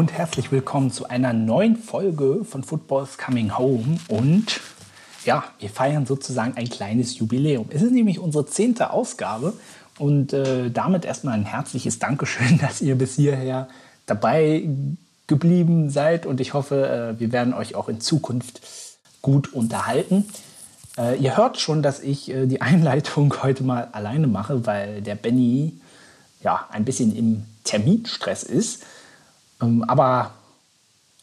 Und 0.00 0.14
herzlich 0.14 0.50
willkommen 0.50 0.90
zu 0.90 1.10
einer 1.10 1.34
neuen 1.34 1.76
Folge 1.76 2.42
von 2.42 2.64
Football's 2.64 3.18
Coming 3.18 3.58
Home. 3.58 3.98
Und 4.08 4.58
ja, 5.26 5.44
wir 5.58 5.68
feiern 5.68 6.06
sozusagen 6.06 6.56
ein 6.56 6.70
kleines 6.70 7.18
Jubiläum. 7.18 7.66
Es 7.68 7.82
ist 7.82 7.92
nämlich 7.92 8.18
unsere 8.18 8.46
zehnte 8.46 8.94
Ausgabe 8.94 9.52
und 9.98 10.32
äh, 10.32 10.70
damit 10.70 11.04
erstmal 11.04 11.34
ein 11.34 11.44
herzliches 11.44 11.98
Dankeschön, 11.98 12.58
dass 12.62 12.80
ihr 12.80 12.96
bis 12.96 13.16
hierher 13.16 13.68
dabei 14.06 14.70
geblieben 15.26 15.90
seid. 15.90 16.24
Und 16.24 16.40
ich 16.40 16.54
hoffe, 16.54 17.16
äh, 17.18 17.20
wir 17.20 17.30
werden 17.30 17.52
euch 17.52 17.74
auch 17.74 17.90
in 17.90 18.00
Zukunft 18.00 18.62
gut 19.20 19.52
unterhalten. 19.52 20.24
Äh, 20.96 21.18
ihr 21.18 21.36
hört 21.36 21.60
schon, 21.60 21.82
dass 21.82 22.00
ich 22.00 22.30
äh, 22.30 22.46
die 22.46 22.62
Einleitung 22.62 23.34
heute 23.42 23.64
mal 23.64 23.88
alleine 23.92 24.28
mache, 24.28 24.64
weil 24.64 25.02
der 25.02 25.16
Benny 25.16 25.74
ja 26.42 26.66
ein 26.70 26.86
bisschen 26.86 27.14
im 27.14 27.42
Terminstress 27.64 28.44
ist, 28.44 28.82
ähm, 29.60 29.84
aber 29.84 30.32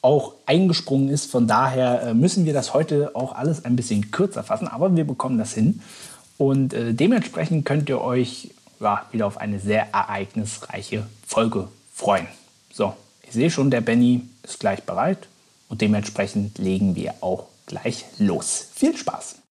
auch 0.02 0.34
eingesprungen 0.46 1.10
ist. 1.10 1.30
Von 1.30 1.48
daher 1.48 2.02
äh, 2.02 2.14
müssen 2.14 2.46
wir 2.46 2.54
das 2.54 2.74
heute 2.74 3.16
auch 3.16 3.36
alles 3.36 3.66
ein 3.66 3.76
bisschen 3.76 4.12
kürzer 4.12 4.44
fassen, 4.44 4.68
aber 4.68 4.96
wir 4.96 5.06
bekommen 5.06 5.38
das 5.38 5.54
hin. 5.54 5.82
Und 6.38 6.74
äh, 6.74 6.94
dementsprechend 6.94 7.66
könnt 7.66 7.90
ihr 7.90 8.02
euch 8.02 8.52
ja, 8.80 9.06
wieder 9.12 9.26
auf 9.26 9.38
eine 9.38 9.60
sehr 9.60 9.94
ereignisreiche 9.94 11.08
Folge 11.26 11.68
freuen. 11.94 12.28
So, 12.72 12.94
ich 13.24 13.34
sehe 13.34 13.50
schon, 13.50 13.72
der 13.72 13.82
Benny 13.82 14.22
ist 14.44 14.60
gleich 14.60 14.84
bereit 14.84 15.28
und 15.68 15.82
dementsprechend 15.82 16.58
legen 16.60 16.96
wir 16.96 17.16
auch 17.22 17.48
gleich 17.66 18.06
los. 18.20 18.68
Viel 18.76 18.96
Spaß! 18.96 19.47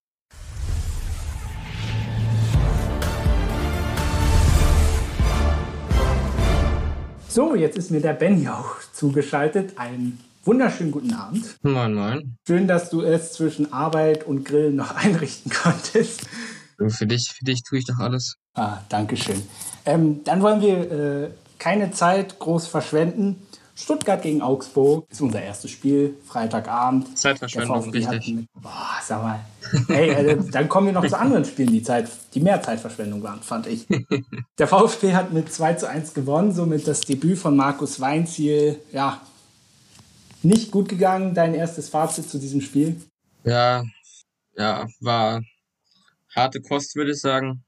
So, 7.36 7.54
jetzt 7.54 7.76
ist 7.76 7.90
mir 7.90 8.00
der 8.00 8.14
Benny 8.14 8.48
auch 8.48 8.76
zugeschaltet. 8.94 9.76
Einen 9.76 10.18
wunderschönen 10.46 10.90
guten 10.90 11.12
Abend. 11.12 11.44
Moin, 11.62 11.92
moin. 11.92 12.38
Schön, 12.48 12.66
dass 12.66 12.88
du 12.88 13.02
es 13.02 13.34
zwischen 13.34 13.74
Arbeit 13.74 14.24
und 14.24 14.46
Grillen 14.46 14.74
noch 14.74 14.94
einrichten 14.96 15.52
konntest. 15.52 16.22
Für 16.78 17.06
dich, 17.06 17.30
für 17.36 17.44
dich 17.44 17.62
tue 17.62 17.80
ich 17.80 17.84
doch 17.84 17.98
alles. 17.98 18.36
Ah, 18.54 18.78
danke 18.88 19.18
schön. 19.18 19.42
Ähm, 19.84 20.24
dann 20.24 20.40
wollen 20.40 20.62
wir 20.62 20.90
äh, 20.90 21.30
keine 21.58 21.90
Zeit 21.90 22.38
groß 22.38 22.68
verschwenden. 22.68 23.45
Stuttgart 23.78 24.22
gegen 24.22 24.40
Augsburg 24.40 25.06
ist 25.10 25.20
unser 25.20 25.42
erstes 25.42 25.70
Spiel, 25.70 26.16
Freitagabend. 26.26 27.16
Zeitverschwendung, 27.16 27.90
richtig. 27.90 28.34
Mit, 28.34 28.46
boah, 28.54 28.96
sag 29.02 29.22
mal. 29.22 29.40
Hey, 29.88 30.10
äh, 30.10 30.38
dann 30.50 30.68
kommen 30.68 30.86
wir 30.86 30.94
noch 30.94 31.06
zu 31.06 31.18
anderen 31.18 31.44
Spielen, 31.44 31.70
die, 31.70 31.82
Zeit, 31.82 32.08
die 32.32 32.40
mehr 32.40 32.62
Zeitverschwendung 32.62 33.22
waren, 33.22 33.42
fand 33.42 33.66
ich. 33.66 33.86
Der 34.58 34.66
VfB 34.66 35.14
hat 35.14 35.32
mit 35.32 35.52
2 35.52 35.74
zu 35.74 35.88
1 35.88 36.14
gewonnen, 36.14 36.52
somit 36.52 36.88
das 36.88 37.02
Debüt 37.02 37.38
von 37.38 37.54
Markus 37.54 38.00
Weinziel, 38.00 38.80
ja, 38.92 39.20
nicht 40.42 40.70
gut 40.70 40.88
gegangen. 40.88 41.34
Dein 41.34 41.54
erstes 41.54 41.90
Fazit 41.90 42.30
zu 42.30 42.38
diesem 42.38 42.62
Spiel? 42.62 43.00
Ja, 43.44 43.84
ja, 44.56 44.86
war 45.00 45.42
harte 46.34 46.62
Kost, 46.62 46.96
würde 46.96 47.10
ich 47.10 47.20
sagen. 47.20 47.62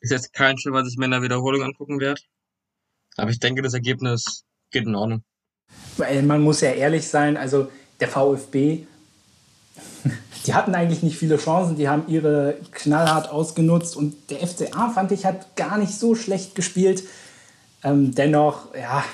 Ist 0.00 0.10
jetzt 0.10 0.34
kein 0.34 0.58
Spiel, 0.58 0.72
was 0.72 0.88
ich 0.88 0.98
mir 0.98 1.06
in 1.06 1.12
der 1.12 1.22
Wiederholung 1.22 1.62
angucken 1.62 1.98
werde. 1.98 2.20
Aber 3.16 3.30
ich 3.30 3.40
denke, 3.40 3.62
das 3.62 3.72
Ergebnis 3.72 4.44
geht 4.70 4.86
in 4.86 4.94
Ordnung. 4.94 5.22
Weil 5.96 6.22
man 6.22 6.42
muss 6.42 6.60
ja 6.60 6.70
ehrlich 6.70 7.08
sein, 7.08 7.36
also 7.36 7.68
der 8.00 8.08
VfB, 8.08 8.86
die 10.46 10.54
hatten 10.54 10.74
eigentlich 10.74 11.02
nicht 11.02 11.16
viele 11.16 11.38
Chancen, 11.38 11.76
die 11.76 11.88
haben 11.88 12.04
ihre 12.08 12.56
knallhart 12.72 13.30
ausgenutzt 13.30 13.96
und 13.96 14.14
der 14.30 14.46
FCA, 14.46 14.90
fand 14.90 15.12
ich, 15.12 15.24
hat 15.24 15.56
gar 15.56 15.78
nicht 15.78 15.94
so 15.94 16.14
schlecht 16.14 16.54
gespielt. 16.54 17.04
Ähm, 17.82 18.14
dennoch, 18.14 18.74
ja, 18.74 19.04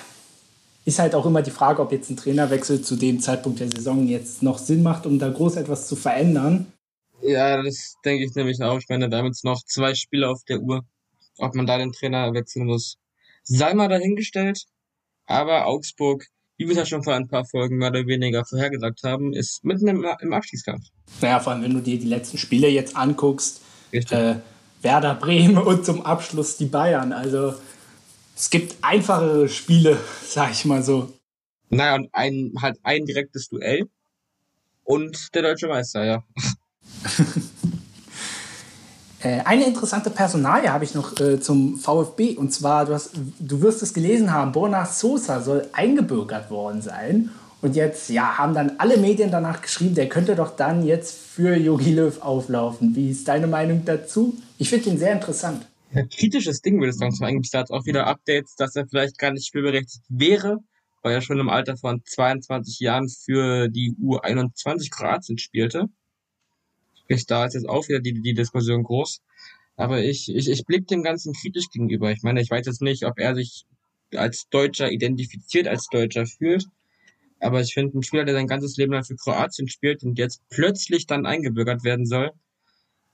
ist 0.84 0.98
halt 0.98 1.14
auch 1.14 1.26
immer 1.26 1.42
die 1.42 1.50
Frage, 1.50 1.80
ob 1.80 1.92
jetzt 1.92 2.10
ein 2.10 2.16
Trainerwechsel 2.16 2.82
zu 2.82 2.96
dem 2.96 3.20
Zeitpunkt 3.20 3.60
der 3.60 3.70
Saison 3.70 4.06
jetzt 4.06 4.42
noch 4.42 4.58
Sinn 4.58 4.82
macht, 4.82 5.06
um 5.06 5.18
da 5.18 5.28
groß 5.28 5.56
etwas 5.56 5.86
zu 5.86 5.94
verändern. 5.94 6.72
Ja, 7.22 7.62
das 7.62 7.94
denke 8.04 8.24
ich 8.24 8.34
nämlich 8.34 8.60
auch. 8.62 8.78
Ich 8.78 8.88
meine, 8.88 9.08
da 9.08 9.18
haben 9.18 9.26
jetzt 9.26 9.44
noch 9.44 9.62
zwei 9.64 9.94
Spiele 9.94 10.28
auf 10.28 10.42
der 10.44 10.60
Uhr. 10.60 10.84
Ob 11.38 11.54
man 11.54 11.66
da 11.66 11.78
den 11.78 11.92
Trainer 11.92 12.34
wechseln 12.34 12.66
muss, 12.66 12.96
sei 13.44 13.74
mal 13.74 13.88
dahingestellt. 13.88 14.64
Aber 15.26 15.66
Augsburg 15.66 16.26
wie 16.62 16.68
wir 16.68 16.72
es 16.72 16.78
ja 16.78 16.86
schon 16.86 17.02
vor 17.02 17.14
ein 17.14 17.26
paar 17.26 17.44
Folgen 17.44 17.78
mehr 17.78 17.90
oder 17.90 18.06
weniger 18.06 18.44
vorhergesagt 18.44 19.02
haben, 19.02 19.32
ist 19.32 19.64
mitten 19.64 19.88
im, 19.88 20.06
im 20.20 20.32
Abstiegskampf. 20.32 20.86
Naja, 21.20 21.40
vor 21.40 21.52
allem, 21.52 21.62
wenn 21.62 21.74
du 21.74 21.80
dir 21.80 21.98
die 21.98 22.06
letzten 22.06 22.38
Spiele 22.38 22.68
jetzt 22.68 22.96
anguckst, 22.96 23.60
äh, 23.90 24.36
Werder 24.80 25.14
Bremen 25.14 25.58
und 25.66 25.84
zum 25.84 26.02
Abschluss 26.02 26.56
die 26.56 26.66
Bayern. 26.66 27.12
Also 27.12 27.54
es 28.36 28.50
gibt 28.50 28.76
einfachere 28.82 29.48
Spiele, 29.48 29.98
sag 30.24 30.52
ich 30.52 30.64
mal 30.64 30.82
so. 30.82 31.12
Naja, 31.68 31.96
und 31.96 32.08
ein, 32.12 32.52
halt 32.60 32.78
ein 32.84 33.06
direktes 33.06 33.48
Duell 33.48 33.88
und 34.84 35.34
der 35.34 35.42
deutsche 35.42 35.68
Meister, 35.68 36.04
ja. 36.04 36.24
Äh, 39.22 39.40
eine 39.44 39.66
interessante 39.66 40.10
Personalie 40.10 40.72
habe 40.72 40.84
ich 40.84 40.94
noch 40.94 41.18
äh, 41.20 41.40
zum 41.40 41.78
VfB. 41.78 42.36
Und 42.36 42.52
zwar, 42.52 42.86
du, 42.86 42.94
hast, 42.94 43.10
du 43.38 43.60
wirst 43.60 43.82
es 43.82 43.94
gelesen 43.94 44.32
haben, 44.32 44.52
Borna 44.52 44.84
Sosa 44.86 45.40
soll 45.40 45.68
eingebürgert 45.72 46.50
worden 46.50 46.82
sein. 46.82 47.30
Und 47.60 47.76
jetzt 47.76 48.10
ja, 48.10 48.38
haben 48.38 48.54
dann 48.54 48.72
alle 48.78 48.96
Medien 48.96 49.30
danach 49.30 49.62
geschrieben, 49.62 49.94
der 49.94 50.08
könnte 50.08 50.34
doch 50.34 50.56
dann 50.56 50.84
jetzt 50.84 51.16
für 51.16 51.54
Jogi 51.54 51.92
Löw 51.92 52.20
auflaufen. 52.20 52.96
Wie 52.96 53.10
ist 53.10 53.28
deine 53.28 53.46
Meinung 53.46 53.84
dazu? 53.84 54.36
Ich 54.58 54.68
finde 54.68 54.90
ihn 54.90 54.98
sehr 54.98 55.12
interessant. 55.12 55.64
Ja, 55.94 56.02
kritisches 56.04 56.60
Ding 56.60 56.80
würde 56.80 56.90
ich 56.90 56.96
sagen. 56.96 57.12
Zum 57.12 57.26
eigentlich 57.26 57.52
hat 57.54 57.70
auch 57.70 57.84
wieder 57.84 58.08
Updates, 58.08 58.56
dass 58.56 58.74
er 58.74 58.88
vielleicht 58.88 59.16
gar 59.18 59.30
nicht 59.30 59.46
spielberechtigt 59.46 60.02
wäre, 60.08 60.58
weil 61.02 61.14
er 61.14 61.20
schon 61.20 61.38
im 61.38 61.48
Alter 61.48 61.76
von 61.76 62.02
22 62.04 62.80
Jahren 62.80 63.08
für 63.08 63.68
die 63.68 63.94
U21 64.02 64.90
Kroatien 64.90 65.38
spielte. 65.38 65.88
Sprich, 67.12 67.26
da 67.26 67.44
ist 67.46 67.54
jetzt 67.54 67.68
auch 67.68 67.88
wieder 67.88 68.00
die, 68.00 68.20
die 68.20 68.34
Diskussion 68.34 68.82
groß. 68.82 69.20
Aber 69.76 70.02
ich, 70.02 70.28
ich, 70.34 70.48
ich 70.48 70.64
blicke 70.64 70.86
dem 70.86 71.02
Ganzen 71.02 71.34
kritisch 71.34 71.68
gegenüber. 71.70 72.10
Ich 72.10 72.22
meine, 72.22 72.40
ich 72.40 72.50
weiß 72.50 72.66
jetzt 72.66 72.82
nicht, 72.82 73.04
ob 73.04 73.18
er 73.18 73.34
sich 73.34 73.64
als 74.14 74.48
Deutscher 74.50 74.90
identifiziert, 74.90 75.68
als 75.68 75.86
Deutscher 75.90 76.26
fühlt. 76.26 76.64
Aber 77.40 77.60
ich 77.60 77.74
finde, 77.74 77.98
ein 77.98 78.02
Spieler, 78.02 78.24
der 78.24 78.34
sein 78.34 78.46
ganzes 78.46 78.76
Leben 78.76 78.92
lang 78.92 79.04
für 79.04 79.16
Kroatien 79.16 79.68
spielt 79.68 80.04
und 80.04 80.18
jetzt 80.18 80.42
plötzlich 80.48 81.06
dann 81.06 81.26
eingebürgert 81.26 81.84
werden 81.84 82.06
soll, 82.06 82.30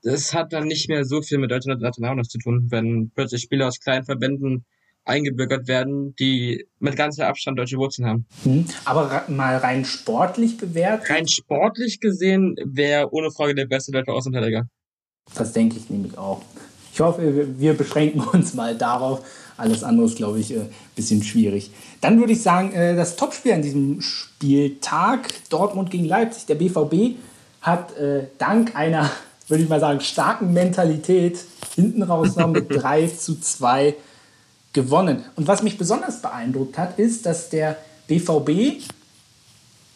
das 0.01 0.33
hat 0.33 0.53
dann 0.53 0.67
nicht 0.67 0.87
mehr 0.87 1.03
so 1.03 1.21
viel 1.21 1.39
mit 1.39 1.51
deutscher 1.51 1.75
Nationalmannschaft 1.75 2.31
zu 2.31 2.39
tun, 2.39 2.67
wenn 2.69 3.11
plötzlich 3.13 3.41
Spieler 3.41 3.67
aus 3.67 3.79
kleinen 3.79 4.05
Verbänden 4.05 4.65
eingebürgert 5.05 5.67
werden, 5.67 6.15
die 6.15 6.67
mit 6.79 6.95
ganzer 6.95 7.27
Abstand 7.27 7.57
deutsche 7.57 7.77
Wurzeln 7.77 8.07
haben. 8.07 8.25
Mhm. 8.43 8.65
Aber 8.85 9.25
mal 9.27 9.57
rein 9.57 9.85
sportlich 9.85 10.57
bewertet? 10.57 11.09
Rein 11.09 11.27
sportlich 11.27 11.99
gesehen 11.99 12.55
wäre 12.63 13.11
ohne 13.11 13.31
Frage 13.31 13.55
der 13.55 13.65
beste 13.65 13.91
deutsche 13.91 14.11
Außenverteidiger. 14.11 14.67
Das 15.35 15.53
denke 15.53 15.77
ich 15.77 15.89
nämlich 15.89 16.17
auch. 16.17 16.41
Ich 16.93 16.99
hoffe, 16.99 17.47
wir 17.57 17.73
beschränken 17.73 18.19
uns 18.33 18.53
mal 18.53 18.75
darauf. 18.75 19.25
Alles 19.57 19.83
andere 19.83 20.05
ist, 20.05 20.15
glaube 20.15 20.39
ich, 20.39 20.53
ein 20.53 20.61
äh, 20.61 20.69
bisschen 20.95 21.21
schwierig. 21.21 21.71
Dann 22.01 22.19
würde 22.19 22.31
ich 22.31 22.41
sagen, 22.41 22.71
äh, 22.71 22.95
das 22.95 23.15
Topspiel 23.15 23.53
an 23.53 23.61
diesem 23.61 24.01
Spieltag, 24.01 25.33
Dortmund 25.49 25.91
gegen 25.91 26.05
Leipzig, 26.05 26.45
der 26.45 26.55
BVB, 26.55 27.17
hat 27.61 27.95
äh, 27.97 28.27
dank 28.37 28.75
einer, 28.75 29.09
würde 29.47 29.63
ich 29.63 29.69
mal 29.69 29.79
sagen, 29.79 29.99
starken 29.99 30.53
Mentalität 30.53 31.39
hinten 31.75 32.03
raus 32.03 32.35
noch 32.35 32.47
mit 32.47 32.67
3 32.69 33.07
zu 33.07 33.39
2 33.39 33.95
gewonnen. 34.73 35.25
Und 35.35 35.47
was 35.47 35.63
mich 35.63 35.77
besonders 35.77 36.21
beeindruckt 36.21 36.77
hat, 36.77 36.99
ist, 36.99 37.25
dass 37.25 37.49
der 37.49 37.77
BVB 38.07 38.83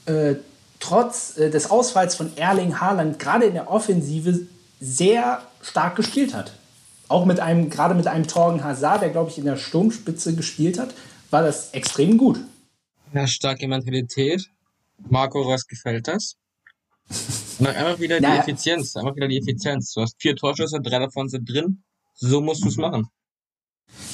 äh, 0.06 0.36
trotz 0.80 1.38
äh, 1.38 1.50
des 1.50 1.70
Ausfalls 1.70 2.16
von 2.16 2.36
Erling 2.36 2.80
Haaland 2.80 3.20
gerade 3.20 3.46
in 3.46 3.54
der 3.54 3.70
Offensive 3.70 4.48
sehr 4.80 5.42
stark 5.62 5.96
gespielt 5.96 6.34
hat. 6.34 6.54
Auch 7.08 7.26
mit 7.26 7.40
einem, 7.40 7.70
gerade 7.70 7.96
mit 7.96 8.08
einem 8.08 8.28
Torgen 8.28 8.64
Hazard, 8.64 9.02
der 9.02 9.10
glaube 9.10 9.30
ich 9.30 9.38
in 9.38 9.46
der 9.46 9.58
Sturmspitze 9.58 10.36
gespielt 10.36 10.80
hat, 10.80 10.94
war 11.30 11.44
das 11.44 11.72
extrem 11.72 12.18
gut. 12.18 12.40
Ja, 13.14 13.28
starke 13.28 13.68
Mentalität. 13.68 14.50
Marco 15.10 15.42
Reus 15.42 15.68
gefällt 15.68 16.08
das. 16.08 16.36
Und 17.60 17.68
einfach 17.68 18.00
wieder 18.00 18.20
die 18.20 18.26
Effizienz, 18.26 18.96
einfach 18.96 19.16
wieder 19.16 19.28
die 19.28 19.38
Effizienz. 19.38 19.94
Du 19.94 20.02
hast 20.02 20.16
vier 20.20 20.36
Torschüsse, 20.36 20.80
drei 20.82 21.00
davon 21.00 21.30
sind 21.30 21.48
drin. 21.50 21.84
So 22.16 22.42
musst 22.42 22.64
du 22.64 22.70
es 22.70 22.78
machen. 22.78 23.08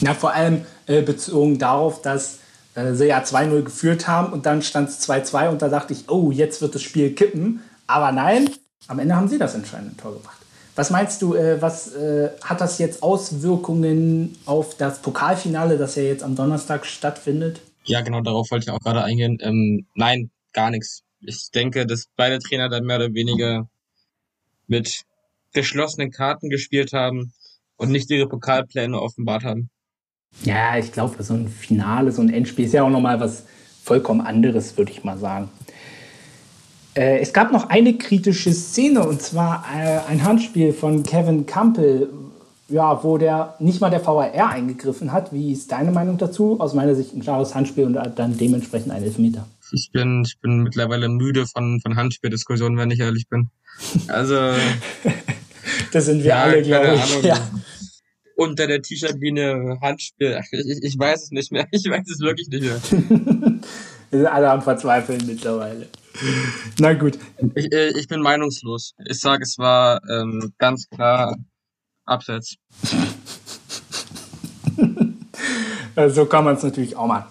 Na, 0.01 0.13
vor 0.13 0.33
allem 0.33 0.65
äh, 0.85 1.01
bezogen 1.01 1.59
darauf, 1.59 2.01
dass 2.01 2.39
äh, 2.75 2.93
sie 2.93 3.07
ja 3.07 3.21
2-0 3.21 3.63
geführt 3.63 4.07
haben 4.07 4.33
und 4.33 4.45
dann 4.45 4.61
stand 4.61 4.89
es 4.89 5.07
2-2 5.07 5.49
und 5.49 5.61
da 5.61 5.69
dachte 5.69 5.93
ich, 5.93 6.09
oh, 6.09 6.31
jetzt 6.31 6.61
wird 6.61 6.75
das 6.75 6.81
Spiel 6.81 7.13
kippen. 7.13 7.61
Aber 7.87 8.11
nein, 8.11 8.49
am 8.87 8.99
Ende 8.99 9.15
haben 9.15 9.27
sie 9.27 9.37
das 9.37 9.55
entscheidende 9.55 9.97
Tor 9.97 10.13
gemacht. 10.13 10.37
Was 10.75 10.91
meinst 10.91 11.21
du, 11.21 11.35
äh, 11.35 11.61
was 11.61 11.93
äh, 11.95 12.29
hat 12.41 12.61
das 12.61 12.77
jetzt 12.79 13.03
Auswirkungen 13.03 14.37
auf 14.45 14.77
das 14.77 15.01
Pokalfinale, 15.01 15.77
das 15.77 15.95
ja 15.95 16.03
jetzt 16.03 16.23
am 16.23 16.35
Donnerstag 16.35 16.85
stattfindet? 16.85 17.61
Ja, 17.83 18.01
genau, 18.01 18.21
darauf 18.21 18.49
wollte 18.51 18.65
ich 18.65 18.71
auch 18.71 18.79
gerade 18.79 19.03
eingehen. 19.03 19.39
Ähm, 19.41 19.87
nein, 19.95 20.29
gar 20.53 20.71
nichts. 20.71 21.03
Ich 21.21 21.49
denke, 21.51 21.85
dass 21.85 22.05
beide 22.15 22.39
Trainer 22.39 22.69
da 22.69 22.79
mehr 22.79 22.95
oder 22.95 23.13
weniger 23.13 23.67
mit 24.67 25.03
geschlossenen 25.53 26.11
Karten 26.11 26.49
gespielt 26.49 26.93
haben 26.93 27.33
und 27.79 27.89
nicht 27.89 28.11
ihre 28.11 28.27
Pokalpläne 28.27 29.01
offenbart 29.01 29.43
haben. 29.43 29.69
Ja, 30.43 30.77
ich 30.77 30.91
glaube, 30.91 31.23
so 31.23 31.33
ein 31.33 31.47
Finale, 31.47 32.11
so 32.11 32.21
ein 32.21 32.31
Endspiel 32.31 32.65
ist 32.65 32.73
ja 32.73 32.83
auch 32.83 32.89
nochmal 32.89 33.19
was 33.19 33.45
vollkommen 33.83 34.21
anderes, 34.21 34.77
würde 34.77 34.91
ich 34.91 35.03
mal 35.03 35.17
sagen. 35.17 35.49
Äh, 36.93 37.19
es 37.19 37.33
gab 37.33 37.51
noch 37.51 37.69
eine 37.69 37.97
kritische 37.97 38.53
Szene 38.53 39.07
und 39.07 39.21
zwar 39.21 39.65
äh, 39.73 39.99
ein 40.07 40.23
Handspiel 40.23 40.73
von 40.73 41.03
Kevin 41.03 41.45
Campbell, 41.45 42.09
ja, 42.67 43.03
wo 43.03 43.17
der 43.17 43.55
nicht 43.59 43.81
mal 43.81 43.89
der 43.89 44.05
VAR 44.05 44.49
eingegriffen 44.49 45.11
hat. 45.11 45.33
Wie 45.33 45.51
ist 45.51 45.71
deine 45.71 45.91
Meinung 45.91 46.17
dazu? 46.17 46.59
Aus 46.59 46.73
meiner 46.73 46.93
Sicht 46.93 47.15
ein 47.15 47.21
klares 47.21 47.55
Handspiel 47.55 47.85
und 47.85 47.93
dann 47.93 48.37
dementsprechend 48.37 48.91
ein 48.91 49.03
Elfmeter. 49.03 49.47
Ich 49.71 49.89
bin, 49.91 50.23
ich 50.25 50.39
bin 50.39 50.59
mittlerweile 50.63 51.09
müde 51.09 51.47
von, 51.47 51.79
von 51.81 51.95
Handspieldiskussionen, 51.95 52.77
wenn 52.77 52.91
ich 52.91 52.99
ehrlich 52.99 53.27
bin. 53.29 53.49
Also. 54.07 54.35
das 55.93 56.05
sind 56.05 56.19
wir 56.19 56.29
ja, 56.29 56.43
alle, 56.43 56.61
glaube 56.61 56.95
ich. 56.95 57.23
Ja. 57.23 57.37
Unter 58.35 58.67
der 58.67 58.81
T-Shirt-Linie 58.81 59.79
Handspiel. 59.81 60.41
Ich, 60.51 60.83
ich 60.83 60.97
weiß 60.97 61.23
es 61.23 61.31
nicht 61.31 61.51
mehr. 61.51 61.67
Ich 61.71 61.83
weiß 61.89 62.09
es 62.09 62.19
wirklich 62.21 62.47
nicht 62.47 62.63
mehr. 62.63 62.79
wir 64.11 64.19
sind 64.19 64.27
alle 64.27 64.49
am 64.49 64.61
Verzweifeln 64.61 65.25
mittlerweile. 65.25 65.87
Na 66.79 66.93
gut. 66.93 67.19
Ich, 67.55 67.71
äh, 67.73 67.89
ich 67.89 68.07
bin 68.07 68.21
meinungslos. 68.21 68.93
Ich 69.05 69.19
sage, 69.19 69.43
es 69.43 69.57
war 69.57 70.01
ähm, 70.09 70.53
ganz 70.57 70.87
klar 70.89 71.35
abseits. 72.05 72.55
so 76.07 76.25
kann 76.25 76.45
man 76.45 76.55
es 76.55 76.63
natürlich 76.63 76.95
auch 76.95 77.07
mal. 77.07 77.27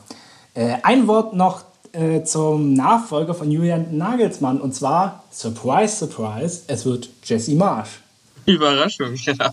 Äh, 0.55 0.77
ein 0.83 1.07
Wort 1.07 1.35
noch 1.35 1.65
äh, 1.93 2.23
zum 2.23 2.75
Nachfolger 2.75 3.35
von 3.35 3.51
Julian 3.51 3.97
Nagelsmann 3.97 4.61
und 4.61 4.75
zwar, 4.75 5.25
surprise, 5.31 5.97
surprise, 5.97 6.63
es 6.67 6.85
wird 6.85 7.09
Jesse 7.25 7.55
Marsch. 7.55 8.01
Überraschung, 8.49 9.15
ja. 9.17 9.53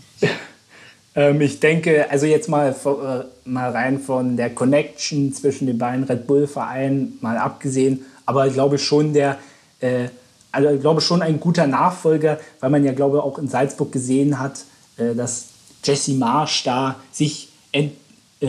ähm, 1.14 1.40
ich 1.40 1.60
denke, 1.60 2.10
also 2.10 2.26
jetzt 2.26 2.48
mal, 2.48 2.70
äh, 2.70 3.48
mal 3.48 3.70
rein 3.70 4.00
von 4.00 4.36
der 4.36 4.50
Connection 4.50 5.32
zwischen 5.32 5.66
den 5.66 5.78
beiden 5.78 6.04
Red 6.04 6.26
Bull-Vereinen 6.26 7.18
mal 7.20 7.38
abgesehen, 7.38 8.04
aber 8.24 8.46
ich 8.46 8.54
glaube 8.54 8.78
schon 8.78 9.12
der, 9.12 9.38
äh, 9.80 10.08
also 10.50 10.70
ich 10.70 10.80
glaube 10.80 11.00
schon 11.00 11.22
ein 11.22 11.38
guter 11.38 11.66
Nachfolger, 11.66 12.40
weil 12.60 12.70
man 12.70 12.84
ja 12.84 12.92
glaube 12.92 13.22
auch 13.22 13.38
in 13.38 13.48
Salzburg 13.48 13.92
gesehen 13.92 14.38
hat, 14.38 14.64
äh, 14.96 15.14
dass 15.14 15.48
Jesse 15.84 16.14
Marsch 16.14 16.64
da 16.64 16.96
sich 17.12 17.48
äh, 17.72 17.90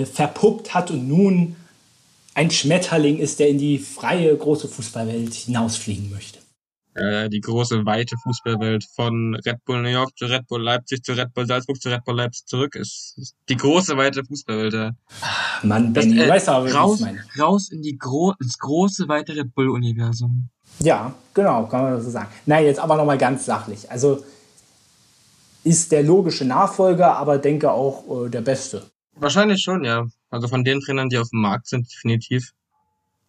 verpuppt 0.06 0.74
hat 0.74 0.92
und 0.92 1.08
nun 1.08 1.56
ein 2.34 2.52
Schmetterling 2.52 3.18
ist, 3.18 3.40
der 3.40 3.50
in 3.50 3.58
die 3.58 3.80
freie 3.80 4.36
große 4.36 4.68
Fußballwelt 4.68 5.34
hinausfliegen 5.34 6.12
möchte. 6.12 6.40
Äh, 6.98 7.30
die 7.30 7.42
große, 7.42 7.86
weite 7.86 8.16
Fußballwelt 8.18 8.84
von 8.96 9.36
Red 9.46 9.64
Bull 9.66 9.84
New 9.84 9.90
York 9.90 10.18
zu 10.18 10.26
Red 10.26 10.48
Bull 10.48 10.64
Leipzig 10.64 11.04
zu 11.04 11.14
Red 11.14 11.34
Bull 11.34 11.46
Salzburg 11.46 11.80
zu 11.80 11.90
Red 11.90 12.04
Bull 12.04 12.16
Leipzig 12.16 12.48
zurück 12.48 12.76
ist, 12.76 13.14
ist 13.18 13.36
die 13.50 13.56
große, 13.56 13.96
weite 13.98 14.24
Fußballwelt. 14.26 14.96
Ach, 15.22 15.64
Mann, 15.64 15.94
das, 15.94 16.06
äh, 16.06 16.28
weißt 16.28 16.50
aber, 16.50 16.72
raus, 16.72 17.04
raus 17.38 17.70
in 17.72 17.84
die 17.84 17.98
gro 17.98 18.34
ins 18.42 18.58
große, 18.58 19.08
weite 19.08 19.36
Red 19.36 19.54
Bull-Universum. 19.54 20.50
Ja, 20.80 21.14
genau, 21.34 21.68
kann 21.68 21.84
man 21.84 22.02
so 22.02 22.10
sagen. 22.10 22.30
Nein, 22.46 22.66
jetzt 22.66 22.80
aber 22.80 22.98
nochmal 22.98 23.18
ganz 23.18 23.46
sachlich. 23.46 23.90
Also 23.92 24.24
ist 25.64 25.92
der 25.92 26.02
logische 26.02 26.46
Nachfolger, 26.46 27.16
aber 27.16 27.38
denke 27.38 27.72
auch 27.72 28.26
äh, 28.26 28.30
der 28.30 28.42
beste. 28.42 28.90
Wahrscheinlich 29.16 29.62
schon, 29.62 29.84
ja. 29.84 30.08
Also 30.30 30.48
von 30.48 30.64
den 30.64 30.80
Trainern, 30.80 31.10
die 31.10 31.18
auf 31.18 31.30
dem 31.30 31.42
Markt 31.42 31.68
sind, 31.68 31.92
definitiv. 31.92 32.54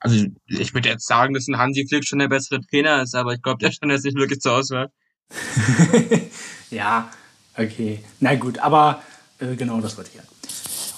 Also 0.01 0.27
ich 0.47 0.75
würde 0.75 0.89
jetzt 0.89 1.07
sagen, 1.07 1.35
dass 1.35 1.49
ein 1.49 1.59
Hansi 1.59 1.87
Flick 1.89 2.07
schon 2.07 2.21
der 2.21 2.29
bessere 2.29 2.61
Trainer 2.61 3.03
ist, 3.03 3.15
aber 3.15 3.33
ich 3.35 3.43
glaube, 3.43 3.59
der 3.59 3.73
stand 3.73 3.93
jetzt 3.93 4.05
nicht 4.05 4.17
wirklich 4.17 4.41
zur 4.41 4.53
Auswahl. 4.53 4.91
ja, 6.71 7.11
okay. 7.57 8.01
Na 8.21 8.35
gut, 8.37 8.59
aber 8.61 9.03
äh, 9.41 9.57
genau 9.57 9.81
das 9.81 9.97
wollte 9.97 10.11
ich 10.11 10.17
ja. 10.17 10.23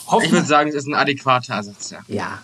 Hoffen 0.06 0.26
ich 0.26 0.32
würde 0.32 0.46
sagen, 0.46 0.68
es 0.70 0.74
ist 0.74 0.86
ein 0.86 0.94
adäquater 0.94 1.54
Ersatz, 1.54 1.90
ja. 1.90 2.00
Ja. 2.08 2.42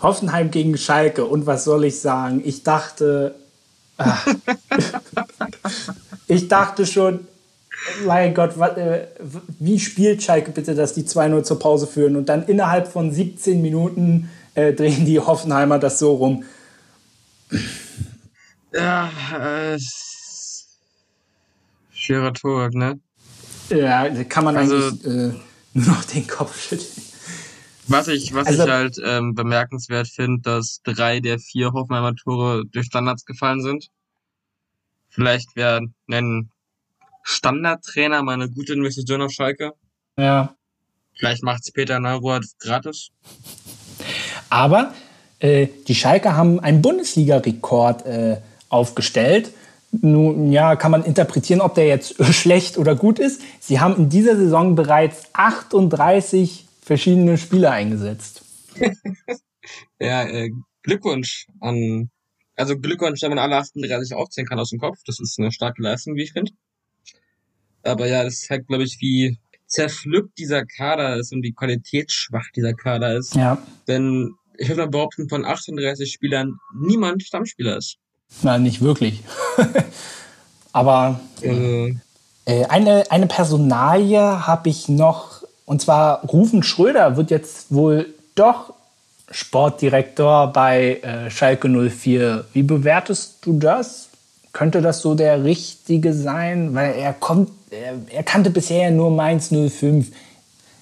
Hoffenheim 0.00 0.50
gegen 0.50 0.76
Schalke. 0.76 1.24
Und 1.24 1.46
was 1.46 1.64
soll 1.64 1.84
ich 1.84 2.00
sagen? 2.00 2.42
Ich 2.44 2.62
dachte. 2.62 3.34
Ach, 3.98 4.26
ich 6.26 6.48
dachte 6.48 6.84
schon, 6.86 7.26
mein 8.06 8.34
Gott, 8.34 8.58
wat, 8.58 8.76
äh, 8.76 9.06
wie 9.58 9.80
spielt 9.80 10.22
Schalke 10.22 10.50
bitte, 10.50 10.74
dass 10.74 10.92
die 10.92 11.04
2-0 11.04 11.44
zur 11.44 11.58
Pause 11.58 11.86
führen 11.86 12.16
und 12.16 12.28
dann 12.28 12.44
innerhalb 12.44 12.88
von 12.88 13.10
17 13.10 13.62
Minuten 13.62 14.30
äh, 14.56 14.72
drehen 14.72 15.04
die 15.04 15.20
Hoffenheimer 15.20 15.78
das 15.78 15.98
so 15.98 16.14
rum? 16.14 16.44
Ja, 18.72 19.10
äh, 19.32 19.78
schwerer 21.92 22.32
Torwart, 22.32 22.74
ne? 22.74 22.98
Ja, 23.70 24.08
da 24.08 24.24
kann 24.24 24.44
man 24.44 24.56
also, 24.56 24.74
eigentlich 24.76 25.04
äh, 25.04 25.34
nur 25.74 25.86
noch 25.86 26.04
den 26.04 26.26
Kopf 26.26 26.60
schütteln. 26.60 27.04
Was 27.88 28.08
ich, 28.08 28.34
was 28.34 28.48
also, 28.48 28.64
ich 28.64 28.70
halt 28.70 28.96
ähm, 29.04 29.34
bemerkenswert 29.34 30.08
finde, 30.08 30.42
dass 30.42 30.80
drei 30.82 31.20
der 31.20 31.38
vier 31.38 31.72
Hoffenheimer 31.72 32.16
Tore 32.16 32.64
durch 32.66 32.86
Standards 32.86 33.24
gefallen 33.24 33.62
sind. 33.62 33.90
Vielleicht 35.08 35.54
wäre 35.54 35.82
nennen 36.06 36.50
Standardtrainer 37.22 38.22
mal 38.22 38.34
eine 38.34 38.50
gute 38.50 38.72
Investition 38.72 39.22
auf 39.22 39.32
Schalke. 39.32 39.74
Ja. 40.16 40.56
Vielleicht 41.14 41.42
macht 41.42 41.62
es 41.62 41.72
Peter 41.72 42.00
Neurohr 42.00 42.40
gratis. 42.58 43.10
Aber 44.50 44.94
äh, 45.38 45.68
die 45.86 45.94
Schalke 45.94 46.36
haben 46.36 46.60
einen 46.60 46.82
Bundesliga-Rekord 46.82 48.06
äh, 48.06 48.36
aufgestellt. 48.68 49.50
Nun, 49.92 50.52
ja, 50.52 50.76
kann 50.76 50.90
man 50.90 51.04
interpretieren, 51.04 51.60
ob 51.60 51.74
der 51.74 51.86
jetzt 51.86 52.22
schlecht 52.34 52.78
oder 52.78 52.94
gut 52.94 53.18
ist. 53.18 53.42
Sie 53.60 53.80
haben 53.80 53.96
in 53.96 54.08
dieser 54.08 54.36
Saison 54.36 54.74
bereits 54.74 55.24
38 55.32 56.66
verschiedene 56.80 57.38
Spieler 57.38 57.72
eingesetzt. 57.72 58.42
ja, 59.98 60.24
äh, 60.24 60.50
Glückwunsch 60.82 61.46
an, 61.60 62.10
also 62.54 62.78
Glückwunsch, 62.78 63.22
wenn 63.22 63.30
man 63.30 63.38
alle 63.38 63.56
38 63.56 64.14
aufzählen 64.14 64.46
kann 64.46 64.58
aus 64.58 64.70
dem 64.70 64.78
Kopf. 64.78 64.98
Das 65.06 65.18
ist 65.20 65.38
eine 65.38 65.52
starke 65.52 65.82
Leistung, 65.82 66.14
wie 66.14 66.22
ich 66.22 66.32
finde. 66.32 66.52
Aber 67.82 68.06
ja, 68.06 68.24
das 68.24 68.40
zeigt, 68.40 68.68
glaube 68.68 68.84
ich, 68.84 68.98
wie 69.00 69.38
zerpflückt 69.66 70.38
dieser 70.38 70.64
Kader 70.64 71.16
ist 71.16 71.32
und 71.32 71.42
wie 71.42 71.52
qualitätsschwach 71.52 72.46
dieser 72.54 72.74
Kader 72.74 73.16
ist. 73.16 73.34
Ja. 73.34 73.58
Denn 73.88 74.34
ich 74.58 74.68
würde 74.68 74.82
mal 74.82 74.88
behaupten, 74.88 75.28
von 75.28 75.44
38 75.44 76.10
Spielern 76.10 76.58
niemand 76.74 77.22
Stammspieler 77.22 77.76
ist. 77.76 77.96
Nein, 78.42 78.62
nicht 78.62 78.80
wirklich. 78.80 79.22
Aber 80.72 81.20
äh, 81.42 81.94
äh, 82.44 82.64
eine, 82.66 83.04
eine 83.10 83.26
Personalie 83.26 84.46
habe 84.46 84.68
ich 84.68 84.88
noch, 84.88 85.42
und 85.64 85.80
zwar 85.80 86.22
Rufen 86.24 86.62
Schröder 86.62 87.16
wird 87.16 87.30
jetzt 87.30 87.72
wohl 87.72 88.06
doch 88.34 88.74
Sportdirektor 89.30 90.52
bei 90.52 91.00
äh, 91.00 91.30
Schalke 91.30 91.68
04. 91.68 92.44
Wie 92.52 92.62
bewertest 92.62 93.38
du 93.44 93.58
das? 93.58 94.08
Könnte 94.52 94.80
das 94.80 95.00
so 95.00 95.14
der 95.14 95.44
Richtige 95.44 96.12
sein? 96.12 96.74
Weil 96.74 96.94
er 96.94 97.12
kommt, 97.12 97.50
er, 97.76 98.06
er 98.10 98.22
kannte 98.22 98.50
bisher 98.50 98.90
nur 98.90 99.10
Mainz 99.10 99.48
05. 99.50 100.10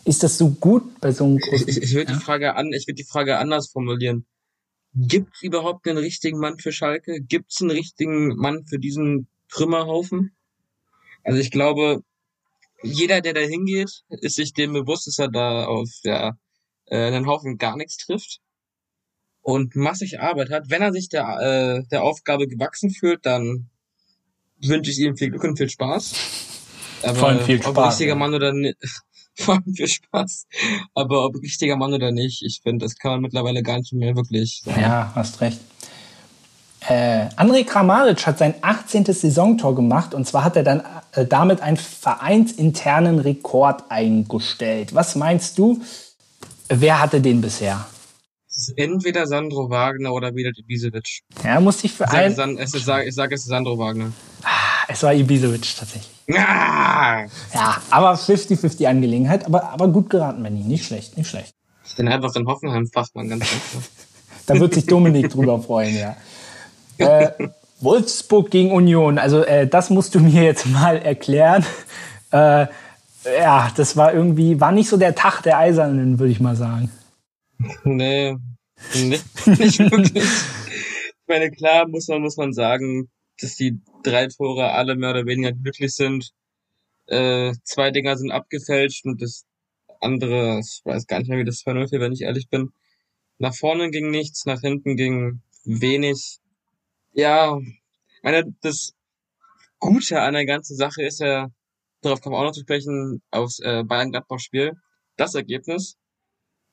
Ist 0.05 0.23
das 0.23 0.37
so 0.37 0.51
gut 0.51 1.01
bei 1.01 1.13
so 1.13 1.25
einem 1.25 1.39
großen? 1.39 1.69
Ich, 1.69 1.79
ich, 1.79 1.83
ich 1.85 1.95
würde 1.95 2.13
ja? 2.13 2.19
die 2.19 2.25
Frage 2.25 2.57
an, 2.57 2.73
ich 2.73 2.87
würde 2.87 2.97
die 2.97 3.05
Frage 3.05 3.39
anders 3.39 3.69
formulieren. 3.69 4.27
Gibt 4.95 5.35
es 5.35 5.43
überhaupt 5.43 5.89
einen 5.89 5.99
richtigen 5.99 6.39
Mann 6.39 6.59
für 6.59 6.73
Schalke? 6.73 7.21
Gibt 7.21 7.53
es 7.53 7.61
einen 7.61 7.71
richtigen 7.71 8.37
Mann 8.37 8.65
für 8.67 8.79
diesen 8.79 9.27
Trümmerhaufen? 9.49 10.37
Also 11.25 11.41
ich 11.41 11.51
glaube, 11.51 12.03
jeder, 12.83 13.21
der 13.21 13.33
da 13.33 13.41
hingeht, 13.41 14.05
ist 14.09 14.37
sich 14.37 14.53
dem 14.53 14.75
bewusst, 14.75 15.07
dass 15.07 15.19
er 15.19 15.29
da 15.29 15.65
auf 15.65 15.89
ja, 16.05 16.37
äh, 16.87 16.97
einen 16.97 17.27
Haufen 17.27 17.57
gar 17.59 17.77
nichts 17.77 17.97
trifft 17.97 18.41
und 19.41 19.75
massig 19.75 20.21
Arbeit 20.21 20.51
hat. 20.51 20.71
Wenn 20.71 20.83
er 20.83 20.93
sich 20.93 21.09
der, 21.09 21.39
äh, 21.41 21.89
der 21.89 22.03
Aufgabe 22.03 22.47
gewachsen 22.47 22.91
fühlt, 22.91 23.25
dann 23.27 23.71
wünsche 24.61 24.91
ich 24.91 24.99
ihm 24.99 25.17
viel 25.17 25.31
Glück 25.31 25.45
und 25.45 25.57
viel 25.57 25.71
Spaß. 25.71 26.54
Aber 27.05 27.15
Vor 27.15 27.29
allem 27.29 27.41
viel 27.41 27.63
Spaß. 27.63 27.77
Ob 27.77 27.87
richtiger 27.87 28.15
Mann 28.15 28.35
oder 28.35 28.53
nicht, 28.53 28.77
vor 29.35 29.55
allem 29.55 29.75
viel 29.75 29.89
Spaß. 29.89 30.47
Aber 30.95 31.25
ob 31.25 31.37
richtiger 31.43 31.77
Mann 31.77 31.93
oder 31.93 32.11
nicht, 32.13 32.43
ich 32.43 32.61
finde, 32.63 32.85
das 32.85 32.97
kann 32.97 33.13
man 33.13 33.21
mittlerweile 33.21 33.63
gar 33.63 33.79
nicht 33.79 33.93
mehr 33.93 34.17
wirklich 34.17 34.63
sagen. 34.65 34.81
Ja, 34.81 35.13
hast 35.15 35.41
recht. 35.41 35.61
Äh, 36.87 37.29
André 37.37 37.65
Kramaric 37.65 38.27
hat 38.27 38.39
sein 38.39 38.55
18. 38.61 39.07
Saisontor 39.07 39.75
gemacht 39.75 40.13
und 40.13 40.27
zwar 40.27 40.45
hat 40.45 40.57
er 40.57 40.65
dann 40.65 40.83
äh, 41.13 41.25
damit 41.25 41.63
einen 41.63 41.79
vereinsinternen 41.79 43.21
Rekord 43.21 43.85
eingestellt. 43.91 44.95
Was 44.95 45.15
meinst 45.17 45.57
du? 45.57 45.81
Wer 46.69 47.01
hatte 47.01 47.23
den 47.23 47.41
bisher? 47.41 47.87
Es 48.49 48.69
ist 48.69 48.79
entweder 48.79 49.27
Sandro 49.27 49.71
Wagner 49.71 50.13
oder 50.13 50.35
wieder 50.35 50.51
Ibisevic. 50.57 51.23
Ja, 51.43 51.59
muss 51.59 51.83
ich 51.85 51.93
für 51.93 52.09
einen. 52.09 52.59
Ich 52.59 52.71
sage, 52.85 53.09
ich 53.09 53.15
sage, 53.15 53.35
es 53.35 53.41
ist 53.43 53.49
Sandro 53.49 53.79
Wagner. 53.79 54.13
Ah, 54.43 54.74
es 54.89 55.03
war 55.03 55.15
Ibisevic 55.15 55.77
tatsächlich. 55.77 56.11
Ah! 56.33 57.25
Ja, 57.53 57.83
aber 57.91 58.15
50-50 58.15 58.87
Angelegenheit, 58.87 59.45
aber, 59.47 59.71
aber 59.71 59.89
gut 59.89 60.11
geraten, 60.11 60.43
Benny. 60.43 60.61
Nicht 60.61 60.87
schlecht, 60.87 61.17
nicht 61.17 61.29
schlecht. 61.29 61.55
Ich 61.87 61.97
bin 61.97 62.09
einfach 62.09 62.35
ein 62.35 62.47
Hoffenheim-Fachmann, 62.47 63.29
ganz 63.29 63.43
einfach. 63.43 63.89
da 64.47 64.59
wird 64.59 64.75
sich 64.75 64.87
Dominik 64.87 65.31
drüber 65.31 65.61
freuen, 65.61 65.97
ja. 65.97 66.17
Äh, 66.99 67.31
Wolfsburg 67.81 68.51
gegen 68.51 68.73
Union, 68.73 69.19
also 69.19 69.43
äh, 69.43 69.67
das 69.67 69.91
musst 69.91 70.15
du 70.15 70.21
mir 70.21 70.45
jetzt 70.45 70.67
mal 70.67 70.97
erklären. 70.97 71.67
Äh, 72.31 72.67
ja, 73.39 73.71
das 73.77 73.97
war 73.97 74.13
irgendwie, 74.15 74.61
war 74.61 74.73
nicht 74.73 74.89
so 74.89 74.97
der 74.97 75.15
Tag 75.15 75.43
der 75.43 75.59
Eisernen, 75.59 76.19
würde 76.19 76.33
ich 76.33 76.41
mal 76.41 76.57
sagen. 76.57 76.91
Nee, 77.85 78.37
Nee, 78.95 79.21
nicht 79.47 79.79
wirklich. 79.79 80.25
Ich 81.27 81.29
meine, 81.35 81.51
klar 81.51 81.89
muss 81.89 82.07
man, 82.09 82.21
muss 82.21 82.37
man 82.37 82.53
sagen, 82.53 83.09
dass 83.41 83.57
die 83.57 83.81
drei 84.05 84.29
Tore 84.29 84.73
alle 84.73 84.97
mehr 84.97 85.11
oder 85.11 85.27
weniger 85.27 85.53
glücklich 85.53 85.95
sind. 85.95 86.31
Äh, 87.07 87.53
zwei 87.65 87.91
Dinger 87.91 88.17
sind 88.17 88.31
abgefälscht 88.31 89.05
und 89.05 89.21
das 89.21 89.45
andere, 90.01 90.61
ich 90.61 90.81
weiß 90.85 91.07
gar 91.07 91.19
nicht 91.19 91.29
mehr, 91.29 91.39
wie 91.39 91.45
das 91.45 91.65
2-0 91.65 92.01
wenn 92.01 92.13
ich 92.13 92.23
ehrlich 92.23 92.49
bin. 92.49 92.73
Nach 93.39 93.55
vorne 93.55 93.91
ging 93.91 94.11
nichts, 94.11 94.47
nach 94.47 94.61
hinten 94.61 94.97
ging 94.97 95.43
wenig. 95.65 96.39
Ja, 97.13 97.59
meine, 98.25 98.55
das 98.63 98.95
Gute 99.79 100.21
an 100.23 100.33
der 100.33 100.47
ganzen 100.47 100.77
Sache 100.77 101.03
ist 101.03 101.21
ja, 101.21 101.51
darauf 102.01 102.21
kommen 102.21 102.35
wir 102.35 102.39
auch 102.39 102.45
noch 102.45 102.53
zu 102.53 102.63
sprechen, 102.63 103.23
aufs 103.31 103.61
äh, 103.61 103.85
Bayern-Gladbach-Spiel, 103.85 104.73
das 105.17 105.35
Ergebnis. 105.35 105.99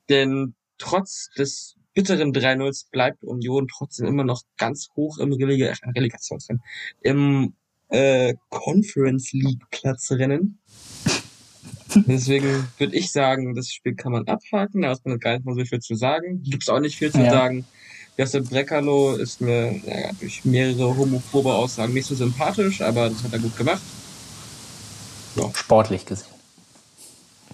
Denn 0.08 0.54
trotz 0.78 1.28
des 1.36 1.76
bitteren 1.94 2.32
3-0 2.32 2.86
bleibt 2.90 3.22
Union 3.22 3.68
trotzdem 3.68 4.06
immer 4.06 4.24
noch 4.24 4.42
ganz 4.56 4.88
hoch 4.96 5.18
im 5.18 5.32
Releg 5.32 5.76
Relegationsrennen, 5.94 6.62
im 7.00 7.54
äh, 7.88 8.34
Conference 8.48 9.32
League 9.32 9.62
Platzrennen. 9.70 10.58
Deswegen 11.94 12.68
würde 12.78 12.96
ich 12.96 13.12
sagen, 13.12 13.54
das 13.54 13.70
Spiel 13.70 13.94
kann 13.94 14.12
man 14.12 14.26
abhaken, 14.26 14.82
da 14.82 14.92
ist 14.92 15.04
man 15.04 15.18
gar 15.18 15.34
nicht 15.34 15.44
mal 15.44 15.54
so 15.54 15.64
viel 15.64 15.80
zu 15.80 15.94
sagen. 15.94 16.42
Gibt's 16.42 16.68
auch 16.68 16.80
nicht 16.80 16.96
viel 16.96 17.12
zu 17.12 17.20
ja. 17.20 17.30
sagen. 17.30 17.66
Josep 18.18 18.48
Breckerlo 18.48 19.14
ist 19.14 19.40
mir 19.40 19.72
ja, 19.86 20.10
durch 20.20 20.44
mehrere 20.44 20.96
homophobe 20.96 21.52
Aussagen 21.52 21.94
nicht 21.94 22.06
so 22.06 22.14
sympathisch, 22.14 22.80
aber 22.80 23.08
das 23.08 23.22
hat 23.24 23.32
er 23.32 23.38
gut 23.38 23.56
gemacht. 23.56 23.82
Ja. 25.36 25.50
Sportlich 25.54 26.04
gesehen. 26.04 26.26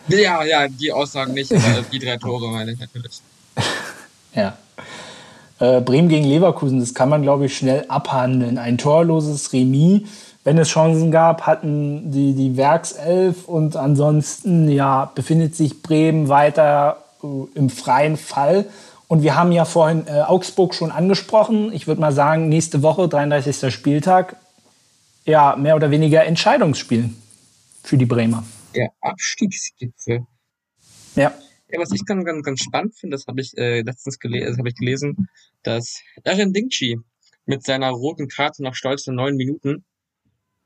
Ja, 0.09 0.43
ja, 0.45 0.69
die 0.69 0.91
Aussagen 0.91 1.35
nicht, 1.35 1.53
aber 1.53 1.83
die 1.93 1.99
drei 1.99 2.17
Tore 2.17 2.51
meine 2.51 2.73
ich 2.73 2.79
natürlich. 2.79 3.21
Ja. 4.35 4.57
Äh, 5.59 5.81
Bremen 5.81 6.09
gegen 6.09 6.25
Leverkusen, 6.25 6.81
das 6.81 6.95
kann 6.95 7.09
man, 7.09 7.23
glaube 7.23 7.47
ich, 7.47 7.57
schnell 7.57 7.85
abhandeln. 7.89 8.59
Ein 8.59 8.79
torloses 8.79 9.53
Remis. 9.53 10.03
Wenn 10.45 10.57
es 10.57 10.69
Chancen 10.69 11.11
gab, 11.11 11.43
hatten 11.43 12.11
die, 12.11 12.33
die 12.35 12.57
Werkself 12.57 13.49
und 13.49 13.77
ansonsten 13.77 14.69
ja, 14.71 15.11
befindet 15.15 15.55
sich 15.57 15.83
Bremen 15.83 16.29
weiter 16.29 17.05
äh, 17.23 17.27
im 17.55 17.71
freien 17.71 18.17
Fall. 18.17 18.67
Und 19.09 19.23
wir 19.23 19.37
haben 19.37 19.53
ja 19.53 19.65
vorhin 19.65 20.07
äh, 20.07 20.21
Augsburg 20.21 20.75
schon 20.75 20.93
angesprochen. 20.93 21.73
Ich 21.73 21.87
würde 21.87 22.01
mal 22.01 22.13
sagen, 22.13 22.49
nächste 22.49 22.83
Woche, 22.83 23.09
33. 23.09 23.73
Spieltag, 23.73 24.37
ja, 25.25 25.57
mehr 25.57 25.77
oder 25.77 25.91
weniger 25.91 26.25
Entscheidungsspiel 26.25 27.11
für 27.83 27.97
die 27.97 28.07
Bremer. 28.07 28.45
Der 28.75 28.91
Abstiegsgipfel. 29.01 30.27
Ja. 31.17 31.33
Ja, 31.71 31.79
was 31.79 31.93
ich 31.93 32.05
ganz, 32.07 32.25
ganz, 32.25 32.45
ganz 32.45 32.61
spannend 32.61 32.97
finde, 32.97 33.17
das 33.17 33.27
habe 33.27 33.41
ich 33.41 33.57
äh, 33.59 33.83
letztens 33.83 34.19
gelesen, 34.19 34.59
habe 34.59 34.69
ich 34.69 34.75
gelesen, 34.75 35.29
dass 35.63 36.01
Erin 36.25 36.53
Dingchi 36.53 36.99
mit 37.45 37.65
seiner 37.65 37.91
roten 37.91 38.29
Karte 38.29 38.63
nach 38.63 38.75
stolzen 38.75 39.15
neun 39.15 39.37
Minuten, 39.37 39.85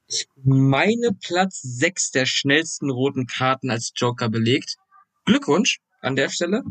ich 0.07 0.27
meine 0.45 1.11
Platz 1.21 1.61
sechs 1.63 2.11
der 2.11 2.27
schnellsten 2.27 2.91
roten 2.91 3.27
Karten 3.27 3.71
als 3.71 3.93
Joker 3.97 4.29
belegt. 4.29 4.77
Glückwunsch 5.25 5.81
an 6.01 6.17
der 6.17 6.29
Stelle. 6.29 6.65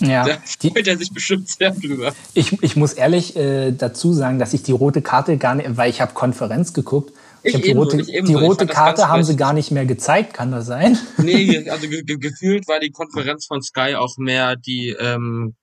Ja, 0.00 0.24
da 0.24 0.38
freut 0.38 0.86
er 0.86 0.96
sich 0.96 1.12
bestimmt 1.12 1.48
sehr 1.48 1.72
drüber. 1.72 2.14
Ich, 2.34 2.62
ich 2.62 2.76
muss 2.76 2.94
ehrlich 2.94 3.36
äh, 3.36 3.72
dazu 3.72 4.12
sagen, 4.12 4.38
dass 4.38 4.54
ich 4.54 4.62
die 4.62 4.72
rote 4.72 5.02
Karte 5.02 5.36
gar 5.36 5.54
nicht, 5.56 5.76
weil 5.76 5.90
ich 5.90 6.00
habe 6.00 6.14
Konferenz 6.14 6.72
geguckt, 6.72 7.12
ich, 7.46 7.54
ich 7.54 7.62
die 7.62 7.72
rote, 7.72 8.02
die 8.02 8.34
rote 8.34 8.66
Karte 8.66 9.08
haben 9.08 9.22
sie 9.22 9.36
gar 9.36 9.52
nicht 9.52 9.70
mehr 9.70 9.86
gezeigt, 9.86 10.34
kann 10.34 10.50
das 10.50 10.66
sein? 10.66 10.98
Nee, 11.18 11.68
also 11.70 11.88
ge 11.88 12.02
ge 12.02 12.18
gefühlt 12.18 12.68
war 12.68 12.80
die 12.80 12.90
Konferenz 12.90 13.46
von 13.46 13.62
Sky 13.62 13.94
auch 13.94 14.16
mehr 14.18 14.56
die 14.56 14.96
ähm, 14.98 15.54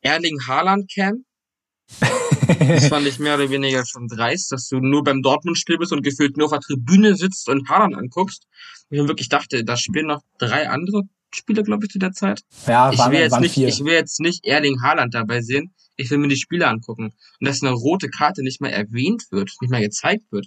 Erling 0.00 0.38
Haaland 0.46 0.90
Cam. 0.92 1.24
das 2.58 2.88
fand 2.88 3.06
ich 3.06 3.18
mehr 3.18 3.36
oder 3.36 3.50
weniger 3.50 3.84
schon 3.86 4.08
dreist, 4.08 4.52
dass 4.52 4.68
du 4.68 4.78
nur 4.80 5.04
beim 5.04 5.22
Dortmund-Spiel 5.22 5.78
bist 5.78 5.92
und 5.92 6.02
gefühlt 6.02 6.36
nur 6.36 6.46
auf 6.46 6.52
der 6.52 6.60
Tribüne 6.60 7.14
sitzt 7.16 7.48
und 7.48 7.68
Haaland 7.68 7.96
anguckst. 7.96 8.44
Und 8.90 8.98
ich 8.98 9.08
wirklich 9.08 9.28
dachte, 9.28 9.64
da 9.64 9.76
spielen 9.76 10.06
noch 10.06 10.22
drei 10.38 10.68
andere 10.68 11.02
Spieler, 11.34 11.62
glaube 11.62 11.84
ich, 11.84 11.90
zu 11.90 11.98
der 11.98 12.12
Zeit. 12.12 12.42
Ja, 12.66 12.90
ich 12.90 12.98
waren, 12.98 13.12
will 13.12 13.20
jetzt 13.20 13.40
nicht, 13.40 13.54
vier. 13.54 13.68
ich 13.68 13.84
will 13.84 13.92
jetzt 13.92 14.20
nicht 14.20 14.46
Erling 14.46 14.82
Haaland 14.82 15.14
dabei 15.14 15.42
sehen. 15.42 15.74
Ich 15.96 16.10
will 16.10 16.18
mir 16.18 16.28
die 16.28 16.36
Spiele 16.36 16.68
angucken. 16.68 17.12
Und 17.40 17.48
dass 17.48 17.62
eine 17.62 17.72
rote 17.72 18.08
Karte 18.08 18.42
nicht 18.42 18.60
mal 18.60 18.70
erwähnt 18.70 19.24
wird, 19.30 19.50
nicht 19.60 19.70
mal 19.70 19.80
gezeigt 19.80 20.24
wird. 20.30 20.46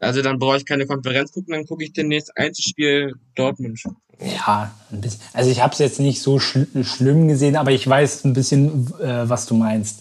Also 0.00 0.22
dann 0.22 0.38
brauche 0.38 0.56
ich 0.56 0.66
keine 0.66 0.86
Konferenz 0.86 1.32
gucken, 1.32 1.54
dann 1.54 1.66
gucke 1.66 1.84
ich 1.84 1.92
demnächst 1.92 2.36
Einzelspiel 2.36 3.14
Dortmund. 3.34 3.80
Ja, 4.20 4.70
ein 4.92 5.00
bisschen. 5.00 5.20
Also 5.32 5.50
ich 5.50 5.62
habe 5.62 5.72
es 5.72 5.78
jetzt 5.78 6.00
nicht 6.00 6.20
so 6.20 6.38
schl 6.38 6.66
schlimm 6.82 7.28
gesehen, 7.28 7.56
aber 7.56 7.72
ich 7.72 7.86
weiß 7.88 8.24
ein 8.24 8.32
bisschen, 8.32 8.92
äh, 9.00 9.28
was 9.28 9.46
du 9.46 9.54
meinst. 9.54 10.00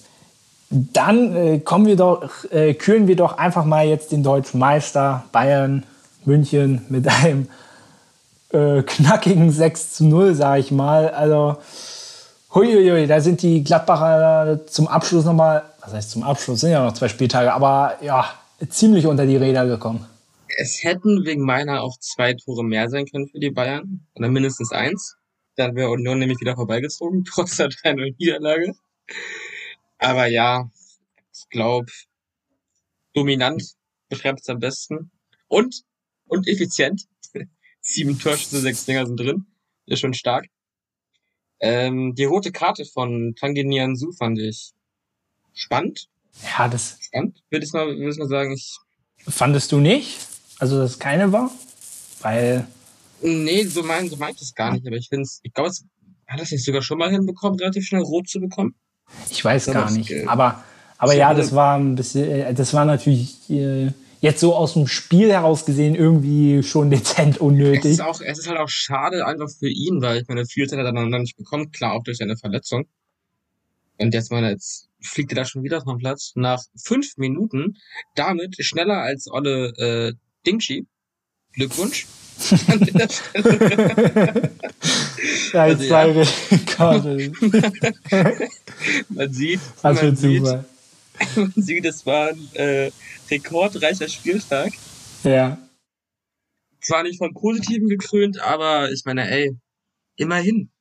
Dann 0.70 1.36
äh, 1.36 1.60
kommen 1.60 1.86
wir 1.86 1.96
doch, 1.96 2.30
äh, 2.52 2.74
küren 2.74 3.08
wir 3.08 3.16
doch 3.16 3.38
einfach 3.38 3.66
mal 3.66 3.88
jetzt 3.88 4.12
den 4.12 4.24
deutschen 4.24 4.60
Meister 4.60 5.24
Bayern 5.32 5.84
München 6.26 6.86
mit 6.90 7.08
einem 7.08 7.48
äh, 8.52 8.82
knackigen 8.84 9.52
6 9.52 9.94
zu 9.94 10.06
0, 10.06 10.36
sage 10.36 10.62
ich 10.62 10.72
mal. 10.72 11.10
Also, 11.10 11.58
huiuiui, 12.54 13.08
da 13.08 13.20
sind 13.20 13.42
die 13.42 13.64
Gladbacher 13.64 14.66
zum 14.68 14.88
Abschluss 14.88 15.26
nochmal, 15.26 15.64
was 15.82 15.94
heißt 15.94 16.12
zum 16.12 16.24
Abschluss, 16.24 16.62
sind 16.62 16.72
ja 16.72 16.84
noch 16.84 16.94
zwei 16.94 17.08
Spieltage, 17.08 17.54
aber 17.54 17.96
ja, 18.02 18.26
ziemlich 18.70 19.06
unter 19.06 19.26
die 19.26 19.38
Räder 19.38 19.68
gekommen. 19.68 20.06
Es 20.58 20.84
hätten 20.84 21.26
wegen 21.26 21.44
meiner 21.44 21.82
auch 21.82 21.98
zwei 22.00 22.34
Tore 22.34 22.64
mehr 22.64 22.90
sein 22.90 23.06
können 23.06 23.28
für 23.28 23.40
die 23.40 23.50
Bayern. 23.50 24.06
Oder 24.16 24.30
mindestens 24.30 24.72
eins. 24.72 25.16
Dann 25.56 25.76
wäre 25.76 25.90
Union 25.90 26.20
nämlich 26.20 26.40
wieder 26.40 26.56
vorbeigezogen, 26.56 27.24
trotz 27.30 27.58
der 27.58 27.70
3 27.70 27.94
Niederlage. 28.18 28.74
Aber 29.98 30.28
ja, 30.28 30.70
ich 31.34 31.50
glaube, 31.50 31.92
dominant 33.14 33.64
beschreibt 34.10 34.42
es 34.42 34.50
am 34.50 34.60
besten. 34.60 35.12
Und, 35.48 35.84
und 36.26 36.48
effizient. 36.48 37.06
Sieben 37.82 38.18
Torschüsse, 38.18 38.60
sechs 38.60 38.86
Dinger 38.86 39.06
sind 39.06 39.20
drin. 39.20 39.46
Ist 39.86 40.00
schon 40.00 40.14
stark. 40.14 40.48
Ähm, 41.60 42.14
die 42.16 42.26
rote 42.26 42.52
Karte 42.52 42.86
von 42.86 43.36
Tanginian 43.36 43.96
Su 43.96 44.12
fand 44.12 44.40
ich 44.40 44.74
spannend. 45.54 46.10
Ja, 46.58 46.68
das. 46.68 46.98
Spannend, 47.00 47.42
würde 47.50 47.66
ich 47.66 47.74
mal, 47.74 47.88
würde 47.88 48.10
ich 48.10 48.18
mal 48.18 48.28
sagen. 48.28 48.54
Ich 48.54 48.78
Fandest 49.28 49.72
du 49.72 49.80
nicht? 49.80 50.20
Also, 50.60 50.78
dass 50.80 50.92
es 50.92 51.00
keine 51.00 51.32
war? 51.32 51.52
Weil. 52.22 52.68
Nee, 53.22 53.64
so 53.64 53.84
meint 53.84 54.10
so 54.10 54.18
meint 54.18 54.42
es 54.42 54.54
gar 54.54 54.74
nicht, 54.74 54.86
aber 54.86 54.98
ich 54.98 55.08
finde 55.08 55.24
es, 55.24 55.40
ich 55.44 55.54
glaube, 55.54 55.70
es 55.70 55.86
hat 56.28 56.42
das 56.42 56.52
nicht 56.52 56.66
sogar 56.66 56.82
schon 56.82 56.98
mal 56.98 57.10
hinbekommen, 57.10 57.58
relativ 57.58 57.86
schnell 57.86 58.02
rot 58.02 58.28
zu 58.28 58.40
bekommen. 58.42 58.76
Ich 59.30 59.44
weiß 59.44 59.68
gar 59.68 59.90
nicht. 59.92 60.28
Aber, 60.28 60.64
aber 60.98 61.16
ja, 61.16 61.34
das 61.34 61.56
war 61.56 61.78
ein 61.78 61.96
bisschen, 61.96 62.30
äh, 62.30 62.54
das 62.54 62.74
war 62.74 62.84
natürlich 62.84 63.50
äh, 63.50 63.92
jetzt 64.20 64.40
so 64.40 64.56
aus 64.56 64.74
dem 64.74 64.88
Spiel 64.88 65.32
heraus 65.32 65.66
gesehen 65.66 65.96
irgendwie 65.96 66.64
schon 66.64 66.90
dezent 66.90 67.40
unnötig. 67.40 67.86
Es 67.86 67.92
ist, 67.92 68.02
auch, 68.02 68.22
es 68.22 68.40
ist 68.40 68.48
halt 68.48 68.60
auch 68.60 68.70
schade 68.70 69.26
einfach 69.26 69.50
für 69.50 69.70
ihn, 69.70 70.02
weil 70.02 70.22
ich 70.22 70.28
meine, 70.28 70.46
viel 70.46 70.66
hat 70.66 70.74
er 70.74 70.92
dann 70.92 71.10
nicht 71.10 71.38
bekommen, 71.38 71.72
klar 71.72 71.94
auch 71.94 72.04
durch 72.04 72.18
seine 72.18 72.36
Verletzung. 72.38 72.86
Und 73.98 74.14
jetzt 74.14 74.32
mal 74.32 74.44
jetzt 74.50 74.90
fliegt 75.02 75.32
er 75.32 75.36
da 75.36 75.46
schon 75.46 75.64
wieder 75.64 75.82
vom 75.82 75.98
Platz. 75.98 76.34
Nach 76.36 76.62
fünf 76.76 77.18
Minuten, 77.18 77.78
damit 78.16 78.56
schneller 78.60 78.98
als 79.02 79.30
Olle 79.30 79.74
äh, 79.78 80.14
Dingshi. 80.46 80.86
Glückwunsch. 81.54 82.08
ja, 85.54 85.64
also, 85.64 85.84
ja. 85.84 86.26
Man 89.10 89.32
sieht, 89.34 89.60
Was 89.82 90.02
man 90.02 90.16
sieht, 90.16 90.40
Zufall. 90.42 90.66
man 91.36 91.54
sieht, 91.56 91.86
es 91.86 92.06
war 92.08 92.30
ein 92.30 92.50
äh, 92.54 92.92
rekordreicher 93.30 94.10
Spieltag. 94.10 94.74
Ja. 95.24 95.60
Zwar 96.82 97.04
nicht 97.04 97.20
von 97.20 97.34
Positiven 97.34 97.88
gekrönt, 97.88 98.40
aber 98.42 98.92
ich 98.92 99.04
meine, 99.06 99.30
ey, 99.30 99.56
immerhin. 100.16 100.72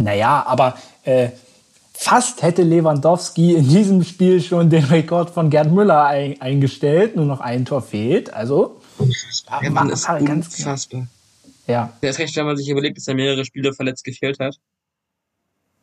Naja, 0.00 0.44
aber 0.46 0.80
äh, 1.02 1.30
fast 1.98 2.42
hätte 2.42 2.62
Lewandowski 2.62 3.54
in 3.54 3.68
diesem 3.68 4.04
Spiel 4.04 4.40
schon 4.42 4.70
den 4.70 4.84
Rekord 4.84 5.30
von 5.30 5.50
Gerd 5.50 5.72
Müller 5.72 6.06
ein, 6.06 6.40
eingestellt. 6.40 7.16
Nur 7.16 7.24
noch 7.24 7.40
ein 7.40 7.64
Tor 7.64 7.82
fehlt. 7.82 8.32
Also. 8.32 8.80
Ja, 9.62 9.70
man 9.70 9.90
ist 9.90 10.06
ganz 10.06 10.58
unfassbar. 10.58 11.06
Ja. 11.66 11.92
Der 12.02 12.10
ist 12.10 12.18
recht, 12.18 12.36
wenn 12.36 12.46
man 12.46 12.56
sich 12.56 12.68
überlegt, 12.68 12.96
dass 12.96 13.08
er 13.08 13.14
mehrere 13.14 13.44
Spiele 13.44 13.72
verletzt 13.72 14.04
gefehlt 14.04 14.38
hat. 14.38 14.56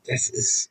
Das 0.08 0.29
ist. 0.29 0.70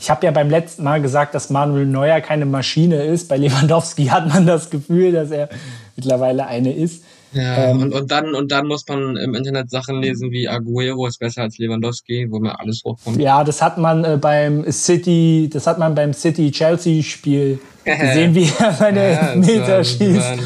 Ich 0.00 0.08
habe 0.08 0.24
ja 0.24 0.32
beim 0.32 0.48
letzten 0.48 0.82
Mal 0.82 1.02
gesagt, 1.02 1.34
dass 1.34 1.50
Manuel 1.50 1.86
Neuer 1.86 2.20
keine 2.20 2.46
Maschine 2.46 3.02
ist. 3.04 3.28
Bei 3.28 3.36
Lewandowski 3.36 4.06
hat 4.10 4.28
man 4.28 4.46
das 4.46 4.70
Gefühl, 4.70 5.12
dass 5.12 5.30
er 5.30 5.48
mittlerweile 5.96 6.46
eine 6.46 6.72
ist. 6.72 7.04
Ja, 7.32 7.70
ähm, 7.70 7.80
und, 7.82 7.92
und, 7.92 8.10
dann, 8.10 8.34
und 8.34 8.50
dann 8.50 8.66
muss 8.66 8.86
man 8.88 9.16
im 9.16 9.34
Internet 9.34 9.70
Sachen 9.70 10.00
lesen 10.00 10.32
wie 10.32 10.48
Aguero 10.48 11.06
ist 11.06 11.18
besser 11.18 11.42
als 11.42 11.58
Lewandowski, 11.58 12.26
wo 12.28 12.40
mir 12.40 12.58
alles 12.58 12.82
hochkommt. 12.84 13.20
Ja, 13.20 13.44
das 13.44 13.62
hat 13.62 13.78
man 13.78 14.04
äh, 14.04 14.18
beim 14.20 14.70
City, 14.70 15.48
das 15.52 15.66
hat 15.66 15.78
man 15.78 15.94
beim 15.94 16.12
City-Chelsea-Spiel 16.12 17.60
gesehen, 17.84 18.34
wie 18.34 18.50
er 18.58 18.72
seine 18.72 19.12
ja, 19.12 19.34
Meter 19.36 19.76
war, 19.76 19.84
schießt. 19.84 20.02
Waren, 20.02 20.40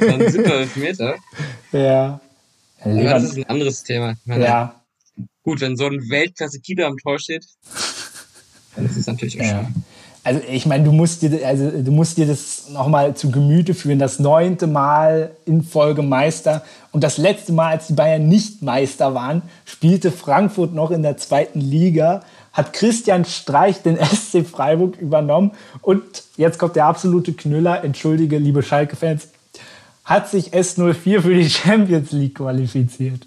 waren 0.00 0.32
super 0.32 0.66
Meter. 0.76 1.14
ja. 1.72 2.20
Aber 2.82 3.02
das 3.02 3.24
ist 3.24 3.36
ein 3.36 3.44
anderes 3.44 3.82
Thema. 3.82 4.14
Meine, 4.24 4.44
Ja. 4.44 4.74
Gut, 5.42 5.60
wenn 5.60 5.76
so 5.76 5.86
ein 5.86 5.98
Weltklasse-Keeper 6.10 6.86
am 6.86 6.96
Tor 6.98 7.18
steht. 7.18 7.46
Das 8.76 8.96
ist 8.96 9.06
natürlich 9.06 9.40
auch 9.40 9.44
ja. 9.44 9.68
Also 10.22 10.40
ich 10.50 10.66
meine, 10.66 10.84
du 10.84 10.92
musst 10.92 11.22
dir, 11.22 11.46
also 11.46 11.70
du 11.70 11.90
musst 11.90 12.18
dir 12.18 12.26
das 12.26 12.68
nochmal 12.70 13.14
zu 13.14 13.30
Gemüte 13.30 13.72
führen. 13.72 13.98
Das 13.98 14.18
neunte 14.18 14.66
Mal 14.66 15.30
in 15.46 15.62
Folge 15.62 16.02
Meister 16.02 16.62
und 16.92 17.02
das 17.02 17.16
letzte 17.16 17.52
Mal, 17.52 17.70
als 17.70 17.86
die 17.86 17.94
Bayern 17.94 18.28
nicht 18.28 18.62
Meister 18.62 19.14
waren, 19.14 19.42
spielte 19.64 20.12
Frankfurt 20.12 20.74
noch 20.74 20.90
in 20.90 21.02
der 21.02 21.16
zweiten 21.16 21.60
Liga, 21.60 22.22
hat 22.52 22.74
Christian 22.74 23.24
Streich 23.24 23.80
den 23.82 23.96
SC 24.04 24.44
Freiburg 24.44 24.98
übernommen 25.00 25.52
und 25.80 26.02
jetzt 26.36 26.58
kommt 26.58 26.76
der 26.76 26.86
absolute 26.86 27.32
Knüller, 27.32 27.82
entschuldige 27.82 28.36
liebe 28.36 28.62
Schalke-Fans, 28.62 29.28
hat 30.04 30.28
sich 30.28 30.52
S04 30.52 31.22
für 31.22 31.34
die 31.34 31.48
Champions 31.50 32.12
League 32.12 32.34
qualifiziert. 32.34 33.26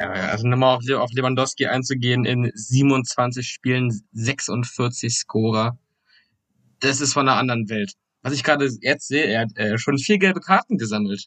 Ja, 0.00 0.10
also 0.12 0.48
nochmal 0.48 0.76
auf 0.76 1.12
Lewandowski 1.12 1.66
einzugehen, 1.66 2.24
in 2.24 2.50
27 2.54 3.46
Spielen 3.46 4.02
46 4.12 5.14
Scorer. 5.14 5.78
Das 6.80 7.02
ist 7.02 7.12
von 7.12 7.28
einer 7.28 7.36
anderen 7.36 7.68
Welt. 7.68 7.92
Was 8.22 8.32
ich 8.32 8.42
gerade 8.42 8.70
jetzt 8.80 9.08
sehe, 9.08 9.24
er 9.24 9.42
hat 9.42 9.56
äh, 9.56 9.76
schon 9.76 9.98
vier 9.98 10.18
gelbe 10.18 10.40
Karten 10.40 10.78
gesammelt. 10.78 11.26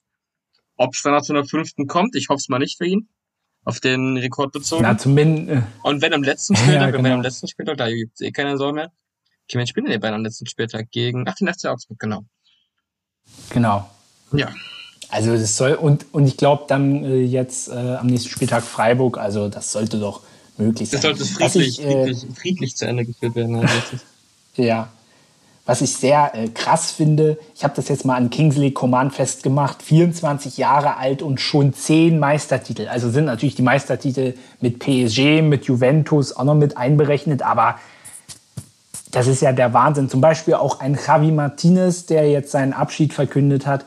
Ob 0.75 0.95
es 0.95 1.03
dann 1.03 1.13
noch 1.13 1.21
zu 1.21 1.33
einer 1.33 1.45
fünften 1.45 1.85
kommt, 1.85 2.15
ich 2.15 2.29
hoffe 2.29 2.39
es 2.39 2.49
mal 2.49 2.57
nicht 2.57 2.79
für 2.79 2.87
ihn. 2.87 3.07
Auf 3.63 3.79
den 3.79 4.17
Rekord 4.17 4.51
bezogen. 4.51 4.81
Na, 4.81 4.97
zumindest. 4.97 5.61
Äh, 5.61 5.63
Und 5.83 6.01
wenn 6.01 6.13
am 6.13 6.23
letzten 6.23 6.55
Spieltag, 6.55 6.81
ja, 6.81 6.91
genau. 6.91 7.03
wenn 7.03 7.11
am 7.11 7.21
letzten 7.21 7.47
Spieltag, 7.47 7.77
da 7.77 7.87
gibt 7.89 8.15
es 8.15 8.21
eh 8.21 8.31
keine 8.31 8.57
Sorge 8.57 8.73
mehr. 8.73 8.91
Okay, 9.47 9.59
wen 9.59 9.67
spielen 9.67 9.85
die 9.85 9.97
beiden 9.99 10.15
am 10.15 10.23
letzten 10.23 10.47
Spieltag? 10.47 10.89
Gegen, 10.89 11.27
ach, 11.27 11.35
den 11.35 11.47
FC 11.47 11.65
Augsburg, 11.65 11.99
genau. 11.99 12.25
Genau. 13.51 13.87
Ja. 14.33 14.51
Also 15.09 15.31
das 15.31 15.57
soll 15.57 15.73
und, 15.73 16.05
und 16.11 16.27
ich 16.27 16.37
glaube 16.37 16.65
dann 16.67 17.03
äh, 17.03 17.21
jetzt 17.21 17.69
äh, 17.69 17.73
am 17.73 18.07
nächsten 18.07 18.29
Spieltag 18.29 18.63
Freiburg, 18.63 19.17
also 19.17 19.49
das 19.49 19.71
sollte 19.71 19.99
doch 19.99 20.21
möglich 20.57 20.89
sein. 20.89 21.01
Das 21.01 21.19
sollte 21.19 21.25
friedlich, 21.25 21.79
ich, 21.79 21.85
äh, 21.85 22.03
friedlich, 22.03 22.25
friedlich, 22.35 22.75
zu 22.75 22.85
Ende 22.85 23.05
geführt 23.05 23.35
werden. 23.35 23.55
Also 23.55 23.73
ja. 24.55 24.89
Was 25.65 25.79
ich 25.79 25.93
sehr 25.93 26.35
äh, 26.35 26.49
krass 26.49 26.91
finde, 26.91 27.37
ich 27.55 27.63
habe 27.63 27.73
das 27.75 27.87
jetzt 27.87 28.03
mal 28.03 28.17
an 28.17 28.29
Kingsley 28.29 28.71
Coman 28.71 29.11
festgemacht, 29.11 29.81
24 29.81 30.57
Jahre 30.57 30.97
alt 30.97 31.21
und 31.21 31.39
schon 31.39 31.73
10 31.73 32.19
Meistertitel. 32.19 32.89
Also 32.89 33.09
sind 33.09 33.25
natürlich 33.25 33.55
die 33.55 33.61
Meistertitel 33.61 34.33
mit 34.59 34.79
PSG, 34.79 35.41
mit 35.41 35.65
Juventus 35.65 36.35
auch 36.35 36.43
noch 36.43 36.55
mit 36.55 36.75
einberechnet, 36.75 37.43
aber 37.43 37.79
das 39.11 39.27
ist 39.27 39.41
ja 39.41 39.53
der 39.53 39.73
Wahnsinn. 39.73 40.09
Zum 40.09 40.19
Beispiel 40.19 40.55
auch 40.55 40.81
ein 40.81 40.99
Javi 41.07 41.31
Martinez, 41.31 42.07
der 42.07 42.29
jetzt 42.29 42.51
seinen 42.51 42.73
Abschied 42.73 43.13
verkündet 43.13 43.65
hat, 43.65 43.85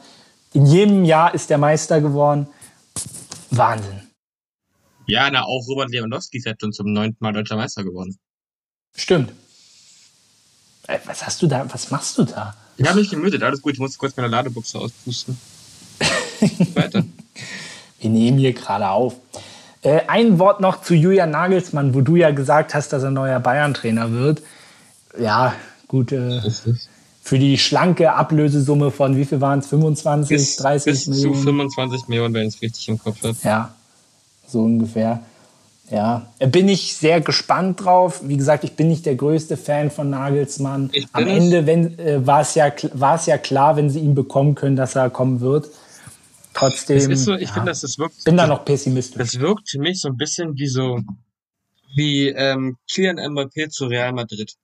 in 0.57 0.65
jedem 0.65 1.05
Jahr 1.05 1.35
ist 1.35 1.51
der 1.51 1.59
Meister 1.59 2.01
geworden. 2.01 2.47
Wahnsinn. 3.51 4.01
Ja, 5.07 5.31
na, 5.31 5.43
auch 5.43 5.69
Robert 5.69 5.91
Lewandowski 5.91 6.39
ist 6.39 6.47
jetzt 6.47 6.63
schon 6.63 6.73
zum 6.73 6.95
neunten 6.95 7.19
Mal 7.21 7.35
deutscher 7.35 7.57
Meister 7.57 7.85
geworden. 7.85 8.17
Stimmt. 8.97 9.33
Äh, 10.87 10.99
was 11.05 11.27
hast 11.27 11.43
du 11.43 11.47
da, 11.47 11.67
was 11.71 11.91
machst 11.91 12.17
du 12.17 12.25
da? 12.25 12.57
Ich 12.79 12.89
habe 12.89 12.99
mich 12.99 13.11
gemütet, 13.11 13.43
alles 13.43 13.61
gut, 13.61 13.75
ich 13.75 13.79
muss 13.79 13.99
kurz 13.99 14.17
meine 14.17 14.29
Ladebuchse 14.29 14.79
auspusten. 14.79 15.39
Weiter. 16.75 17.05
Wir 18.01 18.11
nehmen 18.11 18.39
hier 18.39 18.55
gerade 18.55 18.89
auf. 18.89 19.15
Äh, 19.83 20.07
ein 20.09 20.39
Wort 20.39 20.63
noch 20.63 20.81
zu 20.81 20.95
Julian 20.95 21.33
Nagelsmann, 21.33 21.93
wo 21.93 22.01
du 22.01 22.17
ja 22.17 22.31
gesagt 22.31 22.75
hast, 22.75 22.95
dass 22.95 23.03
er 23.03 23.11
neuer 23.11 23.41
Bayern-Trainer 23.41 24.11
wird. 24.11 24.43
Ja, 25.19 25.55
gut. 25.87 26.13
Äh, 26.13 26.41
für 27.27 27.41
die 27.41 27.59
schlanke 27.59 28.13
Ablösesumme 28.13 28.93
von 28.93 29.17
wie 29.17 29.25
viel 29.25 29.41
waren 29.41 29.59
es? 29.59 29.67
25, 29.67 30.29
bis, 30.29 30.57
30 30.59 30.93
bis 30.93 31.07
Millionen? 31.09 31.35
Zu 31.35 31.43
25 31.43 32.07
Millionen, 32.07 32.35
wenn 32.35 32.47
ich 32.47 32.55
es 32.55 32.63
richtig 32.63 32.89
im 32.89 33.01
Kopf 33.01 33.21
habe. 33.25 33.37
Ja, 33.43 33.75
so 34.47 34.61
ungefähr. 34.61 35.23
Ja, 35.91 36.31
bin 36.39 36.69
ich 36.69 36.95
sehr 36.95 37.21
gespannt 37.21 37.85
drauf. 37.85 38.21
Wie 38.23 38.37
gesagt, 38.37 38.63
ich 38.63 38.75
bin 38.75 38.87
nicht 38.87 39.07
der 39.07 39.17
größte 39.17 39.57
Fan 39.57 39.91
von 39.91 40.09
Nagelsmann. 40.09 40.93
Am 41.11 41.27
Ende 41.27 41.67
wenn, 41.67 41.99
äh, 41.99 42.25
war, 42.25 42.43
es 42.43 42.55
ja, 42.55 42.71
war 42.93 43.17
es 43.17 43.27
ja 43.27 43.39
klar, 43.39 43.77
wenn 43.77 43.91
sie 43.91 43.99
ihn 43.99 44.15
bekommen 44.15 44.55
können, 44.55 44.77
dass 44.77 44.95
er 44.95 45.11
kommen 45.11 45.41
wird. 45.41 45.69
Trotzdem. 46.55 47.17
So, 47.17 47.35
ich 47.35 47.49
ja, 47.49 47.55
finde, 47.55 47.71
das 47.73 47.83
ist 47.83 47.99
wirklich. 47.99 48.23
Bin 48.23 48.37
da 48.37 48.47
noch 48.47 48.65
pessimistisch. 48.65 49.19
Das 49.19 49.41
wirkt 49.41 49.69
für 49.69 49.81
mich 49.81 50.01
so 50.01 50.09
ein 50.09 50.17
bisschen 50.17 50.57
wie 50.57 50.69
so 50.69 51.01
wie 51.97 52.29
ähm, 52.29 52.77
Kylian 52.89 53.19
Mbappé 53.19 53.69
zu 53.69 53.87
Real 53.87 54.13
Madrid 54.13 54.55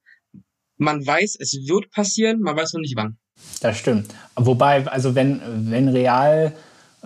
man 0.83 1.07
weiß, 1.07 1.37
es 1.41 1.55
wird 1.67 1.91
passieren, 1.91 2.41
man 2.41 2.57
weiß 2.57 2.75
noch 2.75 2.81
nicht 2.81 2.97
wann. 2.97 3.17
Das 3.61 3.79
stimmt. 3.79 4.15
Wobei, 4.37 4.87
also 4.87 5.15
wenn, 5.15 5.41
wenn 5.71 5.89
Real, 5.89 6.53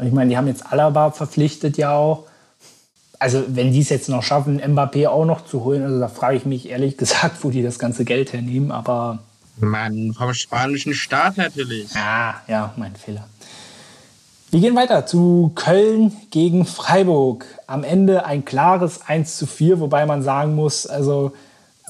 ich 0.02 0.12
meine, 0.12 0.30
die 0.30 0.36
haben 0.36 0.48
jetzt 0.48 0.70
Alaba 0.72 1.10
verpflichtet 1.10 1.76
ja 1.76 1.94
auch, 1.94 2.26
also 3.18 3.44
wenn 3.48 3.72
die 3.72 3.80
es 3.80 3.88
jetzt 3.88 4.08
noch 4.08 4.22
schaffen, 4.22 4.60
Mbappé 4.60 5.08
auch 5.08 5.24
noch 5.24 5.46
zu 5.46 5.64
holen, 5.64 5.82
also 5.82 5.98
da 5.98 6.08
frage 6.08 6.36
ich 6.36 6.46
mich 6.46 6.68
ehrlich 6.68 6.96
gesagt, 6.98 7.44
wo 7.44 7.50
die 7.50 7.62
das 7.62 7.78
ganze 7.78 8.04
Geld 8.04 8.32
hernehmen, 8.32 8.70
aber... 8.70 9.22
Mann, 9.58 10.12
vom 10.12 10.34
spanischen 10.34 10.92
Staat 10.92 11.38
natürlich. 11.38 11.88
Ah, 11.96 12.34
ja, 12.46 12.74
mein 12.76 12.94
Fehler. 12.94 13.26
Wir 14.50 14.60
gehen 14.60 14.76
weiter 14.76 15.06
zu 15.06 15.52
Köln 15.54 16.12
gegen 16.30 16.66
Freiburg. 16.66 17.46
Am 17.66 17.82
Ende 17.82 18.26
ein 18.26 18.44
klares 18.44 19.00
1 19.06 19.38
zu 19.38 19.46
4, 19.46 19.80
wobei 19.80 20.04
man 20.04 20.22
sagen 20.22 20.54
muss, 20.54 20.86
also 20.86 21.32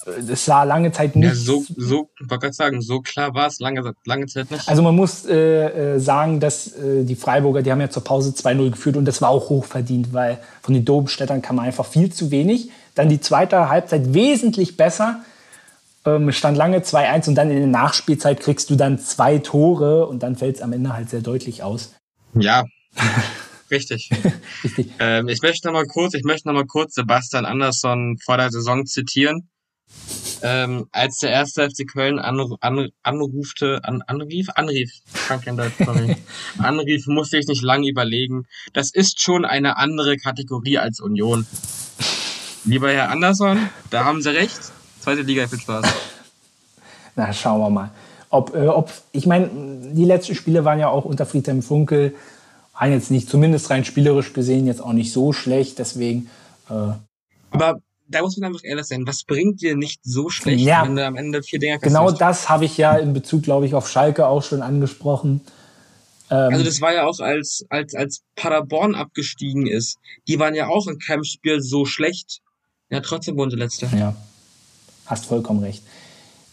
das 0.07 0.45
sah 0.45 0.63
lange 0.63 0.93
Zeit 0.93 1.17
nicht. 1.17 1.29
Ja, 1.29 1.35
so, 1.35 1.65
so, 1.77 2.11
ich 2.21 2.31
wollte 2.31 2.43
gerade 2.43 2.53
sagen, 2.53 2.81
so 2.81 3.01
klar 3.01 3.35
war 3.35 3.49
es 3.49 3.59
lange, 3.59 3.93
lange 4.05 4.27
Zeit 4.27 4.51
nicht. 4.51 4.69
Also 4.69 4.83
man 4.83 4.95
muss 4.95 5.25
äh, 5.27 5.95
äh, 5.95 5.99
sagen, 5.99 6.39
dass 6.39 6.69
äh, 6.69 7.05
die 7.05 7.17
Freiburger, 7.17 7.63
die 7.63 7.73
haben 7.73 7.81
ja 7.81 7.91
zur 7.91 8.05
Pause 8.05 8.31
2-0 8.31 8.71
geführt 8.71 8.97
und 8.97 9.05
das 9.05 9.21
war 9.21 9.31
auch 9.31 9.49
hochverdient, 9.49 10.13
weil 10.13 10.39
von 10.63 10.75
den 10.75 10.85
Domstädtern 10.85 11.43
kam 11.43 11.59
einfach 11.59 11.87
viel 11.87 12.13
zu 12.13 12.31
wenig. 12.31 12.71
Dann 12.95 13.09
die 13.09 13.21
zweite 13.21 13.69
Halbzeit 13.69 14.15
wesentlich 14.15 14.77
besser. 14.77 15.25
Ähm, 16.05 16.31
stand 16.31 16.57
lange 16.57 16.79
2-1 16.79 17.29
und 17.29 17.35
dann 17.35 17.51
in 17.51 17.59
der 17.59 17.67
Nachspielzeit 17.67 18.39
kriegst 18.39 18.71
du 18.71 18.77
dann 18.77 19.01
zwei 19.01 19.39
Tore 19.39 20.07
und 20.07 20.23
dann 20.23 20.37
fällt 20.37 20.57
es 20.57 20.63
am 20.63 20.73
Ende 20.73 20.93
halt 20.93 21.11
sehr 21.11 21.21
deutlich 21.21 21.65
aus. 21.65 21.95
Ja. 22.35 22.65
Richtig. 23.71 24.11
Richtig. 24.65 24.93
Ähm, 25.01 25.29
ich 25.29 25.43
möchte 25.43 25.67
noch 25.67 25.75
mal 25.75 25.87
kurz, 25.87 26.15
ich 26.15 26.23
möchte 26.23 26.47
noch 26.47 26.55
mal 26.55 26.67
kurz 26.67 26.95
Sebastian 26.95 27.45
Andersson 27.45 28.17
vor 28.25 28.37
der 28.37 28.51
Saison 28.51 28.87
zitieren. 28.87 29.49
Ähm, 30.43 30.87
als 30.93 31.19
der 31.19 31.31
erste 31.31 31.69
FC 31.69 31.87
Köln 31.91 32.19
anru 32.19 32.57
an 32.61 32.91
anrufte, 33.03 33.81
an 33.85 34.03
anrief, 34.03 34.49
anrief, 34.55 34.91
Deutsch, 35.29 35.73
sorry, 35.85 36.17
anrief, 36.59 37.07
musste 37.07 37.39
ich 37.39 37.47
nicht 37.47 37.63
lange 37.63 37.89
überlegen. 37.89 38.47
Das 38.73 38.93
ist 38.93 39.23
schon 39.23 39.45
eine 39.45 39.79
andere 39.79 40.17
Kategorie 40.19 40.79
als 40.79 41.01
Union. 41.01 41.47
Lieber 42.65 42.91
Herr 42.91 43.11
Andersson, 43.11 43.71
da 43.91 44.05
haben 44.05 44.21
Sie 44.21 44.31
recht. 44.31 44.61
Zweite 45.01 45.23
Liga, 45.23 45.47
viel 45.47 45.61
Spaß. 45.61 45.87
Na, 47.15 47.33
schauen 47.33 47.61
wir 47.61 47.71
mal. 47.71 47.91
Ob, 48.29 48.55
äh, 48.55 48.67
ob, 48.67 48.93
ich 49.13 49.27
meine, 49.27 49.49
die 49.93 50.05
letzten 50.05 50.35
Spiele 50.35 50.65
waren 50.65 50.79
ja 50.79 50.89
auch 50.89 51.05
unter 51.05 51.27
Friedhelm 51.27 51.63
Funkel, 51.63 52.15
waren 52.79 52.93
jetzt 52.93 53.11
nicht, 53.11 53.31
zumindest 53.31 53.71
rein 53.71 53.85
spielerisch 53.85 54.33
gesehen, 54.33 54.67
jetzt 54.67 54.83
auch 54.83 54.93
nicht 54.93 55.13
so 55.13 55.33
schlecht, 55.33 55.79
deswegen. 55.79 56.29
Äh, 56.69 56.93
Aber 57.51 57.81
da 58.09 58.23
muss 58.23 58.37
man 58.37 58.49
einfach 58.49 58.65
ehrlich 58.65 58.87
sein, 58.87 59.07
was 59.07 59.25
bringt 59.25 59.61
dir 59.63 59.77
nicht 59.77 60.01
so 60.05 60.29
schlecht, 60.29 60.61
ja, 60.61 60.85
wenn 60.85 60.97
du 60.97 61.05
am 61.05 61.17
Ende 61.17 61.43
vier 61.43 61.59
Dinger 61.59 61.79
Genau 61.79 62.11
das 62.11 62.49
habe 62.49 62.65
ich 62.65 62.77
ja 62.77 62.97
in 62.97 63.13
Bezug, 63.13 63.43
glaube 63.43 63.67
ich, 63.67 63.75
auf 63.75 63.89
Schalke 63.89 64.27
auch 64.27 64.43
schon 64.43 64.63
angesprochen. 64.63 65.41
Ähm, 66.31 66.53
also 66.53 66.65
das 66.65 66.81
war 66.81 66.93
ja 66.93 67.07
auch, 67.07 67.19
als, 67.21 67.65
als, 67.69 67.95
als 67.95 68.23
Paderborn 68.35 68.95
abgestiegen 68.95 69.67
ist. 69.67 69.99
Die 70.29 70.39
waren 70.39 70.55
ja 70.55 70.69
auch 70.69 70.87
in 70.87 70.99
keinem 70.99 71.25
Spiel 71.25 71.61
so 71.61 71.85
schlecht. 71.85 72.41
Ja, 72.91 73.01
trotzdem 73.01 73.37
wurden 73.37 73.51
sie 73.51 73.57
Letzte. 73.57 73.89
Ja, 73.97 74.15
hast 75.07 75.27
vollkommen 75.27 75.63
recht. 75.63 75.83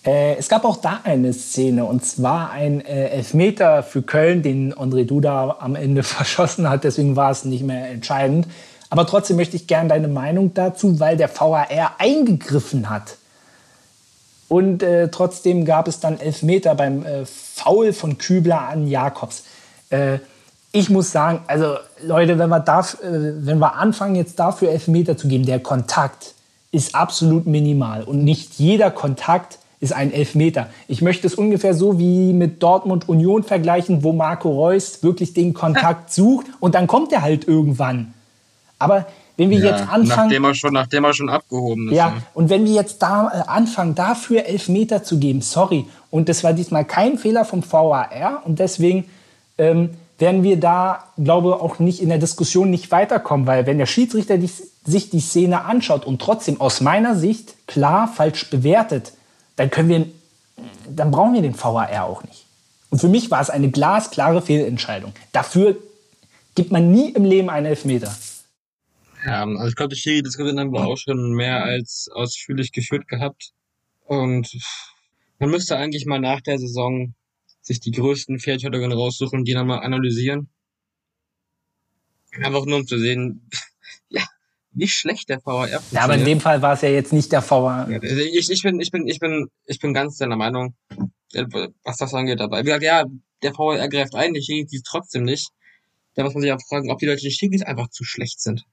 Äh, 0.06 0.36
es 0.36 0.50
gab 0.50 0.66
auch 0.66 0.78
da 0.78 1.02
eine 1.04 1.32
Szene, 1.34 1.86
und 1.86 2.04
zwar 2.06 2.52
ein 2.52 2.82
äh, 2.82 3.10
Elfmeter 3.10 3.84
für 3.84 4.02
Köln, 4.02 4.42
den 4.42 4.74
André 4.74 5.06
Duda 5.06 5.58
am 5.60 5.76
Ende 5.76 6.04
verschossen 6.04 6.70
hat. 6.70 6.84
Deswegen 6.84 7.16
war 7.16 7.32
es 7.32 7.46
nicht 7.46 7.64
mehr 7.64 7.90
entscheidend. 7.90 8.48
Aber 8.94 9.08
trotzdem 9.08 9.38
möchte 9.38 9.56
ich 9.56 9.66
gerne 9.66 9.90
deine 9.90 10.08
Meinung 10.08 10.54
dazu, 10.54 11.00
weil 11.00 11.18
der 11.18 11.28
VAR 11.28 11.96
eingegriffen 11.98 12.92
hat. 12.92 13.18
Und 14.50 14.84
äh, 14.84 15.10
trotzdem 15.10 15.66
gab 15.66 15.88
es 15.88 16.00
dann 16.00 16.20
Elfmeter 16.20 16.76
beim 16.76 17.04
äh, 17.04 17.26
Foul 17.26 17.92
von 17.92 18.20
Kübler 18.20 18.70
an 18.70 18.86
Jakobs. 18.86 19.46
Äh, 19.90 20.20
ich 20.72 20.92
muss 20.92 21.12
sagen, 21.12 21.40
also 21.48 21.78
Leute, 22.04 22.38
wenn 22.38 22.50
wir, 22.50 22.60
darf, 22.60 23.00
äh, 23.02 23.48
wenn 23.48 23.58
wir 23.58 23.78
anfangen, 23.78 24.14
jetzt 24.14 24.38
dafür 24.38 24.70
Elfmeter 24.70 25.18
zu 25.18 25.28
geben, 25.28 25.48
der 25.48 25.60
Kontakt 25.60 26.36
ist 26.72 26.94
absolut 26.94 27.48
minimal. 27.48 28.04
Und 28.04 28.24
nicht 28.24 28.60
jeder 28.60 28.92
Kontakt 28.92 29.58
ist 29.80 29.94
ein 29.94 30.14
Elfmeter. 30.14 30.68
Ich 30.88 31.02
möchte 31.02 31.26
es 31.26 31.34
ungefähr 31.34 31.74
so 31.74 31.98
wie 31.98 32.32
mit 32.32 32.62
Dortmund 32.62 33.10
Union 33.10 33.42
vergleichen, 33.42 34.04
wo 34.04 34.14
Marco 34.14 34.52
Reus 34.52 35.02
wirklich 35.02 35.34
den 35.34 35.56
Kontakt 35.56 36.14
sucht 36.14 36.46
und 36.60 36.76
dann 36.76 36.86
kommt 36.86 37.12
er 37.12 37.24
halt 37.24 37.48
irgendwann. 37.48 38.13
Aber 38.84 39.06
wenn 39.38 39.50
wir 39.50 39.60
ja, 39.60 39.72
jetzt 39.72 39.82
anfangen. 39.82 40.08
Nachdem 40.08 40.44
er, 40.44 40.54
schon, 40.54 40.74
nachdem 40.74 41.04
er 41.06 41.14
schon 41.14 41.30
abgehoben 41.30 41.88
ist. 41.88 41.96
Ja, 41.96 42.10
ja. 42.10 42.14
und 42.34 42.50
wenn 42.50 42.66
wir 42.66 42.74
jetzt 42.74 43.02
da 43.02 43.28
äh, 43.28 43.50
anfangen, 43.50 43.96
dafür 43.96 44.46
Elfmeter 44.46 45.04
zu 45.04 45.18
geben, 45.18 45.42
sorry. 45.42 45.86
Und 46.12 46.30
das 46.30 46.44
war 46.44 46.54
diesmal 46.54 46.86
kein 46.86 47.18
Fehler 47.18 47.44
vom 47.46 47.64
VAR 47.70 48.44
und 48.46 48.60
deswegen 48.60 49.06
ähm, 49.58 49.92
werden 50.20 50.44
wir 50.44 50.60
da, 50.60 51.06
glaube 51.18 51.60
auch 51.60 51.80
nicht 51.80 52.02
in 52.02 52.10
der 52.10 52.20
Diskussion 52.20 52.70
nicht 52.70 52.92
weiterkommen, 52.92 53.48
weil 53.48 53.66
wenn 53.66 53.80
der 53.80 53.88
Schiedsrichter 53.88 54.38
die, 54.38 54.52
sich 54.86 55.10
die 55.10 55.20
Szene 55.20 55.66
anschaut 55.66 56.06
und 56.06 56.22
trotzdem 56.22 56.62
aus 56.62 56.82
meiner 56.82 57.16
Sicht 57.16 57.56
klar 57.68 58.08
falsch 58.08 58.50
bewertet, 58.52 59.14
dann 59.56 59.72
können 59.72 59.90
wir, 59.90 60.06
dann 60.88 61.10
brauchen 61.10 61.34
wir 61.34 61.42
den 61.42 61.58
VAR 61.60 62.04
auch 62.04 62.24
nicht. 62.24 62.46
Und 62.92 63.00
für 63.00 63.08
mich 63.08 63.32
war 63.32 63.42
es 63.42 63.50
eine 63.50 63.72
glasklare 63.72 64.44
Fehlentscheidung. 64.44 65.14
Dafür 65.32 65.78
gibt 66.54 66.72
man 66.72 66.92
nie 66.92 67.10
im 67.10 67.26
Leben 67.26 67.50
einen 67.50 67.66
Elfmeter. 67.66 68.14
Ja, 69.26 69.46
also 69.46 69.68
ich 69.68 69.76
glaube, 69.76 69.96
die 69.96 70.00
Schiri-Diskussion 70.00 70.60
haben 70.60 70.74
wir 70.74 70.86
auch 70.86 70.98
schon 70.98 71.34
mehr 71.34 71.64
als 71.64 72.10
ausführlich 72.14 72.72
geführt 72.72 73.08
gehabt. 73.08 73.54
Und 74.06 74.52
man 75.40 75.50
müsste 75.50 75.78
eigentlich 75.78 76.06
mal 76.06 76.20
nach 76.20 76.42
der 76.42 76.60
Saison 76.60 77.14
sich 77.62 77.80
die 77.80 77.92
größten 77.92 78.40
Fehlentscheidungen 78.40 78.92
raussuchen 78.92 79.40
und 79.40 79.46
die 79.46 79.54
dann 79.54 79.68
mal 79.68 79.80
analysieren. 79.80 80.50
Einfach 82.42 82.66
nur 82.66 82.78
um 82.78 82.88
zu 82.88 82.98
sehen, 82.98 83.50
ja, 84.10 84.24
wie 84.72 84.88
schlecht 84.88 85.30
der 85.30 85.38
VAR 85.46 85.68
funktioniert. 85.68 85.92
Ja, 85.92 86.02
aber 86.02 86.16
in 86.16 86.26
dem 86.26 86.42
Fall 86.42 86.62
war 86.62 86.74
es 86.74 86.82
ja 86.82 86.90
jetzt 86.90 87.14
nicht 87.14 87.32
der 87.32 87.48
VAR. 87.50 87.88
Also 87.88 88.06
ich, 88.06 88.50
ich 88.50 88.64
bin, 88.64 88.80
ich 88.82 88.92
bin, 88.92 89.08
ich 89.08 89.20
bin, 89.20 89.48
ich 89.66 89.80
bin 89.80 89.94
ganz 89.94 90.18
deiner 90.18 90.36
Meinung, 90.36 90.76
äh, 91.34 91.46
was 91.84 91.98
das 91.98 92.14
angeht 92.14 92.40
dabei. 92.40 92.62
Wie 92.62 92.66
gesagt, 92.66 92.84
ja, 92.84 93.06
der 93.42 93.54
VAR 93.54 93.88
greift 93.88 94.16
ein, 94.16 94.34
die 94.34 94.42
Schiris 94.42 94.84
trotzdem 94.84 95.24
nicht. 95.24 95.50
Da 96.16 96.24
muss 96.24 96.34
man 96.34 96.42
sich 96.42 96.52
auch 96.52 96.62
fragen, 96.68 96.92
ob 96.92 97.00
die 97.00 97.06
deutschen 97.06 97.32
Schiris 97.32 97.62
einfach 97.62 97.90
zu 97.90 98.04
schlecht 98.04 98.42
sind. 98.42 98.66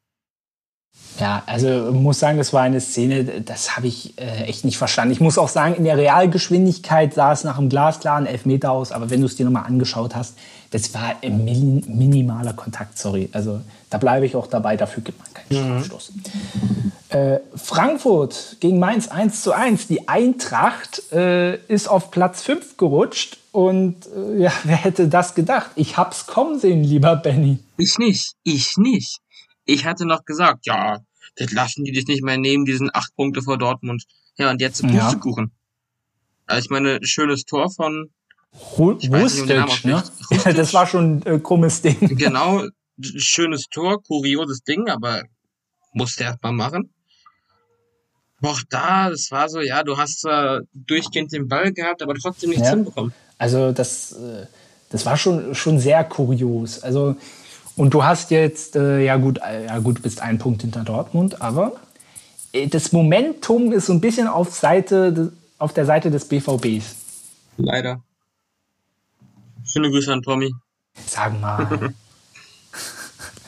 Ja, 1.19 1.43
also 1.47 1.93
muss 1.93 2.19
sagen, 2.19 2.39
das 2.39 2.53
war 2.53 2.63
eine 2.63 2.81
Szene, 2.81 3.43
das 3.43 3.77
habe 3.77 3.87
ich 3.87 4.19
äh, 4.19 4.45
echt 4.45 4.65
nicht 4.65 4.79
verstanden. 4.79 5.13
Ich 5.13 5.21
muss 5.21 5.37
auch 5.37 5.49
sagen, 5.49 5.75
in 5.75 5.85
der 5.85 5.99
Realgeschwindigkeit 5.99 7.13
sah 7.13 7.33
es 7.33 7.45
nach 7.45 7.59
einem 7.59 7.69
glasklaren 7.69 8.25
Elfmeter 8.25 8.71
aus, 8.73 8.91
aber 8.91 9.11
wenn 9.11 9.21
du 9.21 9.27
es 9.27 9.37
dir 9.37 9.45
nochmal 9.45 9.67
angeschaut 9.67 10.15
hast, 10.15 10.37
das 10.71 10.95
war 10.95 11.17
ein 11.23 11.45
min 11.45 11.85
minimaler 11.87 12.55
Kontakt, 12.55 12.97
sorry. 12.97 13.29
Also 13.33 13.61
da 13.91 13.99
bleibe 13.99 14.25
ich 14.25 14.35
auch 14.35 14.47
dabei, 14.47 14.77
dafür 14.77 15.03
gibt 15.03 15.19
man 15.19 15.29
keinen 15.35 15.83
Strafstoß. 15.83 16.13
Mhm. 16.15 16.93
Äh, 17.11 17.41
Frankfurt 17.57 18.57
gegen 18.61 18.79
Mainz 18.79 19.09
1 19.09 19.43
zu 19.43 19.53
1. 19.53 19.89
Die 19.89 20.09
Eintracht 20.09 21.13
äh, 21.13 21.57
ist 21.67 21.89
auf 21.89 22.11
Platz 22.13 22.43
5 22.43 22.77
gerutscht 22.77 23.39
und 23.53 23.97
äh, 24.17 24.43
ja, 24.43 24.53
wer 24.65 24.77
hätte 24.77 25.09
das 25.09 25.35
gedacht? 25.35 25.73
Ich 25.75 25.97
hab's 25.97 26.27
kommen 26.27 26.59
sehen, 26.59 26.85
lieber 26.85 27.17
Benny. 27.17 27.59
Ich 27.77 27.99
nicht, 27.99 28.35
ich 28.45 28.77
nicht. 28.77 29.19
Ich 29.71 29.85
hatte 29.85 30.05
noch 30.05 30.25
gesagt, 30.25 30.67
ja, 30.67 30.99
das 31.37 31.53
lassen 31.53 31.85
die 31.85 31.93
dich 31.93 32.09
nicht 32.09 32.25
mehr 32.25 32.37
nehmen, 32.37 32.65
diesen 32.65 32.91
acht 32.93 33.15
Punkte 33.15 33.41
vor 33.41 33.57
Dortmund. 33.57 34.05
Ja, 34.37 34.51
und 34.51 34.61
jetzt 34.61 34.83
Pustekuchen. 34.83 35.53
Ja. 35.53 36.55
Also 36.55 36.65
ich 36.65 36.71
meine, 36.71 36.99
schönes 37.05 37.45
Tor 37.45 37.71
von 37.71 38.11
Rustic, 38.77 39.85
ne? 39.85 40.03
Das 40.57 40.75
war 40.75 40.89
schon 40.89 41.19
ein 41.19 41.27
äh, 41.27 41.39
krummes 41.39 41.83
Ding. 41.83 41.97
Genau, 42.19 42.65
schönes 43.01 43.69
Tor, 43.69 44.03
kurioses 44.03 44.63
Ding, 44.65 44.89
aber 44.89 45.23
musste 45.93 46.25
er 46.25 46.37
mal 46.43 46.53
machen. 46.53 46.93
Auch 48.43 48.61
da, 48.71 49.11
das 49.11 49.31
war 49.31 49.49
so, 49.49 49.61
ja, 49.61 49.85
du 49.85 49.99
hast 49.99 50.23
zwar 50.23 50.63
durchgehend 50.73 51.33
den 51.33 51.47
Ball 51.47 51.73
gehabt, 51.73 52.03
aber 52.03 52.15
trotzdem 52.15 52.51
nichts 52.51 52.65
ja. 52.65 52.71
hinbekommen. 52.71 53.13
Also 53.39 53.71
das, 53.71 54.13
äh, 54.13 54.47
das 54.89 55.07
war 55.07 55.17
schon, 55.17 55.55
schon 55.55 55.79
sehr 55.79 56.03
kurios. 56.03 56.83
Also 56.83 57.15
und 57.81 57.95
du 57.95 58.05
hast 58.05 58.31
jetzt, 58.31 58.77
äh, 58.77 59.03
ja 59.03 59.17
gut, 59.17 59.39
äh, 59.39 59.65
ja 59.65 59.79
gut, 59.79 60.03
bist 60.03 60.21
einen 60.21 60.37
Punkt 60.37 60.61
hinter 60.61 60.85
Dortmund, 60.85 61.41
aber 61.41 61.81
äh, 62.53 62.67
das 62.67 62.93
Momentum 62.93 63.73
ist 63.73 63.87
so 63.87 63.95
ein 63.95 64.03
bisschen 64.03 64.29
auf, 64.29 64.53
Seite, 64.53 65.33
auf 65.59 65.73
der 65.73 65.87
Seite 65.87 66.11
des 66.11 66.29
BVBs. 66.29 66.95
Leider. 67.57 68.03
Schöne 69.65 69.89
Grüße 69.89 70.13
an 70.13 70.21
Tommy. 70.21 70.53
Sag 71.07 71.41
mal. 71.41 71.95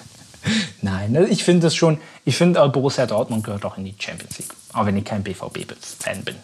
Nein, 0.80 1.12
ne, 1.12 1.26
ich 1.26 1.44
finde 1.44 1.66
es 1.66 1.74
schon, 1.74 1.98
ich 2.24 2.38
finde 2.38 2.66
Borussia 2.70 3.04
Dortmund 3.04 3.44
gehört 3.44 3.66
auch 3.66 3.76
in 3.76 3.84
die 3.84 3.94
Champions 3.98 4.38
League, 4.38 4.54
auch 4.72 4.86
wenn 4.86 4.96
ich 4.96 5.04
kein 5.04 5.22
BVB-Fan 5.22 6.24
bin. 6.24 6.36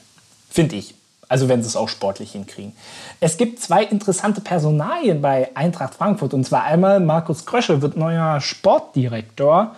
Finde 0.50 0.76
ich. 0.76 0.94
Also 1.28 1.48
wenn 1.48 1.62
sie 1.62 1.68
es 1.68 1.76
auch 1.76 1.88
sportlich 1.88 2.32
hinkriegen. 2.32 2.72
Es 3.20 3.36
gibt 3.36 3.60
zwei 3.60 3.84
interessante 3.84 4.40
Personalien 4.40 5.20
bei 5.20 5.54
Eintracht 5.54 5.94
Frankfurt. 5.94 6.32
Und 6.32 6.44
zwar 6.44 6.64
einmal 6.64 7.00
Markus 7.00 7.44
Krösche 7.44 7.82
wird 7.82 7.96
neuer 7.96 8.40
Sportdirektor. 8.40 9.76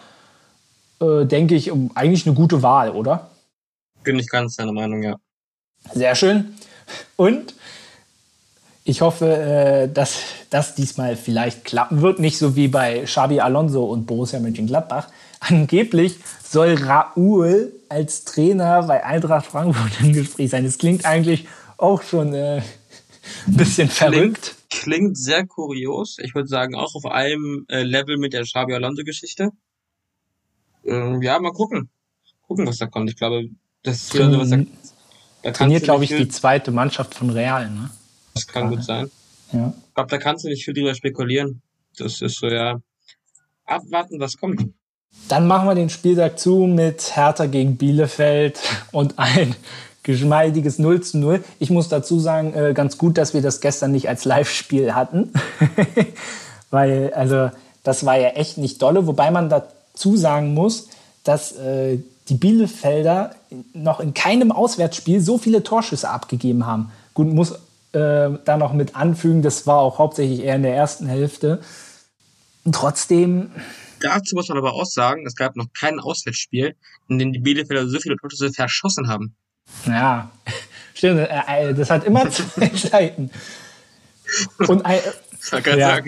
Äh, 1.00 1.24
denke 1.24 1.56
ich, 1.56 1.72
eigentlich 1.94 2.26
eine 2.26 2.36
gute 2.36 2.62
Wahl, 2.62 2.90
oder? 2.90 3.30
Bin 4.04 4.18
ich 4.18 4.28
ganz 4.28 4.56
deiner 4.56 4.72
Meinung, 4.72 5.02
ja. 5.02 5.16
Sehr 5.92 6.14
schön. 6.14 6.54
Und 7.16 7.54
ich 8.84 9.00
hoffe, 9.00 9.26
äh, 9.26 9.88
dass 9.92 10.20
das 10.50 10.74
diesmal 10.74 11.16
vielleicht 11.16 11.64
klappen 11.64 12.02
wird. 12.02 12.18
Nicht 12.18 12.38
so 12.38 12.56
wie 12.56 12.68
bei 12.68 13.02
Xabi 13.04 13.40
Alonso 13.40 13.84
und 13.84 14.06
Borussia 14.06 14.40
Mönchengladbach. 14.40 15.08
Angeblich 15.40 16.18
soll 16.42 16.74
Raoul 16.74 17.72
als 17.88 18.24
Trainer 18.24 18.83
bei 18.83 19.05
Eintracht 19.05 19.46
Frankfurt 19.46 20.00
im 20.00 20.12
Gespräch 20.12 20.50
sein. 20.50 20.64
Das 20.64 20.79
klingt 20.79 21.05
eigentlich 21.05 21.48
auch 21.79 22.03
schon 22.03 22.35
äh, 22.35 22.62
ein 23.46 23.57
bisschen 23.57 23.88
verrückt. 23.88 24.57
Klingt, 24.68 25.14
klingt 25.14 25.18
sehr 25.18 25.46
kurios. 25.46 26.18
Ich 26.20 26.35
würde 26.35 26.48
sagen, 26.48 26.74
auch 26.74 26.94
auf 26.94 27.07
einem 27.07 27.64
äh, 27.68 27.83
Level 27.83 28.18
mit 28.18 28.35
der 28.35 28.42
Xabi 28.42 28.74
Alonso-Geschichte. 28.74 29.50
Ähm, 30.85 31.22
ja, 31.22 31.38
mal 31.40 31.53
gucken. 31.53 31.88
Gucken, 32.46 32.66
was 32.66 32.79
da 32.79 32.87
kommt. 32.87 33.11
Ich 33.11 33.16
glaube, 33.16 33.48
das 33.83 33.96
ist 33.96 34.14
wieder 34.14 34.31
sowas, 34.31 34.50
da, 34.50 34.59
da 35.42 35.50
trainiert, 35.53 35.85
glaube 35.85 36.05
ich, 36.05 36.11
die 36.11 36.29
zweite 36.29 36.70
Mannschaft 36.70 37.14
von 37.14 37.31
Real. 37.31 37.70
Ne? 37.70 37.90
Das 38.35 38.46
kann 38.46 38.64
Gerade. 38.64 38.76
gut 38.76 38.85
sein. 38.85 39.11
Ja. 39.53 39.74
Ich 39.88 39.94
glaube, 39.94 40.11
da 40.11 40.18
kannst 40.18 40.44
du 40.44 40.48
nicht 40.48 40.64
viel 40.64 40.74
drüber 40.74 40.94
spekulieren. 40.94 41.62
Das 41.96 42.20
ist 42.20 42.38
so, 42.38 42.46
ja, 42.48 42.81
abwarten, 43.64 44.20
was 44.20 44.37
kommt. 44.37 44.72
Dann 45.29 45.46
machen 45.46 45.68
wir 45.68 45.75
den 45.75 45.90
Spieltag 45.90 46.38
zu 46.38 46.66
mit 46.66 47.16
Hertha 47.16 47.46
gegen 47.46 47.77
Bielefeld 47.77 48.59
und 48.90 49.18
ein 49.18 49.55
geschmeidiges 50.03 50.79
0 50.79 51.03
zu 51.03 51.18
0. 51.18 51.44
Ich 51.59 51.70
muss 51.70 51.88
dazu 51.88 52.18
sagen, 52.18 52.55
äh, 52.55 52.73
ganz 52.75 52.99
gut, 52.99 53.18
dass 53.18 53.35
wir 53.35 53.42
das 53.42 53.61
gestern 53.61 53.92
nicht 53.92 54.09
als 54.09 54.25
Live-Spiel 54.25 54.94
hatten. 54.94 55.33
Weil, 56.70 57.12
also, 57.14 57.51
das 57.83 58.05
war 58.05 58.16
ja 58.16 58.31
echt 58.31 58.59
nicht 58.59 58.83
dolle. 58.83 59.07
Wobei 59.07 59.31
man 59.31 59.49
dazu 59.49 60.16
sagen 60.16 60.55
muss, 60.55 60.88
dass 61.25 61.53
äh, 61.53 61.99
die 62.29 62.35
Bielefelder 62.35 63.35
noch 63.73 64.01
in 64.01 64.14
keinem 64.14 64.53
Auswärtsspiel 64.53 65.20
so 65.20 65.38
viele 65.38 65.62
Torschüsse 65.62 66.09
abgegeben 66.09 66.66
haben. 66.66 66.90
Gut, 67.14 67.29
muss 67.29 67.53
äh, 67.92 68.31
da 68.44 68.57
noch 68.57 68.73
mit 68.73 68.96
anfügen, 68.96 69.42
das 69.42 69.66
war 69.66 69.81
auch 69.81 69.99
hauptsächlich 69.99 70.44
eher 70.44 70.57
in 70.57 70.62
der 70.62 70.75
ersten 70.75 71.07
Hälfte. 71.07 71.61
Und 72.64 72.75
trotzdem 72.75 73.51
Dazu 74.00 74.34
muss 74.34 74.48
man 74.48 74.58
aber 74.58 74.72
auch 74.72 74.86
sagen, 74.86 75.26
es 75.26 75.36
gab 75.36 75.56
noch 75.56 75.66
kein 75.78 76.00
Auswärtsspiel, 76.00 76.74
in 77.08 77.18
dem 77.18 77.32
die 77.32 77.38
Bielefelder 77.38 77.88
so 77.88 77.98
viele 78.00 78.16
Torschüsse 78.16 78.52
verschossen 78.52 79.08
haben. 79.08 79.34
Ja, 79.86 80.30
stimmt. 80.94 81.20
Äh, 81.20 81.70
äh, 81.70 81.74
das 81.74 81.90
hat 81.90 82.04
immer 82.04 82.28
zwei 82.30 82.70
Seiten. 82.74 83.30
Und 84.66 84.84
ein, 84.84 85.00
ja, 85.76 86.00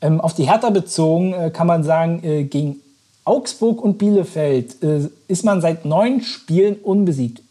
ähm, 0.00 0.20
auf 0.20 0.34
die 0.34 0.48
Hertha 0.48 0.70
bezogen 0.70 1.32
äh, 1.34 1.50
kann 1.50 1.66
man 1.66 1.84
sagen, 1.84 2.22
äh, 2.24 2.44
gegen 2.44 2.80
Augsburg 3.24 3.82
und 3.82 3.98
Bielefeld 3.98 4.82
äh, 4.82 5.08
ist 5.28 5.44
man 5.44 5.60
seit 5.60 5.84
neun 5.84 6.22
Spielen 6.22 6.76
unbesiegt. 6.76 7.42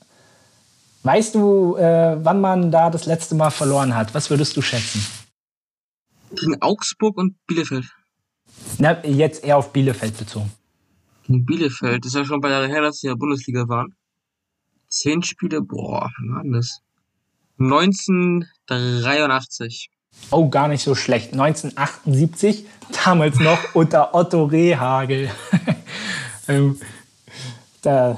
Weißt 1.04 1.36
du, 1.36 1.76
äh, 1.76 2.18
wann 2.24 2.42
man 2.42 2.72
da 2.72 2.90
das 2.90 3.06
letzte 3.06 3.36
Mal 3.36 3.52
verloren 3.52 3.96
hat? 3.96 4.14
Was 4.16 4.30
würdest 4.30 4.58
du 4.58 4.62
schätzen? 4.62 5.06
Gegen 6.34 6.62
Augsburg 6.62 7.18
und 7.18 7.36
Bielefeld. 7.46 7.86
Na, 8.78 9.04
jetzt 9.06 9.44
eher 9.44 9.58
auf 9.58 9.74
Bielefeld 9.74 10.18
bezogen. 10.18 10.52
In 11.28 11.46
Bielefeld, 11.46 12.06
das 12.06 12.14
ist 12.14 12.18
ja 12.18 12.26
schon 12.26 12.42
bei 12.42 12.50
der 12.50 12.68
her, 12.68 12.82
dass 12.82 13.00
sie 13.00 13.08
in 13.08 13.14
der 13.14 13.18
Bundesliga 13.18 13.68
waren. 13.68 13.96
Zehn 14.88 15.24
Spiele, 15.24 15.62
boah, 15.62 16.12
wann 16.18 16.36
war 16.36 16.44
das? 16.58 16.82
1983. 17.58 19.90
Oh, 20.32 20.50
gar 20.50 20.68
nicht 20.68 20.84
so 20.84 20.96
schlecht. 20.96 21.34
1978, 21.34 22.66
damals 23.04 23.40
noch 23.40 23.60
unter 23.74 24.14
Otto 24.14 24.46
Rehagel. 24.46 25.30
ähm, 26.48 26.80
da, 27.82 28.18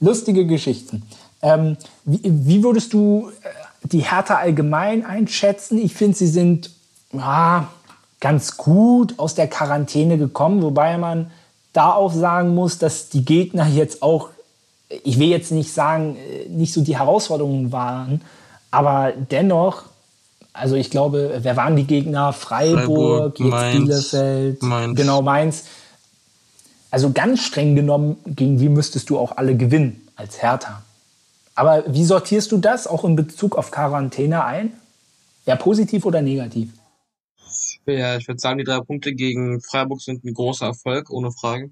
lustige 0.00 0.46
Geschichten. 0.46 1.02
Ähm, 1.42 1.76
wie, 2.04 2.20
wie, 2.24 2.62
würdest 2.62 2.92
du 2.92 3.30
äh, 3.42 3.48
die 3.86 4.00
Hertha 4.00 4.36
allgemein 4.36 5.04
einschätzen? 5.04 5.78
Ich 5.78 5.94
finde, 5.94 6.16
sie 6.16 6.26
sind 6.26 6.70
ja, 7.12 7.70
ganz 8.20 8.56
gut 8.56 9.18
aus 9.18 9.34
der 9.34 9.48
Quarantäne 9.48 10.18
gekommen, 10.18 10.62
wobei 10.62 10.98
man 10.98 11.30
da 11.72 11.92
auch 11.92 12.12
sagen 12.12 12.54
muss, 12.54 12.78
dass 12.78 13.08
die 13.10 13.24
Gegner 13.24 13.66
jetzt 13.66 14.02
auch, 14.02 14.30
ich 14.88 15.18
will 15.18 15.28
jetzt 15.28 15.52
nicht 15.52 15.72
sagen, 15.72 16.16
äh, 16.16 16.48
nicht 16.48 16.72
so 16.72 16.80
die 16.80 16.96
Herausforderungen 16.98 17.72
waren, 17.72 18.22
aber 18.70 19.12
dennoch, 19.30 19.82
also 20.52 20.74
ich 20.74 20.90
glaube, 20.90 21.38
wer 21.42 21.56
waren 21.56 21.76
die 21.76 21.84
Gegner? 21.84 22.32
Freiburg, 22.32 23.36
Freiburg 23.36 23.40
jetzt 23.40 23.50
Mainz, 23.50 23.84
Bielefeld, 23.84 24.62
Mainz. 24.62 24.96
genau 24.96 25.22
Mainz. 25.22 25.64
Also 26.90 27.10
ganz 27.10 27.40
streng 27.40 27.74
genommen, 27.74 28.16
gegen 28.24 28.58
wie 28.60 28.70
müsstest 28.70 29.10
du 29.10 29.18
auch 29.18 29.36
alle 29.36 29.56
gewinnen 29.56 30.08
als 30.16 30.40
Hertha. 30.40 30.82
Aber 31.54 31.84
wie 31.86 32.04
sortierst 32.04 32.52
du 32.52 32.58
das 32.58 32.86
auch 32.86 33.04
in 33.04 33.16
Bezug 33.16 33.56
auf 33.56 33.70
Quarantäne 33.70 34.44
ein? 34.44 34.72
Ja, 35.44 35.56
positiv 35.56 36.04
oder 36.06 36.22
negativ? 36.22 36.70
Ja, 37.86 38.16
ich 38.16 38.26
würde 38.28 38.40
sagen, 38.40 38.58
die 38.58 38.64
drei 38.64 38.80
Punkte 38.80 39.14
gegen 39.14 39.60
Freiburg 39.60 40.00
sind 40.00 40.24
ein 40.24 40.34
großer 40.34 40.66
Erfolg, 40.66 41.10
ohne 41.10 41.30
Frage. 41.32 41.70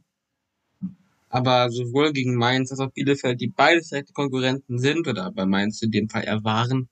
Aber 1.28 1.70
sowohl 1.70 2.12
gegen 2.12 2.37
Mainz 2.37 2.70
als 2.70 2.80
auch 2.80 2.92
Bielefeld, 2.92 3.40
die 3.40 3.48
beide 3.48 3.80
direkte 3.80 4.12
Konkurrenten 4.12 4.78
sind, 4.78 5.09
oder 5.09 5.33
bei 5.33 5.46
Mainz 5.46 5.83
in 5.83 5.90
dem 5.90 6.09
Fall 6.09 6.24
eher 6.24 6.44
waren, 6.44 6.88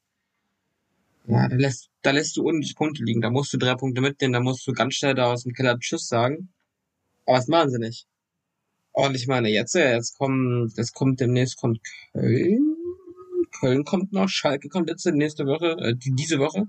ja, 1.26 1.48
da 1.48 1.54
lässt, 1.54 1.88
da 2.02 2.10
lässt 2.10 2.36
du 2.36 2.42
unnötig 2.42 2.74
Punkte 2.74 3.04
liegen. 3.04 3.20
Da 3.20 3.30
musst 3.30 3.52
du 3.52 3.58
drei 3.58 3.74
Punkte 3.76 4.00
mitnehmen, 4.00 4.32
da 4.32 4.40
musst 4.40 4.66
du 4.66 4.72
ganz 4.72 4.94
schnell 4.94 5.14
da 5.14 5.32
aus 5.32 5.44
dem 5.44 5.52
Keller 5.52 5.78
Tschüss 5.78 6.08
sagen. 6.08 6.48
Aber 7.26 7.36
das 7.36 7.48
machen 7.48 7.70
sie 7.70 7.78
nicht. 7.78 8.06
Und 8.92 9.14
ich 9.14 9.26
meine, 9.26 9.48
jetzt, 9.48 9.74
jetzt 9.74 10.18
kommen, 10.18 10.72
das 10.76 10.92
kommt 10.92 11.20
demnächst 11.20 11.56
kommt 11.56 11.80
Köln. 12.12 12.76
Köln 13.60 13.84
kommt 13.84 14.12
noch, 14.12 14.28
Schalke 14.28 14.68
kommt 14.68 14.88
jetzt 14.88 15.06
nächste 15.06 15.46
Woche, 15.46 15.76
äh, 15.78 15.94
diese 15.96 16.38
Woche. 16.38 16.66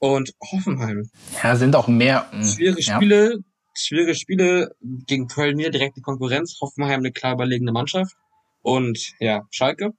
Und 0.00 0.34
Hoffenheim. 0.50 1.10
Ja, 1.42 1.56
sind 1.56 1.76
auch 1.76 1.86
mehr. 1.86 2.26
Mh, 2.32 2.38
hm, 2.38 2.44
schwierige 2.44 2.82
Spiele, 2.82 3.32
ja. 3.32 3.38
schwierige 3.74 4.14
Spiele 4.14 4.74
gegen 4.80 5.28
Köln 5.28 5.58
wieder 5.58 5.70
direkte 5.70 6.00
Konkurrenz. 6.00 6.58
Hoffenheim 6.60 7.00
eine 7.00 7.12
klar 7.12 7.34
überlegene 7.34 7.70
Mannschaft. 7.70 8.16
Und 8.62 9.12
ja, 9.20 9.46
Schalke. 9.50 9.92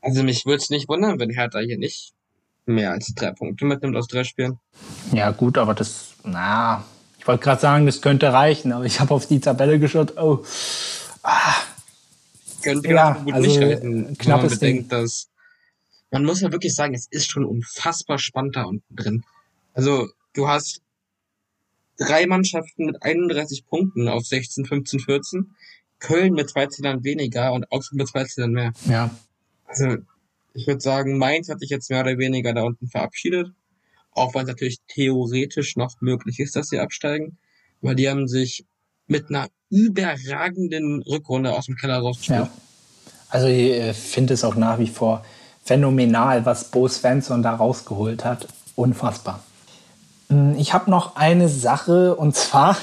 Also 0.00 0.22
mich 0.22 0.44
würde 0.44 0.62
es 0.62 0.68
nicht 0.68 0.88
wundern, 0.88 1.18
wenn 1.18 1.30
Hertha 1.30 1.60
hier 1.60 1.78
nicht 1.78 2.12
mehr 2.66 2.90
als 2.92 3.14
drei 3.14 3.30
Punkte 3.30 3.64
mitnimmt 3.64 3.96
aus 3.96 4.08
drei 4.08 4.24
Spielen. 4.24 4.58
Ja, 5.12 5.30
gut, 5.30 5.56
aber 5.56 5.74
das, 5.74 6.14
na, 6.24 6.84
ich 7.18 7.26
wollte 7.26 7.42
gerade 7.44 7.60
sagen, 7.60 7.86
das 7.86 8.02
könnte 8.02 8.32
reichen, 8.32 8.72
aber 8.72 8.84
ich 8.84 9.00
habe 9.00 9.14
auf 9.14 9.26
die 9.26 9.40
Tabelle 9.40 9.78
geschaut. 9.78 10.16
Oh, 10.18 10.44
ah. 11.22 11.54
Könnte 12.62 12.90
ja, 12.90 13.12
gut 13.12 13.32
also 13.32 13.46
nicht 13.46 13.62
reichen, 13.62 14.16
wenn 14.18 14.28
man 14.28 14.48
bedenkt, 14.48 14.62
Ding. 14.62 14.88
dass 14.88 15.30
man 16.14 16.24
muss 16.24 16.42
ja 16.42 16.52
wirklich 16.52 16.76
sagen, 16.76 16.94
es 16.94 17.08
ist 17.10 17.28
schon 17.28 17.44
unfassbar 17.44 18.20
spannend 18.20 18.54
da 18.54 18.62
unten 18.62 18.94
drin. 18.94 19.24
Also 19.72 20.08
du 20.32 20.46
hast 20.46 20.80
drei 21.98 22.26
Mannschaften 22.26 22.86
mit 22.86 23.02
31 23.02 23.66
Punkten 23.66 24.06
auf 24.06 24.24
16, 24.24 24.64
15, 24.64 25.00
14. 25.00 25.56
Köln 25.98 26.34
mit 26.34 26.50
zwei 26.50 26.66
Zählern 26.68 27.02
weniger 27.02 27.52
und 27.52 27.64
Augsburg 27.72 27.98
mit 27.98 28.08
zwei 28.08 28.22
Zählern 28.22 28.52
mehr. 28.52 28.72
Ja. 28.88 29.10
Also 29.64 29.96
ich 30.52 30.68
würde 30.68 30.80
sagen, 30.80 31.18
Mainz 31.18 31.48
hat 31.48 31.58
sich 31.58 31.70
jetzt 31.70 31.90
mehr 31.90 32.02
oder 32.02 32.16
weniger 32.16 32.52
da 32.52 32.62
unten 32.62 32.86
verabschiedet. 32.86 33.50
Auch 34.12 34.34
wenn 34.34 34.42
es 34.42 34.48
natürlich 34.48 34.78
theoretisch 34.86 35.74
noch 35.74 36.00
möglich 36.00 36.38
ist, 36.38 36.54
dass 36.54 36.68
sie 36.68 36.78
absteigen. 36.78 37.38
Weil 37.80 37.96
die 37.96 38.08
haben 38.08 38.28
sich 38.28 38.64
mit 39.08 39.30
einer 39.30 39.48
überragenden 39.68 41.02
Rückrunde 41.02 41.52
aus 41.52 41.66
dem 41.66 41.74
Keller 41.74 41.98
rausgespielt. 41.98 42.38
Ja. 42.38 42.50
Also 43.30 43.48
ich 43.48 43.72
äh, 43.72 43.94
finde 43.94 44.34
es 44.34 44.44
auch 44.44 44.54
nach 44.54 44.78
wie 44.78 44.86
vor 44.86 45.24
phänomenal, 45.64 46.44
was 46.46 46.64
Bo 46.64 46.88
Svensson 46.88 47.42
da 47.42 47.54
rausgeholt 47.54 48.24
hat. 48.24 48.46
Unfassbar. 48.76 49.40
Hm, 50.28 50.56
ich 50.58 50.72
habe 50.74 50.90
noch 50.90 51.16
eine 51.16 51.48
Sache 51.48 52.14
und 52.14 52.36
zwar 52.36 52.76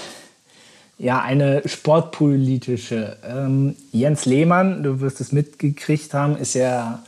ja 0.97 1.21
eine 1.21 1.67
sportpolitische. 1.67 3.17
Ähm, 3.23 3.75
Jens 3.91 4.25
Lehmann, 4.25 4.83
du 4.83 4.99
wirst 4.99 5.21
es 5.21 5.31
mitgekriegt 5.31 6.13
haben, 6.13 6.37
ist 6.37 6.53
ja 6.53 7.03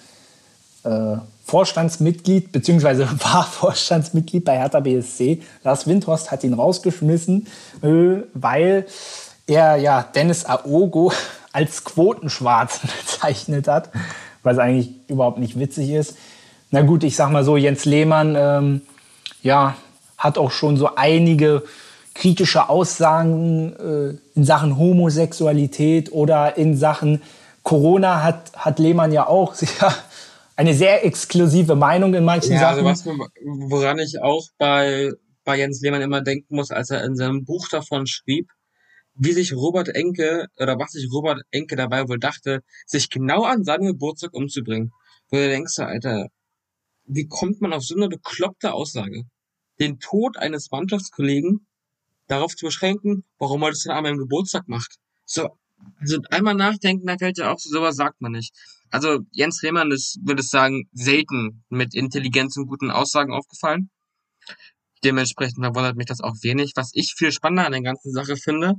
äh, 0.83 1.17
Vorstandsmitglied 1.45 2.51
beziehungsweise 2.51 3.07
war 3.23 3.43
Vorstandsmitglied 3.43 4.45
bei 4.45 4.57
Hertha 4.57 4.79
BSC. 4.79 5.41
Lars 5.63 5.87
Windhorst 5.87 6.31
hat 6.31 6.43
ihn 6.43 6.53
rausgeschmissen, 6.53 7.47
äh, 7.81 8.23
weil 8.33 8.85
er 9.47 9.75
ja 9.75 10.03
Dennis 10.03 10.45
Aogo 10.45 11.11
als 11.51 11.83
Quotenschwarzen 11.83 12.89
bezeichnet 12.99 13.67
hat, 13.67 13.89
was 14.43 14.57
eigentlich 14.57 14.91
überhaupt 15.07 15.39
nicht 15.39 15.57
witzig 15.57 15.89
ist. 15.89 16.17
Na 16.71 16.81
gut, 16.81 17.03
ich 17.03 17.15
sag 17.15 17.31
mal 17.31 17.43
so, 17.43 17.57
Jens 17.57 17.85
Lehmann 17.85 18.35
ähm, 18.37 18.81
ja, 19.41 19.75
hat 20.17 20.37
auch 20.37 20.51
schon 20.51 20.77
so 20.77 20.95
einige 20.95 21.63
kritische 22.13 22.69
Aussagen 22.69 23.73
äh, 23.73 24.37
in 24.37 24.43
Sachen 24.43 24.77
Homosexualität 24.77 26.11
oder 26.11 26.57
in 26.57 26.77
Sachen 26.77 27.21
Corona 27.63 28.23
hat, 28.23 28.51
hat 28.55 28.79
Lehmann 28.79 29.11
ja 29.11 29.27
auch 29.27 29.53
sicher 29.55 29.93
eine 30.55 30.73
sehr 30.73 31.05
exklusive 31.05 31.75
Meinung 31.75 32.13
in 32.13 32.23
manchen 32.23 32.53
ja, 32.53 32.69
also 32.69 32.81
Sachen. 32.81 32.87
Also 32.87 33.19
was, 33.19 33.69
woran 33.69 33.99
ich 33.99 34.21
auch 34.21 34.45
bei, 34.57 35.11
bei 35.43 35.57
Jens 35.57 35.81
Lehmann 35.81 36.01
immer 36.01 36.21
denken 36.21 36.55
muss, 36.55 36.71
als 36.71 36.89
er 36.91 37.03
in 37.03 37.15
seinem 37.15 37.43
Buch 37.43 37.67
davon 37.69 38.05
schrieb, 38.05 38.49
wie 39.15 39.33
sich 39.33 39.53
Robert 39.53 39.89
Enke 39.89 40.47
oder 40.57 40.77
was 40.79 40.91
sich 40.91 41.11
Robert 41.11 41.41
Enke 41.51 41.75
dabei 41.75 42.07
wohl 42.07 42.19
dachte, 42.19 42.61
sich 42.85 43.09
genau 43.09 43.43
an 43.43 43.63
seinem 43.63 43.87
Geburtstag 43.87 44.33
umzubringen. 44.33 44.91
Wo 45.29 45.37
du 45.37 45.47
denkst, 45.47 45.79
Alter, 45.79 46.27
wie 47.05 47.27
kommt 47.27 47.61
man 47.61 47.73
auf 47.73 47.83
so 47.83 47.95
eine 47.95 48.09
bekloppte 48.09 48.73
Aussage? 48.73 49.23
Den 49.79 49.99
Tod 49.99 50.37
eines 50.37 50.71
Mannschaftskollegen 50.71 51.67
darauf 52.27 52.55
zu 52.55 52.65
beschränken, 52.65 53.23
warum 53.37 53.63
er 53.63 53.69
das 53.69 53.83
denn 53.83 53.91
an 53.91 54.03
meinem 54.03 54.17
Geburtstag 54.17 54.67
macht. 54.67 54.97
So, 55.25 55.49
also 55.99 56.19
einmal 56.29 56.55
nachdenken, 56.55 57.05
da 57.05 57.17
fällt 57.17 57.37
ja 57.37 57.51
auch 57.51 57.59
so, 57.59 57.69
sowas 57.69 57.95
sagt 57.95 58.21
man 58.21 58.31
nicht. 58.31 58.55
Also 58.89 59.19
Jens 59.31 59.61
Lehmann 59.61 59.91
ist, 59.91 60.19
würde 60.23 60.41
ich 60.41 60.49
sagen, 60.49 60.87
selten 60.93 61.63
mit 61.69 61.95
Intelligenz 61.95 62.55
und 62.57 62.67
guten 62.67 62.91
Aussagen 62.91 63.33
aufgefallen. 63.33 63.89
Dementsprechend 65.03 65.63
verwundert 65.63 65.97
mich 65.97 66.05
das 66.05 66.21
auch 66.21 66.35
wenig. 66.41 66.73
Was 66.75 66.91
ich 66.93 67.13
viel 67.17 67.31
spannender 67.31 67.65
an 67.65 67.73
der 67.73 67.81
ganzen 67.81 68.13
Sache 68.13 68.37
finde, 68.37 68.75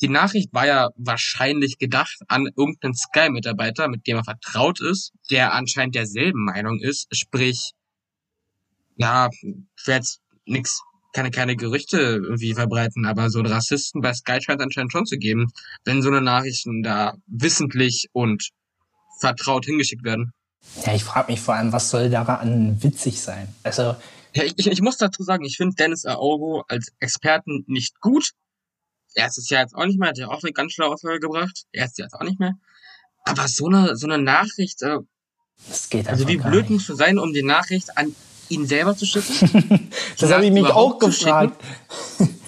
die 0.00 0.08
Nachricht 0.08 0.52
war 0.52 0.66
ja 0.66 0.90
wahrscheinlich 0.96 1.78
gedacht 1.78 2.18
an 2.28 2.46
irgendeinen 2.56 2.94
Sky-Mitarbeiter, 2.94 3.88
mit 3.88 4.06
dem 4.06 4.16
er 4.16 4.24
vertraut 4.24 4.80
ist, 4.80 5.12
der 5.30 5.52
anscheinend 5.52 5.94
derselben 5.94 6.44
Meinung 6.44 6.80
ist, 6.80 7.08
sprich, 7.14 7.72
ja, 8.96 9.28
ich 9.42 9.86
werde 9.86 10.04
jetzt 10.04 10.20
nix, 10.46 10.82
keine, 11.12 11.30
keine 11.30 11.56
Gerüchte 11.56 11.98
irgendwie 11.98 12.54
verbreiten, 12.54 13.06
aber 13.06 13.30
so 13.30 13.38
einen 13.38 13.52
Rassisten 13.52 14.00
bei 14.00 14.12
Sky 14.12 14.40
scheint 14.40 14.60
anscheinend 14.60 14.92
schon 14.92 15.06
zu 15.06 15.16
geben, 15.16 15.50
wenn 15.84 16.02
so 16.02 16.08
eine 16.08 16.20
Nachrichten 16.20 16.82
da 16.82 17.14
wissentlich 17.26 18.08
und 18.12 18.50
vertraut 19.20 19.64
hingeschickt 19.64 20.04
werden. 20.04 20.32
Ja, 20.84 20.94
ich 20.94 21.04
frage 21.04 21.32
mich 21.32 21.40
vor 21.40 21.54
allem, 21.54 21.72
was 21.72 21.90
soll 21.90 22.10
daran 22.10 22.82
witzig 22.82 23.20
sein? 23.20 23.48
Also, 23.62 23.96
ja, 24.34 24.44
ich, 24.44 24.66
ich 24.66 24.82
muss 24.82 24.98
dazu 24.98 25.22
sagen, 25.22 25.44
ich 25.44 25.56
finde 25.56 25.76
Dennis 25.76 26.04
Aogo 26.04 26.64
als 26.68 26.92
Experten 27.00 27.64
nicht 27.66 28.00
gut, 28.00 28.32
erstes 29.18 29.50
Jahr 29.50 29.62
jetzt 29.62 29.74
auch 29.74 29.84
nicht 29.84 29.98
mehr, 29.98 30.08
hat 30.08 30.18
ja 30.18 30.28
auch 30.28 30.42
eine 30.42 30.52
ganz 30.52 30.72
schlaue 30.72 30.94
Aussage 30.94 31.20
gebracht. 31.20 31.64
Erstes 31.72 31.98
Jahr 31.98 32.06
jetzt 32.06 32.14
auch 32.14 32.24
nicht 32.24 32.40
mehr. 32.40 32.54
Aber 33.24 33.46
so 33.48 33.66
eine, 33.66 33.96
so 33.96 34.06
eine 34.06 34.22
Nachricht, 34.22 34.82
äh, 34.82 34.98
das 35.68 35.90
geht 35.90 36.08
also 36.08 36.28
wie 36.28 36.36
blöd 36.36 36.70
musst 36.70 36.88
du 36.88 36.94
sein, 36.94 37.18
um 37.18 37.32
die 37.32 37.42
Nachricht 37.42 37.98
an 37.98 38.14
ihn 38.48 38.66
selber 38.66 38.96
zu 38.96 39.06
schicken? 39.06 39.90
das 40.18 40.32
habe 40.32 40.46
ich 40.46 40.52
mich 40.52 40.66
auch 40.66 40.98
gefragt. 40.98 41.60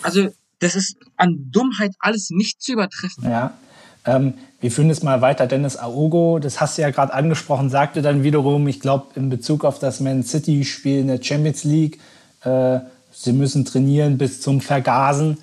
also, 0.02 0.28
das 0.60 0.76
ist 0.76 0.96
an 1.16 1.50
Dummheit 1.50 1.92
alles 1.98 2.30
nicht 2.30 2.62
zu 2.62 2.72
übertreffen. 2.72 3.24
Ja. 3.24 3.54
Ähm, 4.06 4.34
wir 4.60 4.70
führen 4.70 4.90
es 4.90 5.02
mal 5.02 5.20
weiter. 5.20 5.46
Dennis 5.46 5.76
Aogo, 5.76 6.38
das 6.38 6.60
hast 6.60 6.78
du 6.78 6.82
ja 6.82 6.90
gerade 6.90 7.12
angesprochen, 7.12 7.68
sagte 7.68 8.00
dann 8.00 8.22
wiederum, 8.22 8.68
ich 8.68 8.80
glaube, 8.80 9.08
in 9.16 9.28
Bezug 9.28 9.64
auf 9.64 9.78
das 9.78 10.00
Man 10.00 10.22
City-Spiel 10.22 11.00
in 11.00 11.08
der 11.08 11.22
Champions 11.22 11.64
League, 11.64 11.98
äh, 12.42 12.80
sie 13.10 13.32
müssen 13.32 13.64
trainieren 13.64 14.18
bis 14.18 14.40
zum 14.40 14.60
Vergasen 14.60 15.38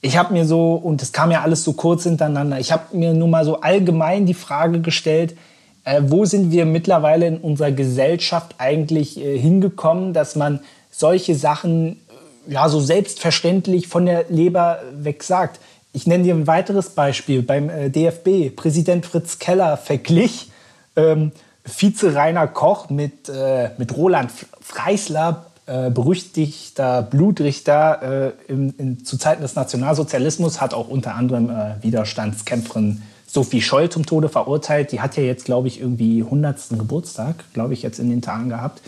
ich 0.00 0.16
habe 0.16 0.32
mir 0.32 0.44
so, 0.44 0.74
und 0.74 1.02
das 1.02 1.12
kam 1.12 1.30
ja 1.30 1.42
alles 1.42 1.64
so 1.64 1.72
kurz 1.72 2.04
hintereinander, 2.04 2.58
ich 2.58 2.72
habe 2.72 2.96
mir 2.96 3.14
nur 3.14 3.28
mal 3.28 3.44
so 3.44 3.60
allgemein 3.60 4.26
die 4.26 4.34
Frage 4.34 4.80
gestellt, 4.80 5.36
äh, 5.84 6.02
wo 6.04 6.24
sind 6.24 6.52
wir 6.52 6.66
mittlerweile 6.66 7.26
in 7.26 7.38
unserer 7.38 7.72
Gesellschaft 7.72 8.54
eigentlich 8.58 9.18
äh, 9.18 9.38
hingekommen, 9.38 10.12
dass 10.12 10.36
man 10.36 10.60
solche 10.90 11.34
Sachen 11.34 11.92
äh, 12.46 12.52
ja 12.52 12.68
so 12.68 12.80
selbstverständlich 12.80 13.88
von 13.88 14.06
der 14.06 14.26
Leber 14.28 14.80
weg 14.92 15.22
sagt. 15.22 15.60
Ich 15.92 16.06
nenne 16.06 16.24
dir 16.24 16.34
ein 16.34 16.46
weiteres 16.46 16.90
Beispiel. 16.90 17.42
Beim 17.42 17.70
äh, 17.70 17.90
DFB, 17.90 18.54
Präsident 18.54 19.06
Fritz 19.06 19.38
Keller 19.38 19.76
verglich 19.76 20.50
ähm, 20.94 21.32
Vize 21.64 22.14
Rainer 22.14 22.46
Koch 22.46 22.88
mit, 22.88 23.28
äh, 23.28 23.70
mit 23.78 23.96
Roland 23.96 24.30
Freisler 24.60 25.46
äh, 25.68 25.90
berüchtigter 25.90 27.02
Blutrichter 27.02 28.32
äh, 28.48 28.52
im, 28.52 28.74
in, 28.78 29.04
zu 29.04 29.18
Zeiten 29.18 29.42
des 29.42 29.54
Nationalsozialismus, 29.54 30.60
hat 30.60 30.72
auch 30.72 30.88
unter 30.88 31.14
anderem 31.14 31.50
äh, 31.50 31.74
Widerstandskämpferin 31.82 33.02
Sophie 33.26 33.60
Scholl 33.60 33.90
zum 33.90 34.06
Tode 34.06 34.30
verurteilt. 34.30 34.92
Die 34.92 35.02
hat 35.02 35.18
ja 35.18 35.22
jetzt, 35.22 35.44
glaube 35.44 35.68
ich, 35.68 35.80
irgendwie 35.80 36.22
100. 36.22 36.70
Geburtstag, 36.70 37.44
glaube 37.52 37.74
ich, 37.74 37.82
jetzt 37.82 37.98
in 37.98 38.08
den 38.08 38.22
Tagen 38.22 38.48
gehabt. 38.48 38.80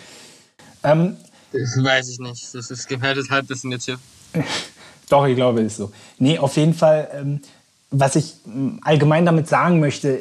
Ähm, 0.83 1.17
das 1.53 1.77
weiß 1.83 2.09
ich 2.09 2.19
nicht. 2.19 2.55
Das 2.55 2.71
ist 2.71 2.89
gefährdes 2.89 3.29
Halbwissen 3.29 3.71
jetzt 3.71 3.85
hier. 3.85 3.99
Doch, 5.11 5.27
ich 5.27 5.37
glaube, 5.37 5.61
es 5.61 5.73
ist 5.73 5.77
so. 5.77 5.93
Nee, 6.19 6.39
auf 6.39 6.57
jeden 6.57 6.73
Fall, 6.73 7.09
ähm, 7.13 7.41
was 7.91 8.17
ich 8.17 8.37
ähm, 8.47 8.81
allgemein 8.83 9.27
damit 9.27 9.49
sagen 9.49 9.81
möchte, 9.81 10.21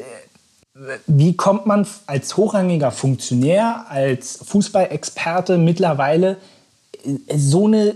wie 1.06 1.36
kommt 1.36 1.66
man 1.66 1.86
als 2.06 2.36
hochrangiger 2.36 2.90
Funktionär, 2.90 3.86
als 3.88 4.38
Fußballexperte 4.46 5.58
mittlerweile 5.58 6.38
äh, 7.04 7.38
so 7.38 7.66
eine 7.66 7.94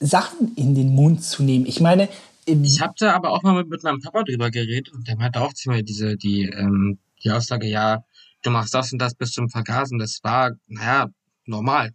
Sachen 0.00 0.54
in 0.56 0.74
den 0.74 0.94
Mund 0.94 1.22
zu 1.22 1.42
nehmen? 1.42 1.66
Ich 1.66 1.80
meine, 1.80 2.08
ich 2.46 2.80
habe 2.80 2.94
da 2.98 3.12
aber 3.12 3.30
auch 3.30 3.42
mal 3.42 3.54
mit, 3.54 3.68
mit 3.68 3.82
meinem 3.82 4.00
Papa 4.00 4.22
drüber 4.22 4.50
geredet 4.50 4.92
und 4.92 5.08
der 5.08 5.16
meinte 5.16 5.40
auch 5.40 5.52
ziemlich 5.52 5.84
diese 5.84 6.16
die 6.16 6.44
ähm, 6.44 6.98
die 7.24 7.30
Aussage, 7.30 7.66
ja, 7.66 8.04
du 8.42 8.50
machst 8.50 8.74
das 8.74 8.92
und 8.92 8.98
das 9.00 9.14
bis 9.14 9.32
zum 9.32 9.48
Vergasen. 9.48 9.98
Das 9.98 10.20
war 10.22 10.52
naja 10.66 11.08
normal. 11.44 11.92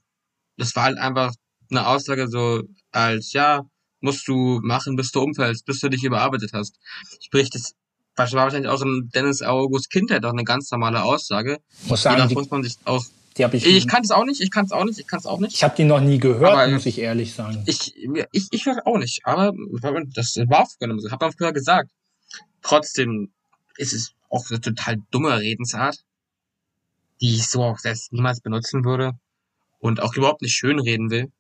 Das 0.58 0.76
war 0.76 0.84
halt 0.84 0.98
einfach 0.98 1.34
eine 1.70 1.88
Aussage 1.88 2.28
so 2.28 2.64
als, 2.92 3.34
ja, 3.34 3.62
musst 4.02 4.28
du 4.28 4.60
machen, 4.64 4.96
bis 4.96 5.12
du 5.12 5.22
umfällst, 5.22 5.66
bis 5.66 5.80
du 5.80 5.90
dich 5.90 6.04
überarbeitet 6.04 6.52
hast. 6.54 6.78
Sprich, 7.22 7.50
das 7.50 7.74
war 8.34 8.44
wahrscheinlich 8.44 8.70
auch 8.70 8.82
in 8.82 9.10
Dennis 9.14 9.42
August 9.42 9.90
Kindheit 9.90 10.26
auch 10.26 10.32
eine 10.32 10.44
ganz 10.44 10.72
normale 10.72 11.04
Aussage. 11.04 11.60
Muss 11.88 12.02
sagen, 12.02 12.28
die, 12.28 12.36
muss 12.36 12.50
man 12.50 12.64
sich 12.64 12.76
auch. 12.86 13.04
Die 13.38 13.44
hab 13.46 13.54
ich 13.54 13.66
ich 13.66 13.88
kann 13.88 14.04
es 14.04 14.12
auch 14.12 14.26
nicht, 14.26 14.42
ich 14.42 14.52
kann 14.52 14.66
es 14.66 14.72
auch 14.72 14.84
nicht, 14.84 15.00
ich 15.00 15.08
kann 15.08 15.20
es 15.20 15.26
auch 15.26 15.40
nicht. 15.40 15.54
Ich 15.54 15.64
habe 15.64 15.76
die 15.76 15.86
noch 15.86 16.02
nie 16.02 16.18
gehört, 16.18 16.54
aber, 16.54 16.68
muss 16.68 16.86
ich 16.86 17.00
ehrlich 17.00 17.34
sagen. 17.34 17.64
Ich, 17.66 17.96
ich, 18.32 18.48
ich 18.52 18.66
höre 18.66 18.86
auch 18.86 18.98
nicht, 18.98 19.22
aber 19.26 19.54
das 20.14 20.36
war 20.48 20.68
früher, 20.68 21.12
hat 21.12 21.22
man 21.22 21.32
früher 21.32 21.54
gesagt. 21.54 21.92
Trotzdem 22.62 23.32
ist 23.78 23.94
es 23.94 24.14
auch 24.30 24.50
eine 24.50 24.60
total 24.60 24.98
dumme 25.12 25.40
Redensart, 25.40 26.04
die 27.22 27.36
ich 27.36 27.48
so 27.48 27.64
auch 27.64 27.80
selbst 27.80 28.12
niemals 28.12 28.42
benutzen 28.42 28.84
würde 28.84 29.14
und 29.80 30.02
auch 30.02 30.14
überhaupt 30.16 30.42
nicht 30.42 30.54
schönreden 30.54 31.10
will. 31.10 31.32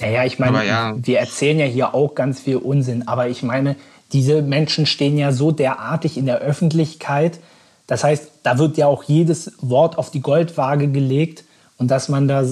Naja, 0.00 0.24
ich 0.24 0.38
meine, 0.38 0.66
ja. 0.66 0.94
wir 0.96 1.18
erzählen 1.18 1.58
ja 1.58 1.64
hier 1.64 1.94
auch 1.94 2.14
ganz 2.14 2.40
viel 2.40 2.56
Unsinn, 2.56 3.06
aber 3.08 3.28
ich 3.28 3.42
meine, 3.42 3.76
diese 4.12 4.42
Menschen 4.42 4.86
stehen 4.86 5.18
ja 5.18 5.32
so 5.32 5.50
derartig 5.50 6.16
in 6.16 6.26
der 6.26 6.38
Öffentlichkeit. 6.38 7.40
Das 7.86 8.04
heißt, 8.04 8.30
da 8.42 8.58
wird 8.58 8.76
ja 8.76 8.86
auch 8.86 9.04
jedes 9.04 9.52
Wort 9.60 9.98
auf 9.98 10.10
die 10.10 10.20
Goldwaage 10.20 10.88
gelegt. 10.88 11.44
Und 11.78 11.90
dass 11.90 12.08
man 12.08 12.26
da, 12.26 12.42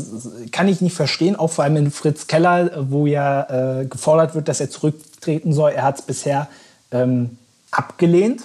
kann 0.52 0.68
ich 0.68 0.80
nicht 0.80 0.94
verstehen, 0.94 1.36
auch 1.36 1.50
vor 1.50 1.64
allem 1.64 1.76
in 1.76 1.90
Fritz 1.90 2.26
Keller, 2.26 2.70
wo 2.90 3.06
ja 3.06 3.80
äh, 3.80 3.86
gefordert 3.86 4.34
wird, 4.34 4.48
dass 4.48 4.60
er 4.60 4.68
zurücktreten 4.68 5.52
soll. 5.52 5.72
Er 5.72 5.84
hat 5.84 6.00
es 6.00 6.02
bisher 6.02 6.48
ähm, 6.90 7.38
abgelehnt. 7.70 8.42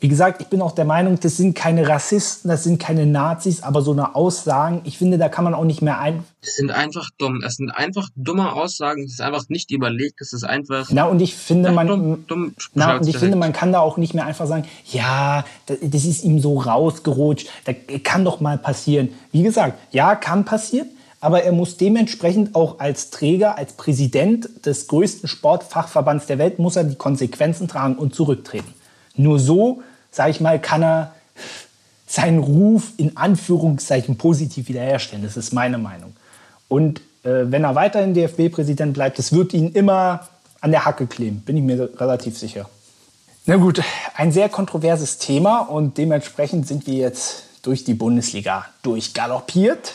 Wie 0.00 0.08
gesagt, 0.08 0.40
ich 0.40 0.48
bin 0.48 0.62
auch 0.62 0.72
der 0.72 0.86
Meinung, 0.86 1.20
das 1.20 1.36
sind 1.36 1.54
keine 1.54 1.86
Rassisten, 1.86 2.48
das 2.48 2.64
sind 2.64 2.80
keine 2.80 3.04
Nazis, 3.04 3.62
aber 3.62 3.82
so 3.82 3.92
eine 3.92 4.14
Aussagen, 4.14 4.80
ich 4.84 4.96
finde, 4.96 5.18
da 5.18 5.28
kann 5.28 5.44
man 5.44 5.52
auch 5.52 5.64
nicht 5.64 5.82
mehr 5.82 6.00
ein. 6.00 6.24
Das 6.40 6.54
sind 6.54 6.70
einfach 6.70 7.10
dumm. 7.18 7.42
Es 7.44 7.56
sind 7.56 7.70
einfach 7.70 8.08
dumme 8.16 8.54
Aussagen. 8.54 9.04
Es 9.04 9.12
ist 9.12 9.20
einfach 9.20 9.46
nicht 9.50 9.70
überlegt. 9.70 10.22
Es 10.22 10.32
ist 10.32 10.44
einfach. 10.44 10.88
Na 10.90 11.04
und 11.04 11.20
ich 11.20 11.36
finde, 11.36 11.70
man, 11.72 11.86
dumm, 11.86 12.24
dumm 12.26 12.54
na 12.72 12.96
und 12.96 13.06
ich 13.06 13.18
finde, 13.18 13.36
man 13.36 13.52
kann 13.52 13.72
da 13.72 13.80
auch 13.80 13.98
nicht 13.98 14.14
mehr 14.14 14.24
einfach 14.24 14.46
sagen, 14.46 14.64
ja, 14.86 15.44
das 15.66 16.04
ist 16.04 16.24
ihm 16.24 16.40
so 16.40 16.58
rausgerutscht. 16.58 17.48
Das 17.66 17.74
kann 18.02 18.24
doch 18.24 18.40
mal 18.40 18.56
passieren. 18.56 19.10
Wie 19.32 19.42
gesagt, 19.42 19.78
ja, 19.92 20.14
kann 20.14 20.46
passieren. 20.46 20.88
Aber 21.20 21.42
er 21.42 21.52
muss 21.52 21.76
dementsprechend 21.76 22.54
auch 22.54 22.78
als 22.78 23.10
Träger, 23.10 23.58
als 23.58 23.74
Präsident 23.74 24.64
des 24.64 24.86
größten 24.86 25.28
Sportfachverbands 25.28 26.24
der 26.24 26.38
Welt, 26.38 26.58
muss 26.58 26.76
er 26.76 26.84
die 26.84 26.94
Konsequenzen 26.94 27.68
tragen 27.68 27.96
und 27.96 28.14
zurücktreten. 28.14 28.72
Nur 29.16 29.38
so 29.38 29.82
sage 30.10 30.30
ich 30.30 30.40
mal, 30.40 30.60
kann 30.60 30.82
er 30.82 31.14
seinen 32.06 32.38
Ruf 32.38 32.92
in 32.96 33.16
Anführungszeichen 33.16 34.18
positiv 34.18 34.68
wiederherstellen. 34.68 35.24
Das 35.24 35.36
ist 35.36 35.52
meine 35.52 35.78
Meinung. 35.78 36.14
Und 36.68 37.00
äh, 37.22 37.44
wenn 37.44 37.64
er 37.64 37.74
weiterhin 37.74 38.14
DFB-Präsident 38.14 38.94
bleibt, 38.94 39.18
das 39.18 39.32
wird 39.32 39.54
ihn 39.54 39.72
immer 39.72 40.28
an 40.60 40.72
der 40.72 40.84
Hacke 40.84 41.06
kleben, 41.06 41.40
bin 41.40 41.56
ich 41.56 41.62
mir 41.62 41.88
relativ 42.00 42.36
sicher. 42.36 42.68
Na 43.46 43.56
gut, 43.56 43.82
ein 44.16 44.32
sehr 44.32 44.48
kontroverses 44.48 45.18
Thema 45.18 45.60
und 45.60 45.98
dementsprechend 45.98 46.66
sind 46.68 46.86
wir 46.86 46.94
jetzt 46.94 47.44
durch 47.62 47.84
die 47.84 47.94
Bundesliga 47.94 48.66
durchgaloppiert. 48.82 49.94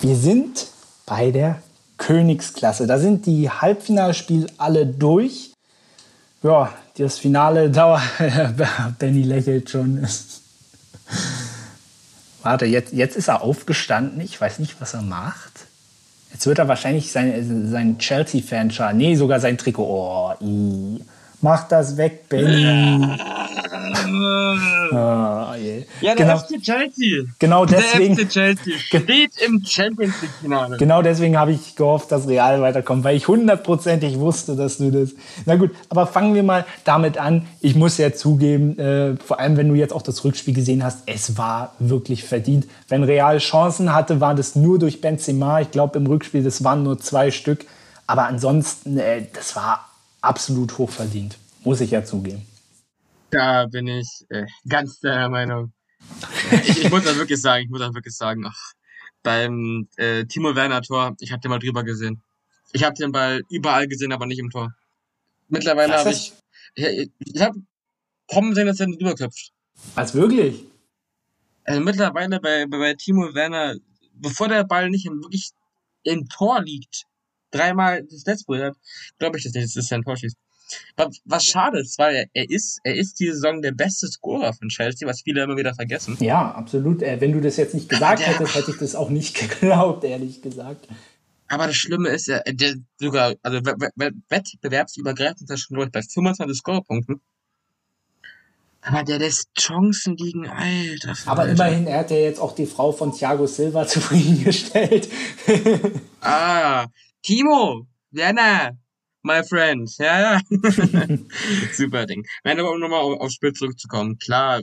Wir 0.00 0.16
sind 0.16 0.66
bei 1.06 1.30
der 1.30 1.62
Königsklasse. 2.02 2.86
Da 2.86 2.98
sind 2.98 3.26
die 3.26 3.48
Halbfinalspiele 3.48 4.46
alle 4.58 4.86
durch. 4.86 5.52
Ja, 6.42 6.72
das 6.98 7.18
Finale 7.18 7.70
dauert. 7.80 8.02
Benny 8.98 9.22
lächelt 9.22 9.70
schon. 9.70 10.06
Warte, 12.42 12.66
jetzt, 12.66 12.92
jetzt 12.92 13.16
ist 13.16 13.28
er 13.28 13.42
aufgestanden. 13.42 14.20
Ich 14.20 14.40
weiß 14.40 14.58
nicht, 14.58 14.80
was 14.80 14.94
er 14.94 15.02
macht. 15.02 15.52
Jetzt 16.32 16.46
wird 16.46 16.58
er 16.58 16.66
wahrscheinlich 16.66 17.12
sein, 17.12 17.70
sein 17.70 17.98
Chelsea-Fan. 17.98 18.72
Nee, 18.96 19.14
sogar 19.14 19.38
sein 19.38 19.56
Trikot. 19.56 19.84
Oh, 19.84 20.32
i. 20.44 21.00
Mach 21.42 21.66
das 21.66 21.96
weg, 21.96 22.28
Benny. 22.28 23.04
oh, 24.92 24.94
yeah. 24.94 25.82
Ja, 26.00 26.14
der 26.14 26.26
genau, 26.26 26.38
FC 26.38 26.62
Chelsea. 26.62 27.24
Genau 27.40 27.64
deswegen. 27.64 28.14
Der 28.14 28.26
FC 28.26 28.32
Chelsea 28.32 28.78
steht 28.78 29.32
im 29.44 29.60
Champions 29.64 30.14
League 30.22 30.30
Finale. 30.40 30.76
Genau 30.76 31.02
deswegen 31.02 31.36
habe 31.36 31.50
ich 31.50 31.74
gehofft, 31.74 32.12
dass 32.12 32.28
Real 32.28 32.60
weiterkommt, 32.62 33.02
weil 33.02 33.16
ich 33.16 33.26
hundertprozentig 33.26 34.20
wusste, 34.20 34.54
dass 34.54 34.78
du 34.78 34.92
das. 34.92 35.14
Na 35.44 35.56
gut, 35.56 35.72
aber 35.88 36.06
fangen 36.06 36.34
wir 36.34 36.44
mal 36.44 36.64
damit 36.84 37.18
an. 37.18 37.46
Ich 37.60 37.74
muss 37.74 37.98
ja 37.98 38.12
zugeben, 38.12 38.78
äh, 38.78 39.16
vor 39.16 39.40
allem 39.40 39.56
wenn 39.56 39.68
du 39.68 39.74
jetzt 39.74 39.92
auch 39.92 40.02
das 40.02 40.24
Rückspiel 40.24 40.54
gesehen 40.54 40.84
hast, 40.84 41.00
es 41.06 41.36
war 41.36 41.74
wirklich 41.80 42.22
verdient. 42.22 42.66
Wenn 42.86 43.02
Real 43.02 43.38
Chancen 43.38 43.92
hatte, 43.92 44.20
war 44.20 44.36
das 44.36 44.54
nur 44.54 44.78
durch 44.78 45.00
Benzema. 45.00 45.60
Ich 45.60 45.72
glaube 45.72 45.98
im 45.98 46.06
Rückspiel, 46.06 46.44
das 46.44 46.62
waren 46.62 46.84
nur 46.84 47.00
zwei 47.00 47.32
Stück. 47.32 47.66
Aber 48.06 48.26
ansonsten, 48.26 48.96
äh, 48.98 49.26
das 49.32 49.56
war 49.56 49.88
absolut 50.22 50.78
hochverdient. 50.78 51.36
Muss 51.64 51.80
ich 51.80 51.90
ja 51.90 52.04
zugeben. 52.04 52.46
Da 53.30 53.66
bin 53.66 53.86
ich 53.88 54.24
äh, 54.30 54.46
ganz 54.68 55.00
der 55.00 55.28
Meinung. 55.28 55.72
ich, 56.50 56.84
ich 56.84 56.90
muss 56.90 57.04
dann 57.04 57.16
wirklich 57.16 57.40
sagen, 57.40 57.64
ich 57.64 57.70
muss 57.70 57.80
dann 57.80 57.94
wirklich 57.94 58.14
sagen, 58.14 58.44
ach, 58.46 58.72
beim 59.22 59.88
äh, 59.96 60.24
Timo 60.24 60.54
Werner 60.54 60.82
Tor, 60.82 61.14
ich 61.20 61.30
habe 61.32 61.40
den 61.40 61.50
mal 61.50 61.58
drüber 61.58 61.84
gesehen. 61.84 62.22
Ich 62.72 62.84
habe 62.84 62.94
den 62.94 63.12
Ball 63.12 63.42
überall 63.50 63.86
gesehen, 63.86 64.12
aber 64.12 64.26
nicht 64.26 64.38
im 64.38 64.50
Tor. 64.50 64.74
Mittlerweile 65.48 65.94
habe 65.94 66.10
ich, 66.10 66.32
ich, 66.74 67.10
ich 67.18 67.40
habe 67.40 67.60
kommen 68.26 68.54
sehen, 68.54 68.66
dass 68.66 68.80
er 68.80 68.86
drüber 68.86 69.14
köpft. 69.14 69.52
Was 69.94 70.14
wirklich? 70.14 70.64
Also 71.64 71.80
mittlerweile 71.80 72.40
bei, 72.40 72.66
bei, 72.66 72.78
bei 72.78 72.94
Timo 72.94 73.34
Werner, 73.34 73.76
bevor 74.14 74.48
der 74.48 74.64
Ball 74.64 74.90
nicht 74.90 75.06
im, 75.06 75.22
wirklich 75.22 75.50
im 76.02 76.28
Tor 76.28 76.62
liegt, 76.62 77.04
dreimal 77.52 78.02
das 78.04 78.26
Netz 78.26 78.44
berührt, 78.44 78.76
glaube 79.18 79.38
ich 79.38 79.44
das 79.44 79.52
nicht, 79.52 79.76
dass 79.76 79.90
er 79.90 79.98
ein 79.98 80.02
Tor 80.02 80.16
schießt. 80.16 80.36
Was 81.26 81.44
schade 81.44 81.80
ist, 81.80 81.98
weil 81.98 82.28
er 82.32 82.50
ist, 82.50 82.80
er 82.82 82.94
ist 82.94 83.20
diese 83.20 83.34
Saison 83.34 83.60
der 83.60 83.72
beste 83.72 84.06
Scorer 84.08 84.52
von 84.54 84.68
Chelsea, 84.68 85.06
was 85.06 85.22
viele 85.22 85.42
immer 85.42 85.56
wieder 85.56 85.74
vergessen. 85.74 86.16
Ja, 86.20 86.50
absolut. 86.52 87.02
Äh, 87.02 87.20
wenn 87.20 87.32
du 87.32 87.40
das 87.40 87.56
jetzt 87.56 87.74
nicht 87.74 87.88
gesagt 87.88 88.20
der, 88.20 88.28
hättest, 88.28 88.54
hätte 88.54 88.70
ich 88.70 88.78
das 88.78 88.94
auch 88.94 89.10
nicht 89.10 89.34
geglaubt, 89.60 90.04
ehrlich 90.04 90.40
gesagt. 90.40 90.88
Aber 91.48 91.66
das 91.66 91.76
Schlimme 91.76 92.08
ist, 92.08 92.28
er, 92.28 92.42
der 92.50 92.76
sogar, 92.98 93.34
also 93.42 93.58
wettbewerbsübergreifend 93.58 95.42
ist 95.42 95.50
er 95.50 95.58
schon, 95.58 95.90
bei 95.90 96.02
25 96.02 96.56
Scorerpunkten. 96.56 97.20
Aber 98.80 99.04
der 99.04 99.18
lässt 99.18 99.48
Chancen 99.56 100.16
liegen, 100.16 100.48
Alter. 100.48 101.14
Aber 101.26 101.42
Alter. 101.42 101.52
immerhin, 101.52 101.86
er 101.86 101.98
hat 102.00 102.10
ja 102.10 102.16
jetzt 102.16 102.40
auch 102.40 102.54
die 102.54 102.66
Frau 102.66 102.90
von 102.90 103.12
Thiago 103.12 103.46
Silva 103.46 103.86
zufriedengestellt. 103.86 105.08
ah, 106.20 106.86
Timo, 107.22 107.86
Werner, 108.10 108.76
my 109.22 109.42
friend. 109.44 109.90
Ja, 109.98 110.20
ja. 110.20 110.40
Super 111.72 112.06
Ding. 112.06 112.24
Nein, 112.44 112.58
aber 112.58 112.72
um 112.72 112.80
nochmal 112.80 113.00
auf, 113.00 113.20
aufs 113.20 113.34
Spiel 113.34 113.52
zurückzukommen. 113.52 114.18
Klar, 114.18 114.62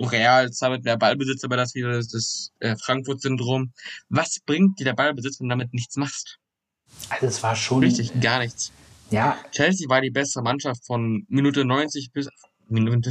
Real 0.00 0.50
zwar 0.50 0.70
mit 0.70 0.84
mehr 0.84 0.96
Ballbesitz, 0.96 1.44
aber 1.44 1.56
das 1.56 1.74
wieder 1.74 1.92
das, 1.92 2.08
das 2.08 2.52
äh, 2.60 2.76
Frankfurt-Syndrom. 2.76 3.72
Was 4.08 4.40
bringt 4.44 4.78
dir 4.78 4.84
der 4.84 4.94
Ballbesitz, 4.94 5.40
wenn 5.40 5.48
du 5.48 5.52
damit 5.52 5.72
nichts 5.72 5.96
machst? 5.96 6.38
Also 7.08 7.26
es 7.26 7.42
war 7.42 7.56
schon... 7.56 7.82
Richtig, 7.82 8.20
gar 8.20 8.38
nichts. 8.38 8.72
Ja. 9.10 9.38
Chelsea 9.50 9.88
war 9.88 10.00
die 10.00 10.10
bessere 10.10 10.42
Mannschaft 10.42 10.84
von 10.86 11.24
Minute 11.28 11.64
90 11.64 12.12
bis 12.12 12.28
Minute, 12.68 13.10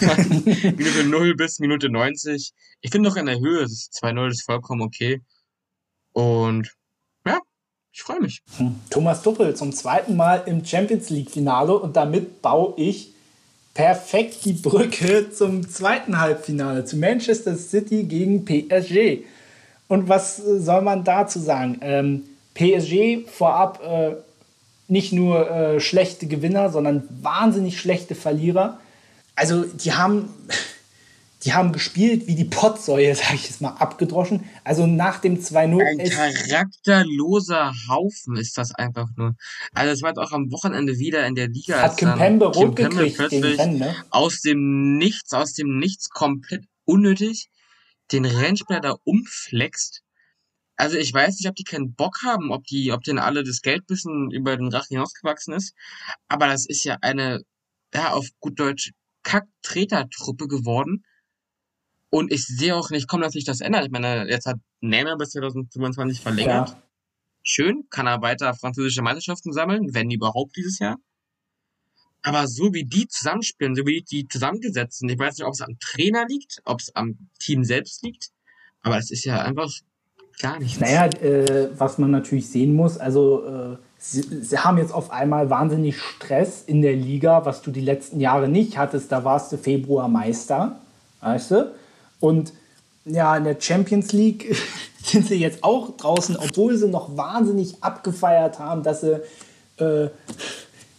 Minute 0.00 1.04
0 1.04 1.36
bis 1.36 1.58
Minute 1.58 1.90
90. 1.90 2.52
Ich 2.80 2.90
finde 2.90 3.08
noch 3.08 3.16
in 3.16 3.26
der 3.26 3.38
Höhe, 3.38 3.62
das 3.62 3.90
2-0 3.92 4.30
ist 4.30 4.44
vollkommen 4.44 4.82
okay. 4.82 5.22
Und 6.12 6.72
ich 7.94 8.02
freue 8.02 8.20
mich. 8.20 8.42
Hm. 8.58 8.74
Thomas 8.90 9.22
Tuchel 9.22 9.54
zum 9.54 9.72
zweiten 9.72 10.16
Mal 10.16 10.42
im 10.46 10.64
Champions 10.64 11.10
League-Finale 11.10 11.78
und 11.78 11.94
damit 11.94 12.42
baue 12.42 12.74
ich 12.76 13.12
perfekt 13.72 14.44
die 14.44 14.52
Brücke 14.52 15.30
zum 15.30 15.68
zweiten 15.68 16.20
Halbfinale, 16.20 16.84
zu 16.84 16.96
Manchester 16.96 17.56
City 17.56 18.02
gegen 18.02 18.44
PSG. 18.44 19.24
Und 19.86 20.08
was 20.08 20.38
soll 20.38 20.82
man 20.82 21.04
dazu 21.04 21.38
sagen? 21.38 21.78
Ähm, 21.82 22.24
PSG 22.54 23.28
vorab 23.30 23.80
äh, 23.84 24.16
nicht 24.88 25.12
nur 25.12 25.48
äh, 25.48 25.80
schlechte 25.80 26.26
Gewinner, 26.26 26.70
sondern 26.70 27.08
wahnsinnig 27.22 27.78
schlechte 27.78 28.16
Verlierer. 28.16 28.80
Also 29.36 29.64
die 29.64 29.92
haben 29.92 30.30
die 31.44 31.52
haben 31.52 31.72
gespielt 31.72 32.26
wie 32.26 32.34
die 32.34 32.44
Pottsäue, 32.44 33.14
sage 33.14 33.34
ich 33.34 33.44
jetzt 33.44 33.60
mal, 33.60 33.70
abgedroschen. 33.70 34.44
Also 34.64 34.86
nach 34.86 35.20
dem 35.20 35.38
2-0. 35.38 35.82
Ein 35.84 36.34
charakterloser 36.48 37.72
Haufen 37.88 38.36
ist 38.36 38.56
das 38.56 38.74
einfach 38.74 39.08
nur. 39.16 39.34
Also 39.74 39.92
es 39.92 40.02
war 40.02 40.10
jetzt 40.10 40.18
auch 40.18 40.32
am 40.32 40.50
Wochenende 40.50 40.98
wieder 40.98 41.26
in 41.26 41.34
der 41.34 41.48
Liga. 41.48 41.80
Hat 41.82 41.96
Kimpembe 41.96 42.46
rot 42.46 42.76
gekriegt 42.76 43.18
gegen 43.28 43.44
Rennes, 43.44 43.78
ne? 43.78 43.94
Aus 44.10 44.40
dem 44.40 44.96
Nichts, 44.96 45.32
aus 45.32 45.52
dem 45.52 45.78
Nichts 45.78 46.08
komplett 46.08 46.64
unnötig 46.84 47.48
den 48.12 48.24
Rennspieler 48.24 48.80
da 48.80 48.96
umflext. 49.04 50.02
Also 50.76 50.96
ich 50.96 51.12
weiß 51.12 51.38
nicht, 51.38 51.48
ob 51.48 51.54
die 51.54 51.64
keinen 51.64 51.94
Bock 51.94 52.18
haben, 52.24 52.50
ob 52.50 52.64
die, 52.64 52.92
ob 52.92 53.02
denen 53.02 53.18
alle 53.18 53.44
das 53.44 53.60
Geld 53.60 53.86
bisschen 53.86 54.30
über 54.30 54.56
den 54.56 54.68
Rachen 54.68 54.88
hinausgewachsen 54.90 55.54
ist. 55.54 55.74
Aber 56.28 56.48
das 56.48 56.66
ist 56.66 56.84
ja 56.84 56.98
eine, 57.00 57.40
ja, 57.94 58.12
auf 58.12 58.28
gut 58.40 58.58
Deutsch, 58.58 58.90
Kack-Treter-Truppe 59.22 60.48
geworden 60.48 61.04
Und 62.14 62.30
ich 62.30 62.46
sehe 62.46 62.76
auch 62.76 62.90
nicht, 62.90 63.08
komm, 63.08 63.22
dass 63.22 63.32
sich 63.32 63.44
das 63.44 63.60
ändert. 63.60 63.86
Ich 63.86 63.90
meine, 63.90 64.30
jetzt 64.30 64.46
hat 64.46 64.58
Neymar 64.80 65.18
bis 65.18 65.30
2025 65.30 66.20
verlängert. 66.20 66.68
Ja. 66.68 66.82
Schön, 67.42 67.88
kann 67.90 68.06
er 68.06 68.22
weiter 68.22 68.54
französische 68.54 69.02
Meisterschaften 69.02 69.52
sammeln, 69.52 69.92
wenn 69.94 70.12
überhaupt 70.12 70.56
dieses 70.56 70.78
Jahr. 70.78 70.98
Aber 72.22 72.46
so 72.46 72.72
wie 72.72 72.84
die 72.84 73.08
zusammenspielen, 73.08 73.74
so 73.74 73.84
wie 73.84 74.02
die 74.02 74.28
zusammengesetzt 74.28 75.00
sind, 75.00 75.08
ich 75.08 75.18
weiß 75.18 75.38
nicht, 75.38 75.44
ob 75.44 75.54
es 75.54 75.60
am 75.60 75.76
Trainer 75.80 76.24
liegt, 76.28 76.62
ob 76.64 76.78
es 76.78 76.94
am 76.94 77.18
Team 77.40 77.64
selbst 77.64 78.04
liegt, 78.04 78.28
aber 78.82 78.96
es 78.96 79.10
ist 79.10 79.24
ja 79.24 79.42
einfach 79.42 79.72
gar 80.38 80.60
nichts. 80.60 80.78
Naja, 80.78 81.06
äh, 81.06 81.70
was 81.76 81.98
man 81.98 82.12
natürlich 82.12 82.48
sehen 82.48 82.76
muss, 82.76 82.96
also 82.96 83.44
äh, 83.44 83.76
sie, 83.98 84.22
sie, 84.22 84.58
haben 84.58 84.78
jetzt 84.78 84.94
auf 84.94 85.10
einmal 85.10 85.50
wahnsinnig 85.50 86.00
Stress 86.00 86.62
in 86.62 86.80
der 86.80 86.94
Liga, 86.94 87.44
was 87.44 87.60
du 87.62 87.72
die 87.72 87.80
letzten 87.80 88.20
Jahre 88.20 88.46
nicht 88.46 88.78
hattest. 88.78 89.10
Da 89.10 89.24
warst 89.24 89.50
du 89.50 89.58
Februar 89.58 90.06
Meister, 90.06 90.78
weißt 91.20 91.50
du? 91.50 91.74
Und 92.20 92.52
ja, 93.04 93.36
in 93.36 93.44
der 93.44 93.60
Champions 93.60 94.12
League 94.12 94.56
sind 95.02 95.26
sie 95.26 95.36
jetzt 95.36 95.62
auch 95.62 95.96
draußen, 95.96 96.36
obwohl 96.36 96.76
sie 96.76 96.88
noch 96.88 97.16
wahnsinnig 97.16 97.82
abgefeiert 97.82 98.58
haben, 98.58 98.82
dass 98.82 99.02
sie, 99.02 99.20
äh, 99.78 100.08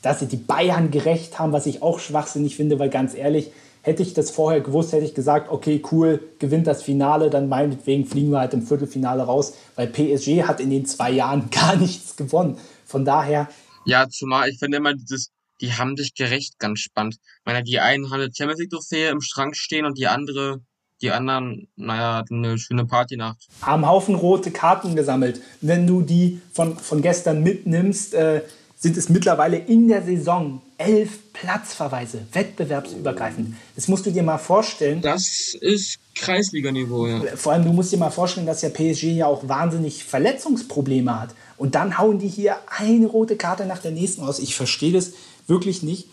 dass 0.01 0.20
sie 0.20 0.28
die 0.28 0.38
Bayern 0.38 0.91
gerecht 0.91 1.39
haben, 1.39 1.51
was 1.51 1.66
ich 1.66 1.82
auch 1.82 1.99
schwachsinnig 1.99 2.55
finde, 2.55 2.78
weil 2.80 2.89
ganz 2.89 3.16
ehrlich, 3.16 3.51
hätte 3.86 4.01
ich 4.01 4.16
das 4.16 4.32
vorher 4.32 4.61
gewusst, 4.61 4.93
hätte 4.93 5.05
ich 5.05 5.13
gesagt, 5.13 5.51
okay, 5.51 5.82
cool, 5.91 6.20
gewinnt 6.39 6.66
das 6.66 6.82
Finale, 6.82 7.30
dann 7.30 7.47
meinetwegen 7.47 8.05
fliegen 8.05 8.32
wir 8.32 8.39
halt 8.39 8.53
im 8.55 8.66
Viertelfinale 8.66 9.24
raus, 9.24 9.53
weil 9.76 9.88
PSG 9.88 10.43
hat 10.43 10.59
in 10.59 10.72
den 10.72 10.88
zwei 10.88 11.11
Jahren 11.11 11.49
gar 11.51 11.76
nichts 11.76 12.16
gewonnen. 12.16 12.57
Von 12.86 13.05
daher. 13.05 13.47
Ja, 13.86 14.09
zumal 14.09 14.49
ich 14.49 14.57
finde 14.57 14.78
immer 14.78 14.95
dieses, 14.95 15.30
die 15.61 15.74
haben 15.74 15.95
sich 15.95 16.16
gerecht 16.16 16.57
ganz 16.57 16.80
spannend. 16.80 17.16
Ich 17.16 17.45
meine, 17.45 17.63
die 17.63 17.80
einen 17.80 18.09
haben 18.09 18.22
eine 18.22 18.32
Champions 18.34 18.59
League 18.59 18.72
Trophäe 18.72 19.09
im 19.09 19.22
Schrank 19.22 19.55
stehen 19.55 19.86
und 19.86 19.97
die 19.97 20.07
andere 20.07 20.61
die 21.02 21.12
anderen, 21.12 21.68
naja, 21.76 22.24
eine 22.30 22.58
schöne 22.58 22.86
Partynacht. 22.86 23.48
Haben 23.62 23.88
Haufen 23.88 24.16
rote 24.16 24.52
Karten 24.52 24.96
gesammelt. 24.96 25.41
Wenn 25.62 25.86
du 25.88 26.02
die 26.02 26.41
von, 26.54 26.78
von 26.78 27.02
gestern 27.02 27.43
mitnimmst, 27.43 28.14
äh, 28.14 28.41
sind 28.78 28.98
es 28.98 29.10
mittlerweile 29.10 29.58
in 29.58 29.88
der 29.88 30.04
Saison 30.04 30.62
elf 30.78 31.34
Platzverweise, 31.34 32.28
wettbewerbsübergreifend. 32.34 33.56
Das 33.76 33.88
musst 33.88 34.06
du 34.06 34.12
dir 34.12 34.24
mal 34.24 34.38
vorstellen. 34.38 35.02
Das 35.02 35.56
ist 35.60 36.00
Kreisliganiveau, 36.16 37.08
ja. 37.08 37.22
Vor 37.36 37.54
allem, 37.54 37.66
du 37.66 37.74
musst 37.74 37.91
dir 37.91 37.98
mal 37.98 38.10
vorstellen, 38.10 38.46
dass 38.46 38.62
ja 38.62 38.70
PSG 38.70 39.04
ja 39.16 39.28
auch 39.28 39.48
wahnsinnig 39.48 40.04
Verletzungsprobleme 40.04 41.20
hat. 41.20 41.36
Und 41.58 41.76
dann 41.76 41.98
hauen 41.98 42.20
die 42.20 42.28
hier 42.28 42.58
eine 42.68 43.08
rote 43.08 43.38
Karte 43.38 43.66
nach 43.66 43.80
der 43.80 43.91
nächsten 43.91 44.24
aus. 44.24 44.39
Ich 44.39 44.56
verstehe 44.56 44.93
das 44.93 45.14
wirklich 45.48 45.84
nicht. 45.84 46.08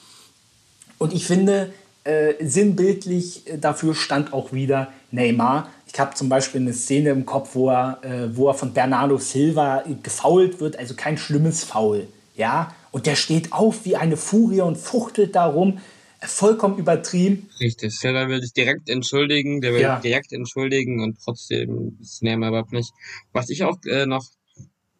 Und 0.98 1.12
ich 1.12 1.26
finde, 1.26 1.72
äh, 2.04 2.34
sinnbildlich 2.44 3.48
äh, 3.48 3.58
dafür 3.58 3.94
stand 3.94 4.32
auch 4.32 4.52
wieder 4.52 4.92
Neymar. 5.10 5.70
Ich 5.92 6.00
habe 6.00 6.14
zum 6.14 6.28
Beispiel 6.28 6.60
eine 6.60 6.72
Szene 6.72 7.10
im 7.10 7.26
Kopf, 7.26 7.50
wo 7.54 7.70
er, 7.70 7.98
äh, 8.02 8.36
wo 8.36 8.48
er 8.48 8.54
von 8.54 8.72
Bernardo 8.72 9.18
Silva 9.18 9.84
gefault 10.02 10.60
wird, 10.60 10.78
also 10.78 10.94
kein 10.94 11.18
schlimmes 11.18 11.64
Foul. 11.64 12.08
Ja? 12.34 12.74
Und 12.90 13.06
der 13.06 13.14
steht 13.14 13.52
auf 13.52 13.84
wie 13.84 13.96
eine 13.96 14.16
Furie 14.16 14.62
und 14.62 14.78
fuchtelt 14.78 15.34
darum, 15.36 15.78
vollkommen 16.20 16.78
übertrieben. 16.78 17.48
Richtig, 17.60 17.98
Silva 17.98 18.28
will 18.28 18.40
sich 18.40 18.52
direkt 18.52 18.88
entschuldigen, 18.88 19.60
der 19.60 19.74
will 19.74 19.80
ja. 19.80 20.00
direkt 20.00 20.32
entschuldigen 20.32 21.02
und 21.02 21.18
trotzdem 21.22 21.98
ist 22.00 22.22
Neymar 22.22 22.50
überhaupt 22.50 22.72
nicht. 22.72 22.92
Was 23.32 23.50
ich 23.50 23.64
auch 23.64 23.76
äh, 23.86 24.06
noch 24.06 24.24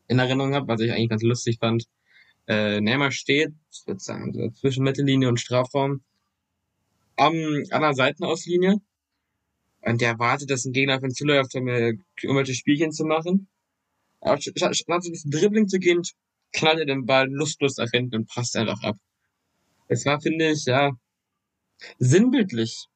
in 0.08 0.18
Erinnerung 0.18 0.54
habe, 0.54 0.68
was 0.68 0.80
ich 0.80 0.92
eigentlich 0.92 1.10
ganz 1.10 1.22
lustig 1.22 1.58
fand, 1.60 1.84
äh, 2.48 2.80
Neymar 2.80 3.12
steht, 3.12 3.52
ich 3.70 3.86
würde 3.86 4.00
sagen, 4.00 4.32
so 4.32 4.50
zwischen 4.50 4.84
Mittellinie 4.84 5.28
und 5.28 5.40
Strafraum 5.40 6.02
am, 7.26 7.34
an 7.70 7.82
der 7.82 7.94
Seitenauslinie. 7.94 8.80
Und 9.84 10.00
der 10.00 10.18
wartet, 10.18 10.50
dass 10.50 10.64
ein 10.64 10.72
Gegner 10.72 10.96
auf 10.96 11.02
ihn 11.02 11.10
zuläuft, 11.10 11.54
um 11.54 11.66
irgendwelche 11.68 12.54
Spielchen 12.54 12.92
zu 12.92 13.04
machen. 13.04 13.48
Aber 14.20 14.40
statt, 14.40 14.76
statt 14.76 15.06
ins 15.06 15.24
Dribbling 15.24 15.68
zu 15.68 15.78
gehen, 15.78 16.02
knallt 16.52 16.78
er 16.78 16.86
den 16.86 17.06
Ball 17.06 17.28
lustlos 17.28 17.76
nach 17.78 17.90
hinten 17.90 18.16
und 18.16 18.28
passt 18.28 18.56
einfach 18.56 18.82
ab. 18.82 18.96
Es 19.88 20.06
war, 20.06 20.20
finde 20.20 20.52
ich, 20.52 20.64
ja, 20.66 20.92
sinnbildlich 21.98 22.86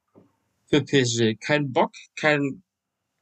für 0.67 0.83
PSG. 0.83 1.37
Kein 1.41 1.73
Bock, 1.73 1.93
kein, 2.15 2.63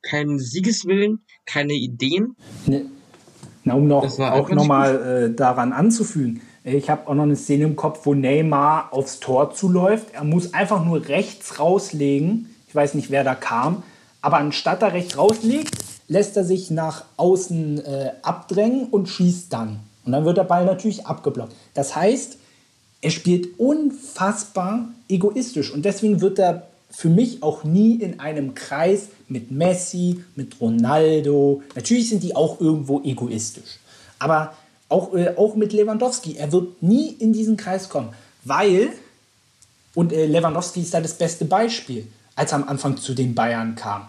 kein 0.03 0.39
Siegeswillen, 0.39 1.25
keine 1.47 1.73
Ideen. 1.73 2.37
Ne, 2.67 2.91
na, 3.65 3.75
um 3.75 3.87
noch, 3.87 4.05
auch 4.19 4.51
nochmal 4.51 5.31
äh, 5.31 5.35
daran 5.35 5.73
anzufügen. 5.73 6.43
Ich 6.67 6.89
habe 6.89 7.07
auch 7.07 7.15
noch 7.15 7.25
eine 7.25 7.37
Szene 7.37 7.65
im 7.65 7.77
Kopf, 7.77 8.07
wo 8.07 8.15
Neymar 8.15 8.89
aufs 8.91 9.21
Tor 9.21 9.53
zuläuft. 9.53 10.07
Er 10.15 10.25
muss 10.25 10.55
einfach 10.55 10.83
nur 10.83 11.07
rechts 11.09 11.59
rauslegen. 11.59 12.49
Ich 12.67 12.75
weiß 12.75 12.95
nicht, 12.95 13.11
wer 13.11 13.23
da 13.23 13.35
kam. 13.35 13.83
Aber 14.23 14.39
anstatt 14.39 14.81
er 14.81 14.95
rechts 14.95 15.19
rauslegt, 15.19 15.77
lässt 16.09 16.39
er 16.39 16.45
sich 16.45 16.71
nach 16.71 17.05
außen 17.19 17.85
äh, 17.85 18.13
abdrängen 18.23 18.89
und 18.89 19.11
schießt 19.11 19.53
dann. 19.53 19.81
Und 20.07 20.13
dann 20.13 20.25
wird 20.25 20.39
der 20.39 20.45
Ball 20.45 20.65
natürlich 20.65 21.07
abgeblockt. 21.07 21.53
Das 21.75 21.95
heißt, 21.95 22.39
er 23.03 23.11
spielt 23.11 23.59
unfassbar 23.59 24.89
egoistisch. 25.07 25.71
Und 25.71 25.85
deswegen 25.85 26.23
wird 26.23 26.39
er 26.39 26.69
für 26.89 27.11
mich 27.11 27.43
auch 27.43 27.65
nie 27.65 27.97
in 27.97 28.21
einem 28.21 28.55
Kreis 28.55 29.09
mit 29.29 29.51
Messi, 29.51 30.25
mit 30.35 30.59
Ronaldo. 30.63 31.63
Natürlich 31.75 32.09
sind 32.09 32.23
die 32.23 32.35
auch 32.35 32.59
irgendwo 32.59 33.03
egoistisch. 33.03 33.81
Aber 34.19 34.55
auch, 34.89 35.15
äh, 35.15 35.35
auch 35.37 35.55
mit 35.55 35.73
Lewandowski. 35.73 36.37
Er 36.37 36.53
wird 36.53 36.83
nie 36.83 37.09
in 37.09 37.33
diesen 37.33 37.57
Kreis 37.57 37.89
kommen, 37.89 38.11
weil, 38.45 38.93
und 39.95 40.13
äh, 40.13 40.27
Lewandowski 40.27 40.81
ist 40.81 40.95
da 40.95 41.01
das 41.01 41.15
beste 41.15 41.45
Beispiel, 41.45 42.07
als 42.37 42.53
er 42.53 42.57
am 42.57 42.69
Anfang 42.69 42.97
zu 42.97 43.15
den 43.15 43.35
Bayern 43.35 43.75
kam. 43.75 44.09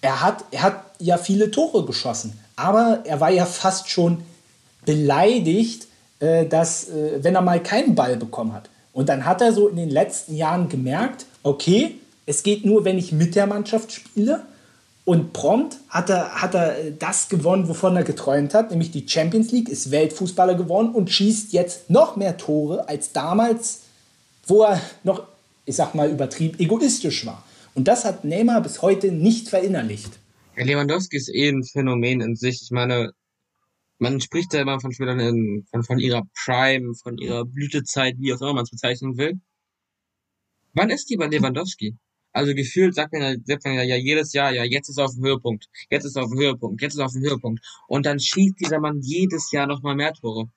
Er 0.00 0.20
hat, 0.20 0.44
er 0.50 0.62
hat 0.62 0.84
ja 0.98 1.16
viele 1.16 1.50
Tore 1.50 1.84
geschossen, 1.86 2.38
aber 2.56 3.00
er 3.04 3.20
war 3.20 3.30
ja 3.30 3.46
fast 3.46 3.88
schon 3.88 4.22
beleidigt, 4.84 5.86
äh, 6.20 6.46
dass, 6.46 6.88
äh, 6.88 7.22
wenn 7.22 7.34
er 7.34 7.42
mal 7.42 7.62
keinen 7.62 7.94
Ball 7.94 8.16
bekommen 8.16 8.52
hat. 8.52 8.68
Und 8.92 9.08
dann 9.08 9.24
hat 9.24 9.40
er 9.40 9.52
so 9.52 9.68
in 9.68 9.76
den 9.76 9.90
letzten 9.90 10.36
Jahren 10.36 10.68
gemerkt, 10.68 11.26
okay, 11.42 11.96
es 12.26 12.42
geht 12.42 12.64
nur, 12.64 12.84
wenn 12.84 12.98
ich 12.98 13.12
mit 13.12 13.34
der 13.34 13.46
Mannschaft 13.46 13.92
spiele. 13.92 14.42
Und 15.04 15.34
prompt 15.34 15.76
hat 15.90 16.08
er, 16.08 16.40
hat 16.40 16.54
er 16.54 16.90
das 16.92 17.28
gewonnen, 17.28 17.68
wovon 17.68 17.94
er 17.96 18.04
geträumt 18.04 18.54
hat, 18.54 18.70
nämlich 18.70 18.90
die 18.90 19.06
Champions 19.06 19.52
League, 19.52 19.68
ist 19.68 19.90
Weltfußballer 19.90 20.54
geworden 20.54 20.94
und 20.94 21.10
schießt 21.10 21.52
jetzt 21.52 21.90
noch 21.90 22.16
mehr 22.16 22.38
Tore 22.38 22.88
als 22.88 23.12
damals, 23.12 23.82
wo 24.46 24.62
er 24.62 24.80
noch, 25.02 25.26
ich 25.66 25.76
sag 25.76 25.94
mal, 25.94 26.10
übertrieben 26.10 26.58
egoistisch 26.58 27.26
war. 27.26 27.44
Und 27.74 27.86
das 27.86 28.06
hat 28.06 28.24
Neymar 28.24 28.62
bis 28.62 28.80
heute 28.80 29.12
nicht 29.12 29.48
verinnerlicht. 29.48 30.18
Lewandowski 30.56 31.16
ist 31.16 31.28
eh 31.28 31.48
ein 31.48 31.64
Phänomen 31.64 32.20
in 32.20 32.36
sich. 32.36 32.62
Ich 32.62 32.70
meine, 32.70 33.12
man 33.98 34.20
spricht 34.20 34.54
ja 34.54 34.62
immer 34.62 34.80
von 34.80 34.92
Spielern 34.92 35.20
in, 35.20 35.66
von, 35.70 35.82
von 35.82 35.98
ihrer 35.98 36.22
Prime, 36.44 36.94
von 36.94 37.18
ihrer 37.18 37.44
Blütezeit, 37.44 38.16
wie 38.18 38.32
auch 38.32 38.40
immer 38.40 38.54
man 38.54 38.64
es 38.64 38.70
bezeichnen 38.70 39.18
will. 39.18 39.40
Wann 40.72 40.90
ist 40.90 41.10
die 41.10 41.16
bei 41.16 41.26
Lewandowski? 41.26 41.96
Also 42.34 42.52
gefühlt 42.52 42.96
sagt 42.96 43.12
man, 43.12 43.42
sagt 43.46 43.64
man 43.64 43.74
ja 43.74 43.96
jedes 43.96 44.32
Jahr, 44.32 44.52
ja, 44.52 44.64
jetzt 44.64 44.88
ist 44.88 44.98
auf 44.98 45.12
dem 45.14 45.24
Höhepunkt, 45.24 45.68
jetzt 45.88 46.04
ist 46.04 46.18
auf 46.18 46.28
dem 46.28 46.38
Höhepunkt, 46.38 46.82
jetzt 46.82 46.94
ist 46.94 47.00
auf 47.00 47.12
dem 47.12 47.22
Höhepunkt. 47.22 47.64
Und 47.86 48.06
dann 48.06 48.18
schießt 48.18 48.58
dieser 48.58 48.80
Mann 48.80 49.00
jedes 49.00 49.52
Jahr 49.52 49.68
nochmal 49.68 49.94
mehr 49.94 50.12
Tore. 50.12 50.48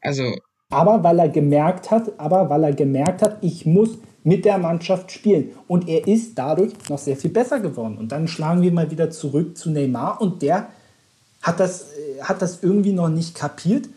Also. 0.00 0.36
Aber 0.70 1.02
weil 1.02 1.18
er 1.18 1.28
gemerkt 1.28 1.90
hat, 1.90 2.18
aber 2.20 2.48
weil 2.48 2.62
er 2.62 2.72
gemerkt 2.72 3.20
hat, 3.20 3.38
ich 3.42 3.66
muss 3.66 3.98
mit 4.22 4.44
der 4.44 4.58
Mannschaft 4.58 5.10
spielen. 5.10 5.50
Und 5.66 5.88
er 5.88 6.06
ist 6.06 6.38
dadurch 6.38 6.72
noch 6.88 6.98
sehr 6.98 7.16
viel 7.16 7.30
besser 7.30 7.58
geworden. 7.58 7.98
Und 7.98 8.12
dann 8.12 8.28
schlagen 8.28 8.62
wir 8.62 8.70
mal 8.70 8.90
wieder 8.90 9.10
zurück 9.10 9.58
zu 9.58 9.70
Neymar 9.70 10.20
und 10.20 10.40
der 10.42 10.68
hat 11.42 11.58
das, 11.58 11.92
äh, 11.92 12.22
hat 12.22 12.42
das 12.42 12.62
irgendwie 12.62 12.92
noch 12.92 13.08
nicht 13.08 13.34
kapiert. 13.34 13.88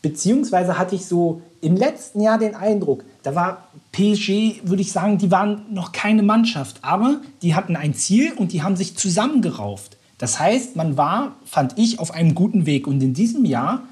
Beziehungsweise 0.00 0.78
hatte 0.78 0.94
ich 0.94 1.04
so 1.04 1.42
im 1.60 1.76
letzten 1.76 2.20
Jahr 2.20 2.38
den 2.38 2.54
Eindruck, 2.54 3.04
da 3.22 3.34
war 3.34 3.68
PSG, 3.92 4.62
würde 4.64 4.82
ich 4.82 4.92
sagen, 4.92 5.18
die 5.18 5.30
waren 5.30 5.62
noch 5.72 5.92
keine 5.92 6.22
Mannschaft, 6.22 6.78
aber 6.82 7.20
die 7.42 7.54
hatten 7.54 7.76
ein 7.76 7.94
Ziel 7.94 8.32
und 8.32 8.52
die 8.52 8.62
haben 8.62 8.76
sich 8.76 8.96
zusammengerauft. 8.96 9.96
Das 10.18 10.38
heißt, 10.38 10.76
man 10.76 10.96
war, 10.96 11.36
fand 11.44 11.78
ich, 11.78 11.98
auf 11.98 12.12
einem 12.12 12.34
guten 12.34 12.66
Weg. 12.66 12.86
Und 12.86 13.02
in 13.02 13.14
diesem 13.14 13.44
Jahr 13.44 13.82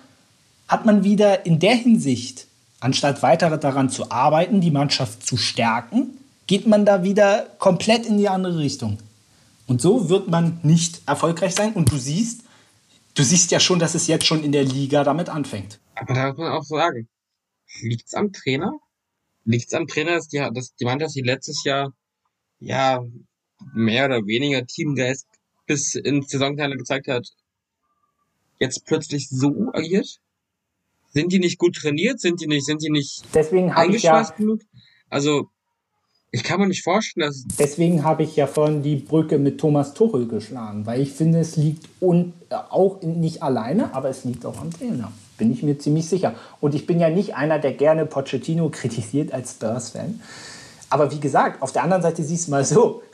hat 0.67 0.85
man 0.85 1.03
wieder 1.03 1.47
in 1.47 1.59
der 1.59 1.75
Hinsicht, 1.75 2.47
anstatt 2.81 3.23
weiter 3.23 3.57
daran 3.57 3.89
zu 3.89 4.11
arbeiten, 4.11 4.61
die 4.61 4.71
Mannschaft 4.71 5.27
zu 5.27 5.37
stärken, 5.37 6.11
geht 6.47 6.67
man 6.67 6.85
da 6.85 7.03
wieder 7.03 7.47
komplett 7.59 8.07
in 8.07 8.19
die 8.19 8.29
andere 8.29 8.59
Richtung. 8.59 8.99
Und 9.67 9.81
so 9.81 10.09
wird 10.09 10.29
man 10.29 10.59
nicht 10.63 11.03
erfolgreich 11.07 11.55
sein. 11.55 11.73
Und 11.73 11.93
du 11.93 11.97
siehst, 11.97 12.43
du 13.15 13.23
siehst 13.23 13.51
ja 13.51 13.61
schon, 13.61 13.79
dass 13.79 13.95
es 13.95 14.07
jetzt 14.07 14.27
schon 14.27 14.45
in 14.45 14.53
der 14.53 14.65
Liga 14.65 15.05
damit 15.05 15.29
anfängt. 15.29 15.79
Aber 15.95 16.15
da 16.15 16.29
muss 16.29 16.39
man 16.39 16.53
auch 16.53 16.63
sagen, 16.63 17.09
liegt's 17.81 18.15
am 18.15 18.33
Trainer? 18.33 18.79
Liegt's 19.45 19.75
am 19.75 19.87
Trainer, 19.87 20.13
dass 20.13 20.29
die, 20.29 20.39
dass 20.39 20.75
die 20.75 20.85
Mannschaft, 20.85 21.15
die 21.15 21.23
letztes 21.23 21.65
Jahr, 21.65 21.95
ja, 22.61 23.03
mehr 23.75 24.07
oder 24.07 24.27
weniger 24.27 24.67
Teamgeist 24.67 25.27
bis 25.67 25.95
ins 25.95 26.31
Saisonteile 26.31 26.77
gezeigt 26.77 27.09
hat, 27.09 27.29
jetzt 28.59 28.85
plötzlich 28.87 29.29
so 29.29 29.71
agiert? 29.73 30.21
Sind 31.11 31.33
die 31.33 31.39
nicht 31.39 31.59
gut 31.59 31.77
trainiert? 31.77 32.21
Sind 32.21 32.41
die 32.41 32.47
nicht, 32.47 32.67
sind 32.67 32.83
die 32.83 32.91
nicht 32.91 33.25
Deswegen 33.35 33.71
eingeschweißt 33.71 34.31
ja 34.33 34.37
genug? 34.37 34.61
Also, 35.09 35.51
Ich 36.31 36.43
kann 36.43 36.61
mir 36.61 36.67
nicht 36.67 36.85
vorstellen, 36.85 37.27
dass. 37.27 37.45
Deswegen 37.59 38.05
habe 38.05 38.23
ich 38.23 38.37
ja 38.37 38.47
vorhin 38.47 38.83
die 38.83 38.97
Brücke 38.97 39.39
mit 39.39 39.59
Thomas 39.59 39.95
Tuchel 39.95 40.29
geschlagen, 40.29 40.85
weil 40.85 41.01
ich 41.01 41.13
finde, 41.13 41.41
es 41.41 41.57
liegt 41.57 41.89
un, 42.01 42.35
äh, 42.51 42.55
auch 42.55 43.01
nicht 43.03 43.43
alleine, 43.43 43.95
aber 43.95 44.11
es 44.11 44.25
liegt 44.25 44.45
auch 44.45 44.61
am 44.61 44.71
Trainer. 44.71 45.11
Bin 45.39 45.51
ich 45.51 45.63
mir 45.63 45.79
ziemlich 45.79 46.07
sicher. 46.07 46.35
Und 46.61 46.75
ich 46.75 46.87
bin 46.87 47.01
ja 47.01 47.09
nicht 47.09 47.35
einer, 47.35 47.59
der 47.59 47.73
gerne 47.73 48.05
Pochettino 48.05 48.69
kritisiert 48.73 49.33
als 49.33 49.53
Spurs-Fan. 49.53 50.21
Aber 50.91 51.11
wie 51.13 51.21
gesagt, 51.21 51.63
auf 51.63 51.73
der 51.73 51.83
anderen 51.83 52.03
Seite 52.03 52.23
siehst 52.23 52.49
du 52.49 52.51
mal 52.53 52.65
so. 52.65 53.03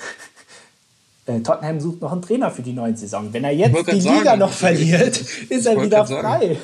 Äh, 1.27 1.41
Tottenham 1.41 1.81
sucht 1.81 2.03
noch 2.03 2.13
einen 2.13 2.21
Trainer 2.21 2.51
für 2.51 2.61
die 2.61 2.75
neue 2.75 2.95
Saison. 2.95 3.33
Wenn 3.33 3.45
er 3.45 3.51
jetzt 3.51 3.91
die 3.91 3.93
Liga 3.93 4.25
sagen, 4.25 4.41
noch 4.41 4.53
verliert, 4.53 5.17
ist 5.49 5.65
er 5.65 5.83
wieder 5.83 6.05
frei. 6.05 6.59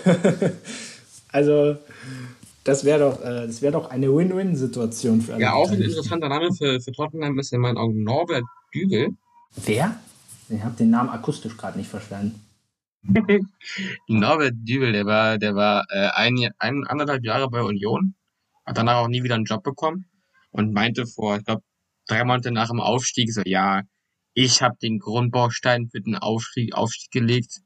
also, 1.32 1.76
das 2.64 2.84
wäre 2.84 2.98
doch, 3.00 3.20
äh, 3.22 3.62
wär 3.62 3.70
doch 3.70 3.90
eine 3.90 4.14
Win-Win-Situation 4.14 5.20
für 5.22 5.34
alle. 5.34 5.42
Ja, 5.42 5.52
auch 5.54 5.70
ein 5.70 5.80
interessanter 5.80 6.28
Name 6.28 6.52
für, 6.52 6.80
für 6.80 6.92
Tottenham 6.92 7.38
ist 7.38 7.52
in 7.52 7.60
meinen 7.60 7.78
Augen 7.78 8.02
Norbert 8.02 8.44
Dübel. 8.74 9.16
Wer? 9.64 9.98
Ich 10.48 10.62
habe 10.62 10.76
den 10.76 10.90
Namen 10.90 11.10
akustisch 11.10 11.56
gerade 11.56 11.78
nicht 11.78 11.88
verstanden. 11.88 12.44
Norbert 14.08 14.54
Dübel, 14.56 14.92
der 14.92 15.06
war, 15.06 15.38
der 15.38 15.54
war 15.54 15.86
äh, 15.90 16.10
ein, 16.14 16.50
ein, 16.58 16.84
anderthalb 16.86 17.24
Jahre 17.24 17.48
bei 17.48 17.62
Union, 17.62 18.14
hat 18.66 18.76
danach 18.76 18.96
auch 18.96 19.08
nie 19.08 19.22
wieder 19.22 19.36
einen 19.36 19.44
Job 19.44 19.62
bekommen 19.62 20.06
und 20.50 20.72
meinte 20.72 21.06
vor, 21.06 21.36
ich 21.36 21.44
glaube, 21.44 21.62
drei 22.06 22.24
Monate 22.24 22.50
nach 22.50 22.68
dem 22.68 22.80
Aufstieg 22.80 23.32
so, 23.32 23.42
ja, 23.44 23.82
ich 24.34 24.62
habe 24.62 24.76
den 24.82 24.98
Grundbaustein 24.98 25.88
für 25.88 26.00
den 26.00 26.16
Aufstieg, 26.16 26.74
Aufstieg 26.74 27.10
gelegt. 27.10 27.60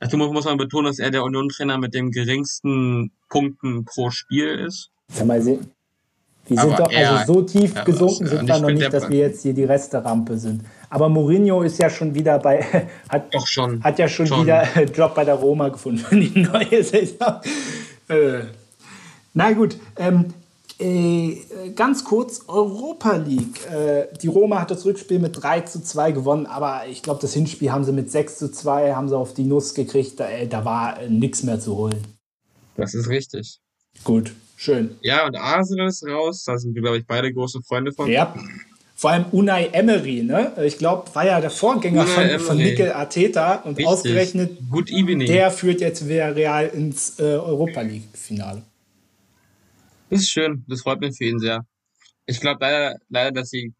Dazu 0.00 0.16
muss 0.16 0.44
man 0.44 0.56
betonen, 0.56 0.86
dass 0.86 0.98
er 0.98 1.10
der 1.10 1.24
Union-Trainer 1.24 1.78
mit 1.78 1.94
den 1.94 2.10
geringsten 2.10 3.12
Punkten 3.28 3.84
pro 3.84 4.10
Spiel 4.10 4.48
ist. 4.48 4.90
Sag 5.08 5.26
mal, 5.26 5.44
wir 6.46 6.56
sind 6.56 6.58
Aber 6.58 6.76
doch, 6.76 6.90
er, 6.90 7.18
also 7.18 7.34
so 7.34 7.42
tief 7.42 7.74
ja, 7.74 7.84
gesunken 7.84 8.26
sind 8.26 8.48
wir 8.48 8.58
noch 8.58 8.70
nicht, 8.70 8.92
dass 8.92 9.08
wir 9.08 9.18
jetzt 9.18 9.42
hier 9.42 9.54
die 9.54 9.64
Resterampe 9.64 10.36
sind. 10.36 10.62
Aber 10.90 11.08
Mourinho 11.08 11.62
ist 11.62 11.78
ja 11.78 11.88
schon 11.88 12.14
wieder 12.14 12.38
bei, 12.38 12.62
hat, 13.08 13.32
doch 13.32 13.46
schon, 13.46 13.82
hat 13.82 13.98
ja 13.98 14.08
schon, 14.08 14.26
schon. 14.26 14.42
wieder 14.42 14.66
Job 14.94 15.14
bei 15.14 15.24
der 15.24 15.34
Roma 15.34 15.68
gefunden 15.68 15.98
für 15.98 16.16
die 16.16 16.38
neue 16.38 16.82
Saison. 16.82 17.40
Äh. 18.08 18.40
Na 19.32 19.52
gut, 19.52 19.76
ähm, 19.96 20.24
äh, 20.26 20.41
ganz 21.74 22.04
kurz, 22.04 22.42
Europa 22.48 23.16
League. 23.16 23.66
Äh, 23.70 24.08
die 24.20 24.28
Roma 24.28 24.60
hat 24.60 24.70
das 24.70 24.84
Rückspiel 24.84 25.18
mit 25.18 25.42
3 25.42 25.60
zu 25.62 25.82
2 25.82 26.12
gewonnen, 26.12 26.46
aber 26.46 26.82
ich 26.90 27.02
glaube, 27.02 27.20
das 27.20 27.34
Hinspiel 27.34 27.70
haben 27.70 27.84
sie 27.84 27.92
mit 27.92 28.10
6 28.10 28.38
zu 28.38 28.52
2 28.52 28.94
haben 28.94 29.08
sie 29.08 29.16
auf 29.16 29.34
die 29.34 29.44
Nuss 29.44 29.74
gekriegt. 29.74 30.18
Da, 30.18 30.28
äh, 30.28 30.46
da 30.46 30.64
war 30.64 31.00
äh, 31.00 31.08
nichts 31.08 31.42
mehr 31.42 31.60
zu 31.60 31.76
holen. 31.76 32.02
Das 32.76 32.94
ist 32.94 33.08
richtig. 33.08 33.58
Gut, 34.04 34.32
schön. 34.56 34.96
Ja, 35.02 35.26
und 35.26 35.36
Arsenal 35.36 35.88
ist 35.88 36.04
raus. 36.06 36.44
Da 36.44 36.58
sind 36.58 36.74
wir, 36.74 36.82
glaube 36.82 36.98
ich, 36.98 37.06
beide 37.06 37.32
große 37.32 37.60
Freunde 37.62 37.92
von. 37.92 38.10
Ja. 38.10 38.34
Vor 38.94 39.10
allem 39.10 39.24
Unai 39.32 39.66
Emery, 39.72 40.22
ne? 40.22 40.52
Ich 40.64 40.78
glaube, 40.78 41.12
war 41.14 41.26
ja 41.26 41.40
der 41.40 41.50
Vorgänger 41.50 42.06
von, 42.06 42.38
von 42.38 42.56
Mikel 42.56 42.92
Arteta 42.92 43.56
und 43.56 43.70
Richtig. 43.70 43.86
ausgerechnet 43.86 44.58
der 45.28 45.50
führt 45.50 45.80
jetzt 45.80 46.06
Real 46.06 46.68
ins 46.68 47.18
äh, 47.18 47.22
Europa 47.22 47.80
League-Finale. 47.80 48.62
Das 50.12 50.20
ist 50.20 50.30
schön, 50.30 50.62
das 50.68 50.82
freut 50.82 51.00
mich 51.00 51.16
für 51.16 51.24
ihn 51.24 51.38
sehr. 51.38 51.64
Ich 52.26 52.38
glaube 52.38 52.58
leider, 52.60 52.98
leider, 53.08 53.32
dass 53.32 53.48
sie 53.48 53.72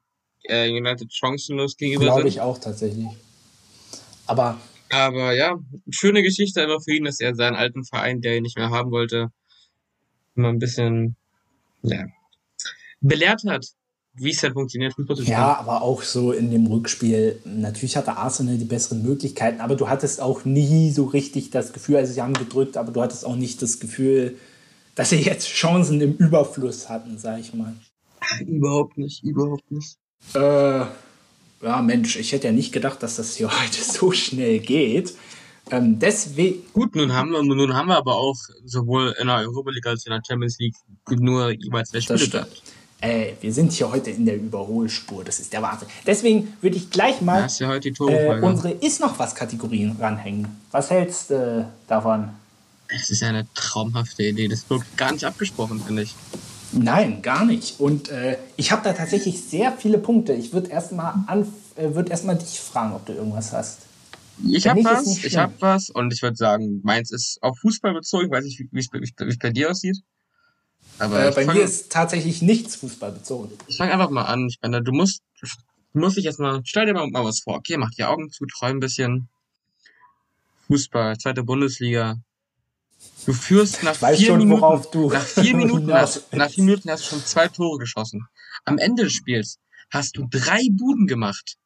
äh, 0.44 0.66
United 0.70 1.12
chancenlos 1.12 1.76
gegenüber 1.76 2.06
Glaube 2.06 2.26
ich 2.26 2.40
auch 2.40 2.56
tatsächlich. 2.56 3.06
Aber. 4.26 4.58
Aber 4.88 5.34
ja, 5.34 5.58
schöne 5.90 6.22
Geschichte 6.22 6.62
einfach 6.62 6.82
für 6.82 6.94
ihn, 6.94 7.04
dass 7.04 7.20
er 7.20 7.34
seinen 7.34 7.54
alten 7.54 7.84
Verein, 7.84 8.22
der 8.22 8.38
ihn 8.38 8.44
nicht 8.44 8.56
mehr 8.56 8.70
haben 8.70 8.90
wollte, 8.90 9.28
mal 10.34 10.48
ein 10.48 10.58
bisschen, 10.58 11.16
ja, 11.82 12.06
belehrt 13.02 13.42
hat, 13.46 13.66
wie 14.14 14.30
es 14.30 14.42
halt 14.42 14.54
funktioniert, 14.54 14.94
Fußball 14.94 15.16
zu 15.16 15.22
spielen. 15.24 15.36
Ja, 15.36 15.58
aber 15.58 15.82
auch 15.82 16.00
so 16.00 16.32
in 16.32 16.50
dem 16.50 16.66
Rückspiel. 16.66 17.40
Natürlich 17.44 17.98
hatte 17.98 18.16
Arsenal 18.16 18.56
die 18.56 18.64
besseren 18.64 19.02
Möglichkeiten, 19.02 19.60
aber 19.60 19.76
du 19.76 19.90
hattest 19.90 20.22
auch 20.22 20.46
nie 20.46 20.92
so 20.92 21.04
richtig 21.04 21.50
das 21.50 21.74
Gefühl, 21.74 21.96
also 21.96 22.10
sie 22.10 22.22
haben 22.22 22.32
gedrückt, 22.32 22.78
aber 22.78 22.90
du 22.90 23.02
hattest 23.02 23.26
auch 23.26 23.36
nicht 23.36 23.60
das 23.60 23.80
Gefühl, 23.80 24.38
dass 24.94 25.10
sie 25.10 25.16
jetzt 25.16 25.48
Chancen 25.48 26.00
im 26.00 26.16
Überfluss 26.16 26.88
hatten, 26.88 27.18
sag 27.18 27.40
ich 27.40 27.54
mal. 27.54 27.74
Ach, 28.20 28.40
überhaupt 28.40 28.98
nicht, 28.98 29.22
überhaupt 29.22 29.70
nicht. 29.70 29.96
Äh, 30.34 30.84
ja, 31.62 31.82
Mensch, 31.82 32.16
ich 32.16 32.32
hätte 32.32 32.48
ja 32.48 32.52
nicht 32.52 32.72
gedacht, 32.72 33.02
dass 33.02 33.16
das 33.16 33.36
hier 33.36 33.50
heute 33.62 33.82
so 33.82 34.12
schnell 34.12 34.58
geht. 34.58 35.14
Ähm, 35.70 35.98
deswegen. 35.98 36.62
Gut, 36.72 36.94
nun 36.96 37.12
haben, 37.12 37.30
wir, 37.30 37.42
nun 37.42 37.74
haben 37.74 37.88
wir 37.88 37.96
aber 37.96 38.16
auch 38.16 38.36
sowohl 38.64 39.14
in 39.18 39.28
der 39.28 39.36
Europa 39.36 39.70
League 39.70 39.86
als 39.86 40.02
auch 40.02 40.06
in 40.06 40.12
der 40.12 40.22
Champions 40.26 40.58
League 40.58 40.74
nur 41.10 41.50
jeweils 41.50 41.90
zwei 41.90 42.00
Spiele 42.00 42.28
gehabt. 42.28 42.62
Ey, 43.00 43.34
wir 43.40 43.52
sind 43.52 43.72
hier 43.72 43.90
heute 43.90 44.10
in 44.10 44.26
der 44.26 44.36
Überholspur. 44.36 45.24
Das 45.24 45.40
ist 45.40 45.52
der 45.52 45.60
Wahnsinn. 45.62 45.88
Deswegen 46.06 46.56
würde 46.60 46.76
ich 46.76 46.88
gleich 46.90 47.20
mal 47.20 47.48
ja 47.58 47.74
äh, 47.74 48.40
unsere 48.40 48.70
Ist 48.74 49.00
noch 49.00 49.18
was 49.18 49.34
Kategorien 49.34 49.96
ranhängen. 49.98 50.46
Was 50.70 50.90
hältst 50.90 51.30
du 51.30 51.34
äh, 51.34 51.64
davon? 51.88 52.28
Es 52.94 53.10
ist 53.10 53.22
eine 53.22 53.46
traumhafte 53.54 54.24
Idee. 54.24 54.48
Das 54.48 54.68
wirkt 54.68 54.96
gar 54.96 55.12
nicht 55.12 55.24
abgesprochen, 55.24 55.80
finde 55.80 56.02
ich. 56.02 56.14
Nein, 56.72 57.22
gar 57.22 57.44
nicht. 57.44 57.80
Und 57.80 58.08
äh, 58.08 58.38
ich 58.56 58.72
habe 58.72 58.82
da 58.82 58.92
tatsächlich 58.92 59.42
sehr 59.42 59.72
viele 59.72 59.98
Punkte. 59.98 60.32
Ich 60.32 60.52
würde 60.52 60.70
erstmal 60.70 61.14
äh, 61.76 61.94
würd 61.94 62.10
erst 62.10 62.24
dich 62.24 62.60
fragen, 62.60 62.94
ob 62.94 63.04
du 63.06 63.12
irgendwas 63.12 63.52
hast. 63.52 63.80
Ich 64.44 64.66
habe 64.66 64.82
was, 64.82 65.22
ich 65.22 65.36
habe 65.36 65.52
was 65.60 65.90
und 65.90 66.12
ich 66.12 66.22
würde 66.22 66.36
sagen, 66.36 66.80
meins 66.82 67.12
ist 67.12 67.38
auf 67.42 67.58
Fußball 67.58 67.92
bezogen. 67.92 68.26
Ich 68.26 68.30
weiß 68.30 68.44
nicht, 68.44 68.60
wie 68.70 68.78
es 68.78 69.38
bei 69.38 69.50
dir 69.50 69.70
aussieht. 69.70 69.98
Aber 70.98 71.26
äh, 71.26 71.30
bei 71.32 71.44
fang, 71.44 71.56
mir 71.56 71.62
ist 71.62 71.92
tatsächlich 71.92 72.42
nichts 72.42 72.76
Fußball 72.76 73.12
bezogen. 73.12 73.50
Ich 73.66 73.76
fange 73.76 73.92
einfach 73.92 74.10
mal 74.10 74.24
an. 74.24 74.46
Ich 74.48 74.58
meine, 74.62 74.82
du 74.82 74.92
musst, 74.92 75.22
du 75.40 75.98
musst 75.98 76.16
dich 76.16 76.24
erstmal, 76.24 76.60
stell 76.64 76.86
dir 76.86 76.94
mal, 76.94 77.08
mal 77.08 77.24
was 77.24 77.40
vor. 77.40 77.56
Okay, 77.56 77.76
mach 77.76 77.90
die 77.90 78.04
Augen 78.04 78.30
zu, 78.30 78.46
träum 78.46 78.76
ein 78.76 78.80
bisschen. 78.80 79.28
Fußball, 80.68 81.18
zweite 81.18 81.44
Bundesliga, 81.44 82.16
Du 83.26 83.32
führst 83.32 83.82
nach 83.82 83.94
vier 83.94 84.16
schon, 84.16 84.38
Minuten, 84.38 84.82
du 84.92 85.10
nach 85.10 85.22
vier 85.22 85.56
Minuten, 85.62 85.92
hast, 85.92 86.32
nach 86.32 86.50
vier 86.50 86.64
Minuten 86.64 86.90
hast 86.90 87.04
du 87.04 87.10
schon 87.10 87.24
zwei 87.24 87.48
Tore 87.48 87.78
geschossen. 87.78 88.26
Am 88.64 88.78
Ende 88.78 89.04
des 89.04 89.12
Spiels 89.12 89.58
hast 89.90 90.16
du 90.16 90.26
drei 90.28 90.66
Buden 90.70 91.06
gemacht. 91.06 91.56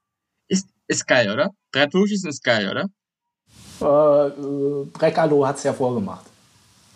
Ist, 0.49 0.69
ist 0.87 1.07
geil, 1.07 1.31
oder? 1.31 1.51
Drei 1.73 1.87
Torschießen 1.87 2.29
ist 2.29 2.45
geil, 2.45 2.71
oder? 2.71 2.89
Äh, 3.81 4.29
äh, 4.29 4.85
Brekalo 4.93 5.47
hat 5.47 5.57
es 5.57 5.63
ja 5.63 5.73
vorgemacht. 5.73 6.27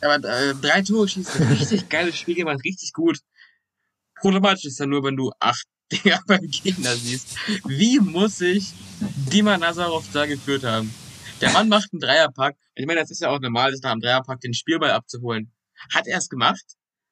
Aber 0.03 0.17
äh, 0.17 0.55
drei 0.55 0.83
Tore 0.83 1.09
schießen, 1.09 1.49
richtig 1.49 1.89
geiles 1.89 2.17
Spiel 2.17 2.35
gemacht, 2.35 2.61
richtig 2.65 2.93
gut. 2.93 3.19
Problematisch 4.17 4.67
ist 4.67 4.79
ja 4.79 4.87
nur, 4.87 5.03
wenn 5.05 5.17
du 5.17 5.33
acht 5.39 5.65
Dinger 5.93 6.21
beim 6.27 6.47
Gegner 6.47 6.95
siehst. 6.95 7.37
Wie 7.65 7.99
muss 7.99 8.41
ich 8.41 8.73
Dima 9.33 9.59
Nazarov 9.59 10.05
da 10.13 10.27
geführt 10.27 10.65
haben? 10.65 10.95
Der 11.41 11.51
Mann 11.53 11.69
macht 11.69 11.93
einen 11.93 12.01
Dreierpack. 12.01 12.57
Ich 12.75 12.87
meine, 12.87 13.01
das 13.01 13.11
ist 13.11 13.21
ja 13.21 13.29
auch 13.29 13.41
normal, 13.41 13.75
nach 13.83 13.93
einem 13.93 14.01
Dreierpack 14.01 14.41
den 14.41 14.55
Spielball 14.55 14.91
abzuholen. 14.91 15.53
Hat 15.93 16.07
er 16.07 16.19
es 16.19 16.29
gemacht? 16.29 16.65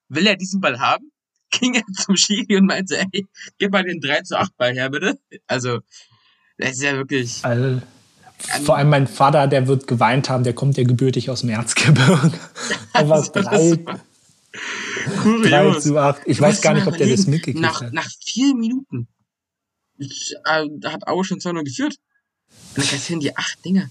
Will 0.08 0.26
er 0.26 0.36
diesen 0.36 0.60
Ball 0.60 0.78
haben? 0.78 1.10
Ging 1.50 1.74
er 1.74 1.84
zum 1.94 2.16
Schiri 2.16 2.56
und 2.56 2.66
meinte, 2.66 2.98
ey, 2.98 3.26
gib 3.58 3.72
mal 3.72 3.82
den 3.82 4.00
3 4.00 4.22
zu 4.22 4.38
8 4.38 4.56
Ball 4.56 4.74
her, 4.74 4.90
bitte. 4.90 5.18
Also, 5.46 5.80
das 6.58 6.72
ist 6.72 6.82
ja 6.82 6.92
wirklich. 6.94 7.42
Also, 7.42 7.80
vor 8.64 8.76
allem 8.76 8.90
mein 8.90 9.06
Vater, 9.06 9.46
der 9.46 9.66
wird 9.66 9.86
geweint 9.86 10.28
haben, 10.28 10.44
der 10.44 10.52
kommt 10.52 10.76
ja 10.76 10.84
gebürtig 10.84 11.30
aus 11.30 11.40
dem 11.40 11.50
Erzgebirge. 11.50 12.32
Einfach 12.92 13.26
drei, 13.28 13.78
drei 15.42 15.78
zu 15.80 15.98
acht. 15.98 16.22
Ich 16.26 16.40
weiß 16.40 16.60
gar 16.60 16.74
nicht, 16.74 16.86
ob 16.86 16.96
der 16.96 17.08
das 17.08 17.26
mitgekriegt 17.26 17.60
nach, 17.60 17.80
hat. 17.80 17.92
Nach 17.92 18.08
vier 18.24 18.54
Minuten 18.54 19.08
äh, 19.98 20.68
hat 20.84 21.06
Aue 21.08 21.24
schon 21.24 21.40
2 21.40 21.62
geführt. 21.64 21.96
Und 22.76 22.78
dann 22.78 22.86
kassieren 22.86 23.20
die 23.20 23.36
acht 23.36 23.64
Dinger. 23.64 23.90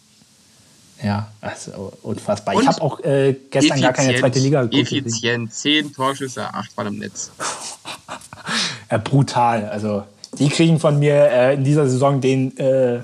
Ja, 1.04 1.32
also 1.41 1.93
unfassbar. 2.02 2.56
Und 2.56 2.64
ich 2.64 2.68
habe 2.68 2.82
auch 2.82 3.00
äh, 3.02 3.36
gestern 3.52 3.82
gar 3.82 3.93
keine 3.93 4.16
zweite 4.16 4.39
Liga 4.39 4.64
geguckt. 4.64 4.91
Effizient, 4.91 5.54
zehn 5.54 5.93
Torschüsse, 5.93 6.54
acht 6.54 6.76
Ball 6.76 6.88
im 6.88 6.98
Netz. 6.98 7.32
ja, 8.91 8.98
brutal. 8.98 9.70
Also 9.70 10.04
die 10.39 10.50
kriegen 10.50 10.80
von 10.80 10.98
mir 10.98 11.30
äh, 11.30 11.54
in 11.54 11.64
dieser 11.64 11.88
Saison 11.88 12.20
den 12.20 12.58
äh, 12.58 13.02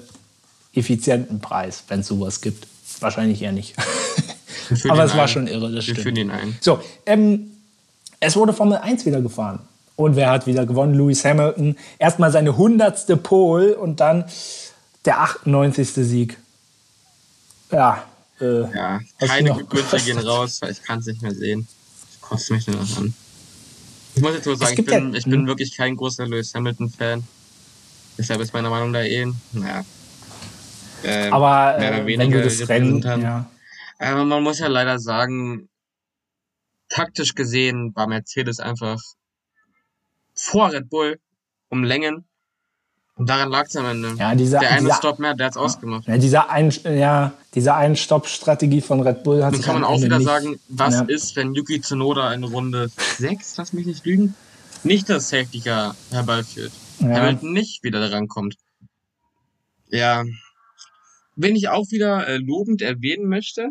effizienten 0.74 1.40
Preis, 1.40 1.84
wenn 1.88 2.00
es 2.00 2.08
sowas 2.08 2.42
gibt. 2.42 2.68
Wahrscheinlich 3.00 3.42
eher 3.42 3.52
nicht. 3.52 3.76
Aber 4.90 5.04
es 5.04 5.12
ein. 5.12 5.18
war 5.18 5.28
schon 5.28 5.48
irre, 5.48 5.72
das 5.72 5.86
Wir 5.88 5.96
stimmt. 5.96 6.18
Den 6.18 6.32
ein. 6.32 6.58
So, 6.62 6.80
ähm, 7.06 7.52
es 8.20 8.36
wurde 8.36 8.54
Formel 8.54 8.78
1 8.78 9.06
wieder 9.06 9.22
gefahren. 9.22 9.60
Und 9.96 10.16
wer 10.16 10.32
hat 10.32 10.48
wieder 10.48 10.66
gewonnen? 10.66 10.96
Lewis 10.96 11.24
Hamilton. 11.24 11.76
Erstmal 12.00 12.32
seine 12.32 12.58
hundertste 12.58 13.18
Pole 13.18 13.78
und 13.78 14.00
dann 14.00 14.26
der 15.06 15.22
98. 15.22 15.90
Sieg 15.94 16.38
ja. 17.74 18.04
Äh, 18.40 18.62
ja, 18.74 19.00
keine 19.20 19.54
Glückwünsche 19.54 19.98
gehen 20.06 20.20
raus, 20.20 20.62
weil 20.62 20.72
ich 20.72 20.82
kann 20.82 21.00
es 21.00 21.06
nicht 21.06 21.22
mehr 21.22 21.34
sehen. 21.34 21.68
Das 22.10 22.30
kostet 22.30 22.52
mich 22.58 22.68
nur 22.68 22.78
noch 22.78 22.98
an. 22.98 23.14
Ich 24.16 24.22
muss 24.22 24.34
jetzt 24.34 24.46
nur 24.46 24.58
sagen, 24.58 24.76
ich 24.78 24.86
bin, 24.86 25.12
ja, 25.12 25.18
ich 25.18 25.26
bin 25.26 25.42
hm. 25.42 25.48
wirklich 25.48 25.76
kein 25.76 25.96
großer 25.96 26.26
Lewis 26.28 26.54
Hamilton-Fan. 26.54 27.24
Deshalb 28.18 28.42
ist 28.42 28.54
meine 28.54 28.70
Meinung 28.70 28.94
da 28.94 29.04
eh, 29.04 29.28
naja. 29.54 29.84
Äh, 31.04 31.30
aber 31.30 31.78
äh, 31.80 32.06
wenn 32.06 32.32
du 32.32 32.44
das 32.44 32.68
Rennen, 32.70 33.02
ja. 33.02 33.50
Aber 34.00 34.26
man 34.26 34.44
muss 34.44 34.60
ja 34.60 34.68
leider 34.68 35.00
sagen, 35.00 35.70
taktisch 36.90 37.36
gesehen 37.36 37.96
war 37.96 38.08
Mercedes 38.08 38.60
einfach 38.60 39.00
vor 40.34 40.72
Red 40.72 40.90
Bull 40.90 41.20
um 41.70 41.84
Längen. 41.84 42.26
Und 43.16 43.30
daran 43.30 43.50
lag 43.50 43.68
es 43.68 43.76
am 43.76 43.86
Ende. 43.86 44.16
Ja, 44.18 44.34
dieser, 44.34 44.60
der 44.60 44.72
eine 44.72 44.82
dieser, 44.82 44.96
Stop 44.96 45.20
mehr, 45.20 45.36
der 45.36 45.48
hat's 45.48 45.58
ausgemacht. 45.58 46.08
Ja, 46.08 46.18
dieser 46.18 46.50
ein, 46.50 46.74
ja, 46.84 47.34
diese 47.54 47.76
Ein-Stopp-Strategie 47.76 48.82
von 48.82 49.02
Red 49.02 49.24
Bull 49.24 49.44
hat 49.44 49.54
Dann 49.54 49.62
kann 49.62 49.76
man 49.76 49.84
auch 49.84 50.02
wieder 50.02 50.18
nicht, 50.18 50.26
sagen, 50.26 50.60
was 50.70 50.96
ja. 50.96 51.02
ist, 51.04 51.36
wenn 51.36 51.54
Yuki 51.54 51.80
Tsunoda 51.80 52.34
in 52.34 52.44
Runde 52.44 52.90
6, 53.20 53.58
lass 53.58 53.74
mich 53.74 53.86
nicht 53.86 54.04
lügen, 54.06 54.36
nicht 54.84 55.10
das 55.10 55.30
Safety 55.30 55.60
Car 55.60 55.96
herbeiführt. 56.10 56.72
Ja. 57.00 57.10
Hamilton 57.10 57.54
nicht 57.54 57.84
wieder 57.84 58.12
rankommt. 58.12 58.56
Ja. 59.90 60.24
Wen 61.36 61.56
ich 61.56 61.70
auch 61.70 61.86
wieder 61.92 62.28
äh, 62.28 62.38
lobend 62.38 62.82
erwähnen 62.82 63.28
möchte, 63.28 63.70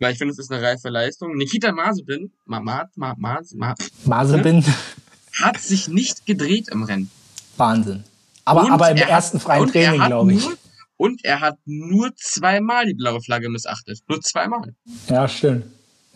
weil 0.00 0.12
ich 0.12 0.18
finde, 0.18 0.32
es 0.32 0.38
ist 0.38 0.50
eine 0.50 0.62
reife 0.62 0.88
Leistung. 0.88 1.36
Nikita 1.36 1.70
Mazepin, 1.70 2.32
Ma, 2.44 2.58
Ma, 2.58 2.88
Ma, 2.96 3.14
Ma, 3.16 3.40
Ma, 3.54 3.74
Mazepin, 4.04 4.64
hat 5.40 5.58
sich 5.60 5.86
nicht 5.86 6.26
gedreht 6.26 6.68
im 6.70 6.82
Rennen. 6.82 7.10
Wahnsinn. 7.56 8.02
Aber, 8.44 8.64
Und 8.64 8.72
aber 8.72 8.90
im 8.90 8.96
er 8.96 9.04
hat- 9.04 9.10
ersten 9.10 9.40
freien 9.40 9.64
er 9.66 9.70
Training, 9.72 10.04
glaube 10.06 10.32
ich. 10.32 10.44
Nur, 10.44 10.56
und 10.96 11.24
er 11.24 11.40
hat 11.40 11.56
nur 11.64 12.10
zweimal 12.16 12.86
die 12.86 12.94
blaue 12.94 13.20
Flagge 13.20 13.48
missachtet. 13.48 14.00
Nur 14.08 14.20
zweimal. 14.20 14.74
Ja, 15.08 15.26
stimmt. 15.28 15.64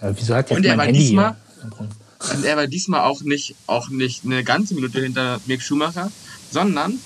Ja, 0.01 0.17
wieso 0.17 0.35
hat 0.35 0.51
jetzt 0.51 0.59
Und 0.59 0.65
er 0.65 0.71
mein 0.73 0.79
war 0.79 0.85
Handy 0.87 0.99
diesmal-? 1.01 1.37
Und 2.33 2.45
er 2.45 2.57
war 2.57 2.67
diesmal 2.67 3.01
auch 3.03 3.23
nicht, 3.23 3.55
auch 3.67 3.89
nicht 3.89 4.25
eine 4.25 4.43
ganze 4.45 4.75
Minute 4.75 5.01
hinter 5.01 5.41
Mick 5.47 5.63
Schumacher, 5.63 6.11
sondern 6.51 6.99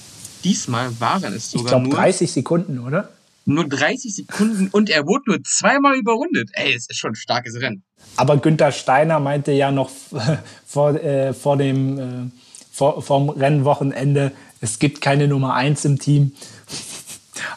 diesmal 0.44 0.98
waren 1.00 1.24
es 1.34 1.46
Ich 1.46 1.50
sogar 1.52 1.68
glaube 1.80 1.88
nur, 1.88 1.94
30 1.96 2.30
Sekunden, 2.32 2.78
oder? 2.78 3.10
nur 3.46 3.66
30 3.68 4.14
Sekunden 4.14 4.68
und 4.68 4.90
er 4.90 5.06
wurde 5.06 5.24
nur 5.26 5.42
zweimal 5.42 5.96
überrundet. 5.96 6.50
Ey, 6.52 6.72
es 6.74 6.86
ist 6.88 6.98
schon 6.98 7.12
ein 7.12 7.16
starkes 7.16 7.56
Rennen. 7.56 7.82
Aber 8.16 8.36
Günther 8.36 8.70
Steiner 8.70 9.18
meinte 9.18 9.50
ja 9.52 9.72
noch 9.72 9.90
vor, 10.66 10.94
äh, 10.94 11.32
vor 11.34 11.56
dem 11.56 11.98
äh, 11.98 12.30
vor, 12.70 13.02
vom 13.02 13.30
Rennwochenende, 13.30 14.32
es 14.61 14.78
gibt 14.78 15.00
keine 15.00 15.28
Nummer 15.28 15.54
1 15.54 15.84
im 15.84 15.98
Team. 15.98 16.32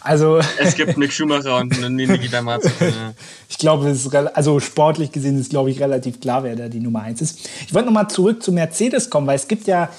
Also 0.01 0.39
Es 0.59 0.75
gibt 0.75 0.97
Mick 0.97 1.11
Schumacher 1.11 1.57
und 1.57 1.77
Nikita 1.89 2.41
Mazepin. 2.41 2.89
ja. 2.89 3.13
ich 3.49 3.57
glaube, 3.57 3.89
es 3.89 4.05
ist 4.05 4.15
also 4.15 4.59
sportlich 4.59 5.11
gesehen 5.11 5.39
ist, 5.39 5.49
glaube 5.49 5.71
ich, 5.71 5.79
relativ 5.79 6.21
klar, 6.21 6.43
wer 6.43 6.55
da 6.55 6.69
die 6.69 6.79
Nummer 6.79 7.01
1 7.01 7.21
ist. 7.21 7.49
Ich 7.65 7.73
wollte 7.73 7.87
noch 7.87 7.93
mal 7.93 8.07
zurück 8.07 8.41
zu 8.41 8.51
Mercedes 8.51 9.09
kommen, 9.09 9.27
weil 9.27 9.35
es 9.35 9.47
gibt 9.47 9.67
ja 9.67 9.89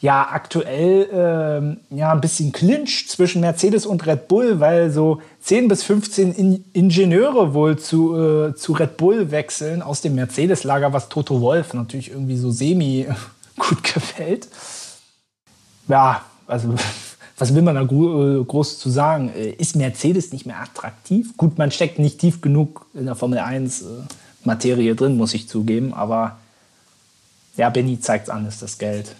ja 0.00 0.28
aktuell 0.30 1.08
ähm, 1.10 1.78
ja 1.90 2.12
ein 2.12 2.20
bisschen 2.20 2.52
Clinch 2.52 3.08
zwischen 3.08 3.40
Mercedes 3.40 3.86
und 3.86 4.06
Red 4.06 4.28
Bull, 4.28 4.60
weil 4.60 4.90
so 4.90 5.22
10 5.40 5.68
bis 5.68 5.82
15 5.84 6.32
In 6.32 6.64
Ingenieure 6.74 7.54
wohl 7.54 7.78
zu, 7.78 8.14
äh, 8.14 8.54
zu 8.54 8.72
Red 8.74 8.98
Bull 8.98 9.30
wechseln 9.30 9.80
aus 9.82 10.02
dem 10.02 10.14
Mercedes-Lager, 10.14 10.92
was 10.92 11.08
Toto 11.08 11.40
Wolf 11.40 11.72
natürlich 11.72 12.10
irgendwie 12.10 12.36
so 12.36 12.50
semi 12.50 13.06
gut 13.58 13.82
gefällt. 13.82 14.48
Ja, 15.88 16.22
also 16.46 16.74
was 17.38 17.54
will 17.54 17.62
man 17.62 17.74
da 17.74 17.82
äh, 17.82 18.44
groß 18.44 18.78
zu 18.78 18.90
sagen? 18.90 19.30
Äh, 19.30 19.50
Ist 19.52 19.76
Mercedes 19.76 20.32
nicht 20.32 20.46
mehr 20.46 20.60
attraktiv? 20.60 21.36
Gut, 21.36 21.58
man 21.58 21.70
steckt 21.70 21.98
nicht 21.98 22.18
tief 22.18 22.40
genug 22.40 22.86
in 22.94 23.06
der 23.06 23.14
Formel 23.14 23.38
1 23.38 23.82
äh, 23.82 23.86
Materie 24.44 24.94
drin, 24.94 25.16
muss 25.16 25.34
ich 25.34 25.48
zugeben, 25.48 25.92
aber 25.92 26.38
ja, 27.56 27.70
Benny 27.70 27.98
zeigt 28.00 28.30
an, 28.30 28.46
ist 28.46 28.62
das 28.62 28.78
Geld. 28.78 29.14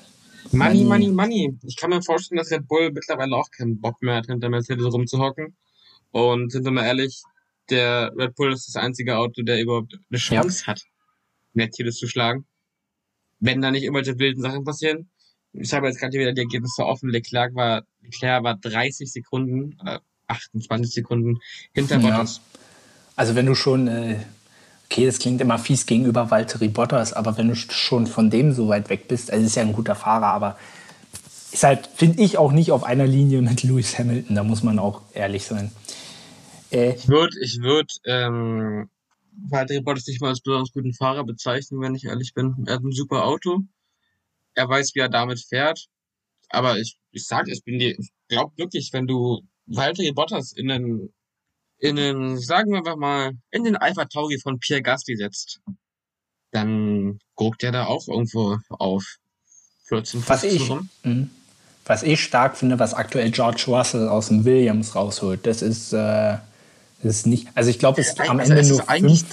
Money, 0.52 0.84
Money. 0.84 1.08
money. 1.08 1.58
Ich 1.64 1.76
kann 1.76 1.90
mir 1.90 2.02
vorstellen, 2.02 2.38
dass 2.38 2.50
Red 2.50 2.68
Bull 2.68 2.92
mittlerweile 2.92 3.34
auch 3.34 3.50
keinen 3.50 3.80
Bock 3.80 4.00
mehr 4.02 4.16
hat, 4.16 4.26
hinter 4.26 4.48
Mercedes 4.48 4.84
rumzuhocken. 4.84 5.56
Und 6.12 6.52
sind 6.52 6.64
wir 6.64 6.70
mal 6.70 6.84
ehrlich, 6.84 7.22
der 7.70 8.12
Red 8.16 8.36
Bull 8.36 8.52
ist 8.52 8.68
das 8.68 8.76
einzige 8.76 9.16
Auto, 9.16 9.42
der 9.42 9.60
überhaupt 9.60 9.98
eine 10.10 10.18
Chance 10.18 10.66
hat, 10.66 10.82
Mercedes 11.52 11.96
zu 11.98 12.06
schlagen. 12.06 12.46
Wenn 13.40 13.60
da 13.60 13.70
nicht 13.70 13.82
irgendwelche 13.82 14.18
wilden 14.18 14.40
Sachen 14.40 14.64
passieren. 14.64 15.10
Ich 15.58 15.72
habe 15.72 15.86
jetzt 15.86 15.98
gerade 15.98 16.12
wieder 16.18 16.32
die 16.32 16.42
Ergebnisse 16.42 16.84
offen. 16.84 17.10
Leclerc 17.10 17.54
war, 17.54 17.82
Leclerc 18.02 18.42
war 18.44 18.56
30 18.56 19.10
Sekunden 19.10 19.76
oder 19.80 20.00
28 20.28 20.92
Sekunden 20.92 21.38
hinter 21.72 21.96
Ja. 21.96 22.02
Bottas. 22.02 22.40
Also 23.14 23.34
wenn 23.34 23.46
du 23.46 23.54
schon, 23.54 23.88
äh, 23.88 24.18
okay, 24.84 25.06
das 25.06 25.18
klingt 25.18 25.40
immer 25.40 25.58
fies 25.58 25.86
gegenüber 25.86 26.30
Valtteri 26.30 26.68
Bottas, 26.68 27.12
aber 27.12 27.38
wenn 27.38 27.48
du 27.48 27.56
schon 27.56 28.06
von 28.06 28.30
dem 28.30 28.52
so 28.52 28.68
weit 28.68 28.90
weg 28.90 29.08
bist, 29.08 29.30
also 29.30 29.44
ist 29.44 29.56
ja 29.56 29.62
ein 29.62 29.72
guter 29.72 29.94
Fahrer, 29.94 30.26
aber 30.26 30.58
ist 31.52 31.64
halt, 31.64 31.86
finde 31.86 32.22
ich, 32.22 32.36
auch 32.36 32.52
nicht 32.52 32.72
auf 32.72 32.84
einer 32.84 33.06
Linie 33.06 33.40
mit 33.40 33.62
Lewis 33.62 33.98
Hamilton, 33.98 34.36
da 34.36 34.44
muss 34.44 34.62
man 34.62 34.78
auch 34.78 35.00
ehrlich 35.14 35.44
sein. 35.44 35.72
Äh, 36.70 36.94
Ich 36.94 37.08
würde, 37.08 37.38
ich 37.40 37.60
würde, 37.62 37.92
ähm, 38.04 38.90
Valtteri 39.48 39.80
Bottas 39.80 40.06
nicht 40.06 40.20
mal 40.20 40.28
als 40.28 40.40
besonders 40.40 40.72
guten 40.72 40.92
Fahrer 40.94 41.24
bezeichnen, 41.24 41.80
wenn 41.80 41.94
ich 41.94 42.04
ehrlich 42.04 42.34
bin. 42.34 42.64
Er 42.66 42.74
hat 42.74 42.82
ein 42.82 42.92
super 42.92 43.24
Auto. 43.24 43.60
Er 44.56 44.68
weiß, 44.68 44.92
wie 44.94 45.00
er 45.00 45.08
damit 45.08 45.40
fährt. 45.48 45.86
Aber 46.48 46.78
ich, 46.78 46.96
ich 47.12 47.26
sag, 47.26 47.46
ich 47.48 47.62
bin 47.64 47.78
dir, 47.78 47.96
ich 47.98 48.10
glaub 48.28 48.56
wirklich, 48.58 48.90
wenn 48.92 49.06
du 49.06 49.42
Valtteri 49.66 50.12
Bottas 50.12 50.52
in 50.52 50.68
den, 50.68 51.12
in 51.78 51.96
den, 51.96 52.38
sagen 52.38 52.72
wir 52.72 52.78
einfach 52.78 52.96
mal, 52.96 53.32
in 53.50 53.64
den 53.64 53.76
Alpha 53.76 54.06
Tauri 54.06 54.38
von 54.40 54.58
Pierre 54.58 54.82
Gasly 54.82 55.16
setzt, 55.16 55.60
dann 56.52 57.18
guckt 57.34 57.62
er 57.62 57.72
da 57.72 57.86
auch 57.86 58.08
irgendwo 58.08 58.58
auf 58.70 59.04
14, 59.88 60.22
Was 60.26 60.40
15 60.40 60.62
ich, 60.62 60.70
rum. 60.70 60.88
Mhm. 61.02 61.30
was 61.84 62.02
ich 62.02 62.22
stark 62.22 62.56
finde, 62.56 62.78
was 62.78 62.94
aktuell 62.94 63.30
George 63.30 63.64
Russell 63.66 64.08
aus 64.08 64.28
dem 64.28 64.44
Williams 64.44 64.94
rausholt, 64.94 65.46
das 65.46 65.62
ist, 65.62 65.92
äh, 65.92 66.38
das 67.02 67.16
ist 67.16 67.26
nicht, 67.26 67.48
also 67.54 67.70
ich 67.70 67.78
glaube, 67.78 68.00
es 68.00 68.08
ist 68.08 68.20
am 68.20 68.38
Also 68.38 68.52
Ende 68.52 68.62
es 68.62 68.68
nur 68.68 68.80
ist 68.80 68.88
eigentlich 68.88 69.24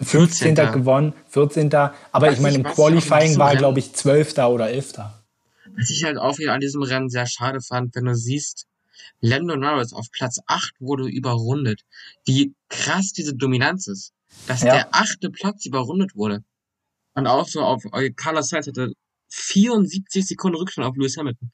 15. 0.00 0.56
14. 0.56 0.72
gewonnen, 0.72 1.12
14. 1.28 1.72
Aber 1.74 1.92
Was 2.12 2.34
ich 2.34 2.40
meine, 2.40 2.56
im 2.56 2.64
Qualifying 2.64 3.36
war 3.38 3.52
er, 3.52 3.56
glaube 3.58 3.78
ich, 3.78 3.92
12. 3.92 4.38
oder 4.38 4.70
11. 4.70 4.94
Was 4.98 5.90
ich 5.90 6.04
halt 6.04 6.16
auch 6.18 6.38
wieder 6.38 6.52
an 6.54 6.60
diesem 6.60 6.82
Rennen 6.82 7.10
sehr 7.10 7.26
schade 7.26 7.60
fand, 7.60 7.94
wenn 7.94 8.06
du 8.06 8.14
siehst, 8.14 8.66
Lando 9.20 9.56
Norris 9.56 9.92
auf 9.92 10.10
Platz 10.10 10.40
8 10.46 10.74
wurde 10.80 11.08
überrundet. 11.08 11.82
Wie 12.24 12.54
krass 12.68 13.12
diese 13.12 13.34
Dominanz 13.34 13.86
ist. 13.86 14.12
Dass 14.46 14.62
Ja. 14.62 14.72
der 14.74 14.94
achte 14.94 15.30
Platz 15.30 15.66
überrundet 15.66 16.14
wurde. 16.16 16.42
Und 17.14 17.26
auch 17.26 17.48
so 17.48 17.60
auf 17.62 17.82
äh, 17.92 18.10
Carlos 18.10 18.48
Sainz 18.48 18.66
hatte 18.68 18.92
74 19.28 20.26
Sekunden 20.26 20.56
Rückstand 20.56 20.86
auf 20.86 20.96
Lewis 20.96 21.16
Hamilton. 21.16 21.50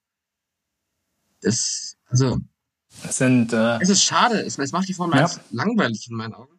Das, 1.41 1.97
also, 2.09 2.39
Das 3.03 3.17
sind, 3.19 3.53
äh, 3.53 3.79
es 3.81 3.89
ist 3.89 4.03
schade. 4.03 4.41
Es, 4.41 4.59
es 4.59 4.73
macht 4.73 4.89
die 4.89 4.95
Formel 4.95 5.19
Ja. 5.19 5.25
1 5.25 5.41
langweilig 5.51 6.07
in 6.11 6.17
meinen 6.17 6.35
Augen. 6.35 6.59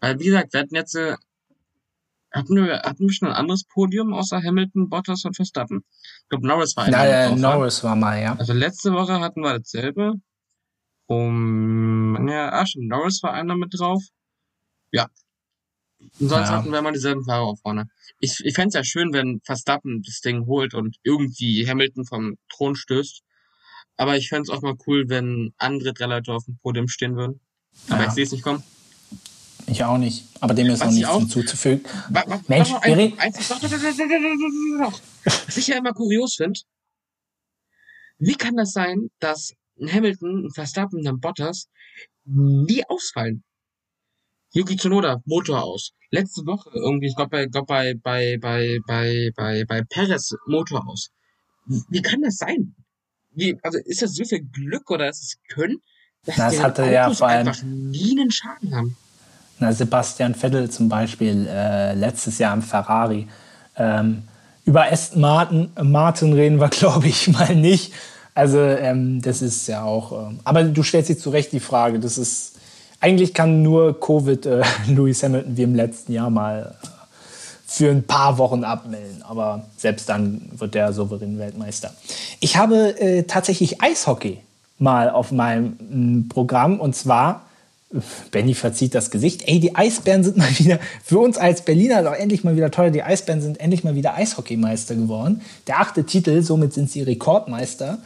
Weil, 0.00 0.18
wie 0.20 0.26
gesagt, 0.26 0.52
wir 0.52 0.60
hatten 0.60 0.74
jetzt, 0.74 0.94
äh, 0.94 1.16
hatten 2.32 2.56
wir, 2.56 2.82
hatten 2.82 3.00
wir 3.06 3.12
schon 3.12 3.28
ein 3.28 3.34
anderes 3.34 3.64
Podium 3.64 4.12
außer 4.12 4.42
Hamilton, 4.42 4.88
Bottas 4.88 5.24
und 5.24 5.34
Verstappen? 5.36 5.84
Ich 6.22 6.28
glaube, 6.28 6.46
Norris 6.46 6.76
war 6.76 6.86
der 6.90 7.24
äh, 7.24 7.28
drauf 7.28 7.42
war. 7.42 7.56
Norris 7.56 7.84
war 7.84 7.96
mal, 7.96 8.20
ja. 8.20 8.36
Also 8.36 8.52
letzte 8.52 8.92
Woche 8.92 9.20
hatten 9.20 9.40
wir 9.42 9.58
dasselbe. 9.58 10.14
Um, 11.06 12.28
ja, 12.28 12.50
ah, 12.50 12.64
Norris 12.76 13.22
war 13.22 13.32
einer 13.32 13.56
mit 13.56 13.72
drauf. 13.78 14.02
Ja. 14.92 15.08
Und 16.20 16.28
sonst 16.28 16.48
Ja. 16.48 16.56
hatten 16.56 16.70
wir 16.70 16.78
immer 16.78 16.92
dieselben 16.92 17.24
Fahrer 17.24 17.44
auf 17.44 17.60
vorne. 17.60 17.88
Ich, 18.20 18.40
ich 18.44 18.54
fänd's 18.54 18.74
ja 18.74 18.84
schön, 18.84 19.12
wenn 19.12 19.40
Verstappen 19.42 20.02
das 20.02 20.20
Ding 20.20 20.46
holt 20.46 20.74
und 20.74 20.96
irgendwie 21.02 21.66
Hamilton 21.68 22.04
vom 22.04 22.36
Thron 22.52 22.76
stößt. 22.76 23.22
Aber 23.96 24.16
ich 24.16 24.28
fänd's 24.28 24.50
auch 24.50 24.62
mal 24.62 24.76
cool, 24.86 25.08
wenn 25.08 25.54
andere 25.56 25.92
drei 25.94 26.06
Leute 26.06 26.32
auf 26.32 26.44
dem 26.44 26.58
Podium 26.58 26.88
stehen 26.88 27.16
würden. 27.16 27.40
Aber 27.88 28.02
Ja. 28.02 28.06
ich 28.08 28.12
sehe 28.12 28.24
es 28.24 28.32
nicht 28.32 28.44
kommen. 28.44 28.62
Ich 29.70 29.84
auch 29.84 29.98
nicht. 29.98 30.24
Aber 30.40 30.54
dem 30.54 30.66
ist 30.68 30.80
Was 30.80 30.86
noch 30.86 30.92
ich 30.92 30.96
nichts 30.98 31.10
auch- 31.10 31.18
hinzuzufügen. 31.20 31.84
Wa- 32.10 32.24
wa- 32.26 32.40
Mensch, 32.48 32.70
doch. 32.70 32.82
Was 35.46 35.56
ich 35.56 35.66
ja 35.66 35.76
immer 35.76 35.92
kurios 35.92 36.36
finde, 36.36 36.60
wie 38.18 38.34
kann 38.34 38.56
das 38.56 38.72
sein, 38.72 39.10
dass 39.20 39.52
ein 39.80 39.92
Hamilton, 39.92 40.46
ein 40.46 40.50
Verstappen, 40.50 41.06
ein 41.06 41.20
Bottas 41.20 41.68
nie 42.24 42.82
ausfallen? 42.88 43.44
Yuki 44.52 44.76
Tsunoda, 44.76 45.20
Motor 45.26 45.62
aus. 45.62 45.92
Letzte 46.10 46.46
Woche 46.46 46.70
irgendwie, 46.72 47.08
ich 47.08 47.16
glaube 47.16 47.30
bei, 47.30 47.46
glaub 47.46 47.66
bei, 47.66 47.94
bei, 48.02 48.38
bei, 48.40 48.78
bei, 48.86 49.30
bei, 49.36 49.64
bei 49.66 49.82
Perez 49.82 50.34
Motor 50.46 50.88
aus. 50.88 51.10
Wie 51.66 52.00
kann 52.00 52.22
das 52.22 52.38
sein? 52.38 52.74
Wie, 53.32 53.58
also 53.62 53.78
ist 53.84 54.00
das 54.00 54.14
so 54.14 54.24
viel 54.24 54.40
Glück 54.42 54.90
oder 54.90 55.08
ist 55.10 55.22
es 55.22 55.36
Können, 55.48 55.82
dass 56.24 56.36
das 56.36 56.54
die 56.54 56.60
hatte 56.60 56.90
ja 56.90 57.06
Autos 57.06 57.18
vor 57.18 57.28
allem- 57.28 57.48
einfach 57.48 57.62
nie 57.62 58.18
einen 58.18 58.30
Schaden 58.30 58.74
haben? 58.74 58.96
Na, 59.60 59.72
Sebastian 59.72 60.34
Vettel 60.34 60.70
zum 60.70 60.88
Beispiel 60.88 61.46
äh, 61.48 61.94
letztes 61.94 62.38
Jahr 62.38 62.54
im 62.54 62.62
Ferrari. 62.62 63.26
Ähm, 63.76 64.22
über 64.64 64.90
Aston 64.90 65.20
Martin, 65.20 65.70
Martin 65.82 66.32
reden 66.32 66.60
wir, 66.60 66.68
glaube 66.68 67.08
ich, 67.08 67.28
mal 67.28 67.56
nicht. 67.56 67.92
Also 68.34 68.58
ähm, 68.60 69.20
das 69.20 69.42
ist 69.42 69.66
ja 69.66 69.82
auch. 69.82 70.28
Ähm, 70.28 70.40
aber 70.44 70.62
du 70.62 70.82
stellst 70.82 71.08
jetzt 71.08 71.22
zu 71.22 71.30
Recht 71.30 71.52
die 71.52 71.60
Frage. 71.60 71.98
Das 71.98 72.18
ist 72.18 72.56
eigentlich 73.00 73.34
kann 73.34 73.62
nur 73.62 73.98
Covid 73.98 74.46
äh, 74.46 74.62
Lewis 74.86 75.22
Hamilton 75.22 75.56
wie 75.56 75.62
im 75.62 75.74
letzten 75.74 76.12
Jahr 76.12 76.30
mal 76.30 76.76
äh, 76.82 76.86
für 77.66 77.90
ein 77.90 78.04
paar 78.04 78.38
Wochen 78.38 78.64
abmelden. 78.64 79.22
Aber 79.22 79.66
selbst 79.76 80.08
dann 80.08 80.50
wird 80.56 80.74
der 80.74 80.92
souverän 80.92 81.38
Weltmeister. 81.38 81.92
Ich 82.40 82.56
habe 82.56 83.00
äh, 83.00 83.24
tatsächlich 83.24 83.82
Eishockey 83.82 84.38
mal 84.78 85.10
auf 85.10 85.32
meinem 85.32 85.76
m, 85.80 86.28
Programm 86.28 86.78
und 86.80 86.94
zwar 86.94 87.47
Benny 88.30 88.54
verzieht 88.54 88.94
das 88.94 89.10
Gesicht. 89.10 89.44
Ey, 89.46 89.60
die 89.60 89.74
Eisbären 89.74 90.22
sind 90.22 90.36
mal 90.36 90.50
wieder, 90.58 90.78
für 91.02 91.18
uns 91.18 91.38
als 91.38 91.64
Berliner 91.64 92.02
doch 92.02 92.12
endlich 92.12 92.44
mal 92.44 92.54
wieder 92.54 92.70
toll. 92.70 92.90
Die 92.90 93.02
Eisbären 93.02 93.40
sind 93.40 93.60
endlich 93.60 93.82
mal 93.82 93.94
wieder 93.94 94.14
Eishockeymeister 94.14 94.94
geworden. 94.94 95.40
Der 95.66 95.80
achte 95.80 96.04
Titel, 96.04 96.42
somit 96.42 96.74
sind 96.74 96.90
sie 96.90 97.02
Rekordmeister. 97.02 97.98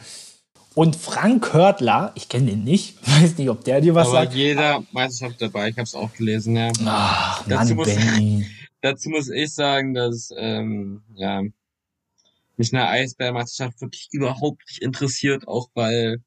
Und 0.75 0.95
Frank 0.95 1.53
Hörtler, 1.53 2.13
ich 2.15 2.29
kenne 2.29 2.47
den 2.51 2.63
nicht, 2.63 2.95
weiß 3.21 3.37
nicht, 3.37 3.49
ob 3.49 3.63
der 3.63 3.81
dir 3.81 3.93
was 3.93 4.07
Aber 4.07 4.23
sagt. 4.23 4.33
jeder 4.33 4.83
Meisterschaft 4.91 5.41
dabei, 5.41 5.69
ich 5.69 5.75
habe 5.75 5.83
es 5.83 5.95
auch 5.95 6.13
gelesen, 6.13 6.55
ja. 6.55 6.71
Ach, 6.85 7.43
dazu, 7.47 7.75
Mann, 7.75 7.75
muss, 7.75 7.87
Benny. 7.93 8.47
dazu 8.81 9.09
muss 9.09 9.29
ich 9.29 9.53
sagen, 9.53 9.93
dass 9.93 10.29
ähm, 10.35 11.03
ja, 11.13 11.43
mich 12.57 12.73
eine 12.73 12.87
Eisbärmeisterschaft 12.87 13.81
wirklich 13.81 14.07
überhaupt 14.11 14.61
nicht 14.67 14.81
interessiert, 14.81 15.47
auch 15.47 15.69
weil 15.75 16.21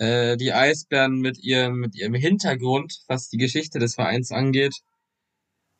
äh, 0.00 0.38
die 0.38 0.52
Eisbären 0.52 1.20
mit 1.20 1.38
ihrem, 1.38 1.76
mit 1.76 1.94
ihrem 1.94 2.14
Hintergrund, 2.14 3.02
was 3.06 3.28
die 3.28 3.36
Geschichte 3.36 3.78
des 3.78 3.94
Vereins 3.94 4.32
angeht, 4.32 4.74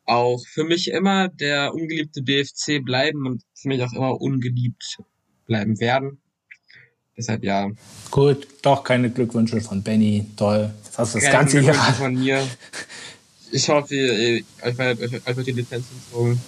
auch 0.05 0.45
für 0.45 0.63
mich 0.63 0.91
immer 0.91 1.27
der 1.27 1.73
ungeliebte 1.73 2.21
BFC 2.21 2.83
bleiben 2.83 3.25
und 3.25 3.43
für 3.55 3.69
mich 3.69 3.81
auch 3.83 3.93
immer 3.93 4.21
ungeliebt 4.21 4.99
bleiben 5.47 5.79
werden. 5.79 6.21
Deshalb 7.17 7.43
ja. 7.43 7.71
Gut, 8.11 8.47
doch 8.61 8.83
keine 8.83 9.09
Glückwünsche 9.09 9.59
von 9.59 9.81
Benny. 9.81 10.25
Toll. 10.37 10.71
Jetzt 10.85 10.97
hast 10.97 11.15
du 11.15 11.19
das 11.19 11.25
keine 11.25 11.37
Ganze. 11.39 11.61
Glückwünsche 11.61 11.93
von 11.93 12.15
mir. 12.15 12.47
Ich 13.53 13.67
hoffe, 13.67 13.93
ihr, 13.93 14.45
euch 14.63 14.77
wird 14.77 15.27
euch 15.27 15.35
wird 15.35 15.47
die 15.47 15.51
Lizenz 15.51 15.85
entzogen. 15.91 16.41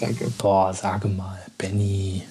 Danke. 0.00 0.28
Boah, 0.38 0.74
sage 0.74 1.06
mal, 1.06 1.40
Benny. 1.56 2.22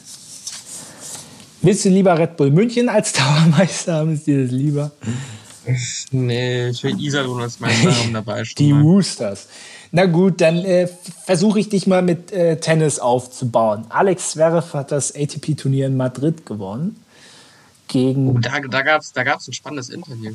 Willst 1.62 1.86
du 1.86 1.89
lieber 1.89 2.18
Red 2.18 2.38
Bull 2.38 2.51
München 2.51 2.89
als 2.89 3.14
Dauermeister 3.14 3.93
haben? 3.95 4.14
Ist 4.14 4.28
dir 4.28 4.43
das 4.43 4.51
lieber? 4.51 4.91
Nee, 6.12 6.70
ich 6.70 6.84
will 6.84 6.99
Iserlohn 6.99 7.41
als 7.41 7.59
Meister 7.59 7.95
haben 7.95 8.14
dabei 8.14 8.43
schon 8.43 8.55
Die 8.57 8.74
mal. 8.74 8.82
Roosters. 8.82 9.47
Na 9.91 10.05
gut, 10.05 10.41
dann 10.41 10.57
äh, 10.66 10.88
versuche 11.26 11.59
ich 11.59 11.70
dich 11.70 11.86
mal 11.86 12.01
mit 12.01 12.32
äh, 12.32 12.57
Tennis 12.59 12.97
aufzubauen. 12.97 13.86
Alex 13.89 14.32
Zverev 14.32 14.74
hat 14.74 14.91
das 14.91 15.14
ATP-Turnier 15.14 15.86
in 15.88 15.97
Madrid 15.97 16.45
gewonnen. 16.45 16.95
Gegen 17.88 18.30
Oh, 18.30 18.39
da, 18.39 18.59
da 18.59 18.82
gab's 18.82 19.12
da 19.14 19.24
gab's 19.24 19.47
ein 19.47 19.53
spannendes 19.53 19.89
Interview. 19.89 20.32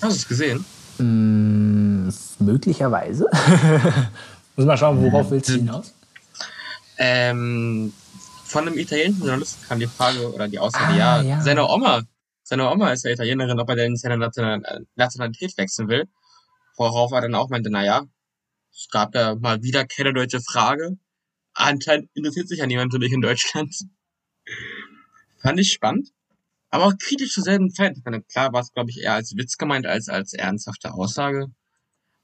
Hast 0.00 0.12
du 0.12 0.16
es 0.16 0.28
gesehen? 0.28 0.64
mh, 0.98 2.12
möglicherweise. 2.38 3.26
Muss 4.56 4.66
mal 4.66 4.76
schauen, 4.78 5.02
worauf 5.02 5.30
willst 5.30 5.48
du 5.50 5.54
hinaus? 5.54 5.92
Ähm, 6.98 7.92
von 8.52 8.66
einem 8.68 8.78
italienischen 8.78 9.22
Journalisten 9.22 9.66
kam 9.66 9.80
die 9.80 9.86
Frage 9.86 10.32
oder 10.32 10.46
die 10.48 10.58
Aussage, 10.58 10.92
Ah, 10.92 10.96
ja, 10.96 11.22
ja. 11.22 11.40
seine 11.40 11.66
Oma, 11.68 12.02
seine 12.42 12.70
Oma 12.70 12.92
ist 12.92 13.04
ja 13.04 13.10
Italienerin, 13.10 13.58
ob 13.58 13.68
er 13.70 13.76
denn 13.76 13.96
seine 13.96 14.18
National- 14.18 14.86
Nationalität 14.94 15.56
wechseln 15.56 15.88
will. 15.88 16.04
Worauf 16.76 17.12
er 17.12 17.22
dann 17.22 17.34
auch 17.34 17.48
meinte, 17.50 17.70
na 17.70 17.84
ja, 17.84 18.04
es 18.72 18.88
gab 18.90 19.14
ja 19.14 19.34
mal 19.34 19.62
wieder 19.62 19.84
keine 19.86 20.12
deutsche 20.12 20.40
Frage. 20.40 20.96
Anscheinend 21.54 22.08
interessiert 22.14 22.48
sich 22.48 22.58
ja 22.60 22.66
niemand 22.66 22.92
für 22.92 22.98
dich 22.98 23.12
in 23.12 23.20
Deutschland. 23.20 23.74
Fand 25.42 25.58
ich 25.60 25.72
spannend. 25.72 26.08
Aber 26.70 26.86
auch 26.86 26.94
kritisch 26.98 27.32
zur 27.34 27.42
selben 27.44 27.70
Zeit. 27.70 27.96
Ich 27.98 28.04
meine, 28.04 28.22
klar 28.22 28.52
war 28.52 28.62
es, 28.62 28.72
glaube 28.72 28.90
ich, 28.90 28.98
eher 29.02 29.14
als 29.14 29.36
Witz 29.36 29.58
gemeint 29.58 29.86
als 29.86 30.08
als 30.08 30.32
ernsthafte 30.32 30.94
Aussage. 30.94 31.48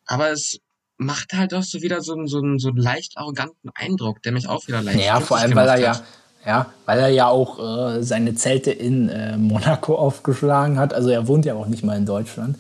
Aber 0.07 0.31
es 0.31 0.59
macht 0.99 1.33
halt 1.33 1.55
auch 1.55 1.63
so 1.63 1.81
wieder 1.81 2.03
so 2.03 2.15
einen, 2.15 2.27
so 2.27 2.39
einen, 2.39 2.59
so 2.59 2.69
einen 2.69 2.77
leicht 2.77 3.17
arroganten 3.17 3.71
Eindruck, 3.75 4.23
der 4.23 4.33
mich 4.33 4.49
auch 4.49 4.67
wieder 4.67 4.83
leicht 4.83 5.05
Ja, 5.05 5.21
vor 5.21 5.39
allem, 5.39 5.55
weil 5.55 5.69
er 5.69 5.79
ja, 5.79 6.01
ja, 6.45 6.67
weil 6.87 6.99
er 6.99 7.09
ja 7.09 7.29
auch 7.29 7.59
äh, 7.59 8.03
seine 8.03 8.35
Zelte 8.35 8.73
in 8.73 9.09
äh, 9.09 9.37
Monaco 9.37 9.95
aufgeschlagen 9.99 10.79
hat. 10.79 10.93
Also 10.93 11.09
er 11.09 11.27
wohnt 11.29 11.45
ja 11.45 11.55
auch 11.55 11.67
nicht 11.67 11.85
mal 11.85 11.97
in 11.97 12.05
Deutschland. 12.05 12.59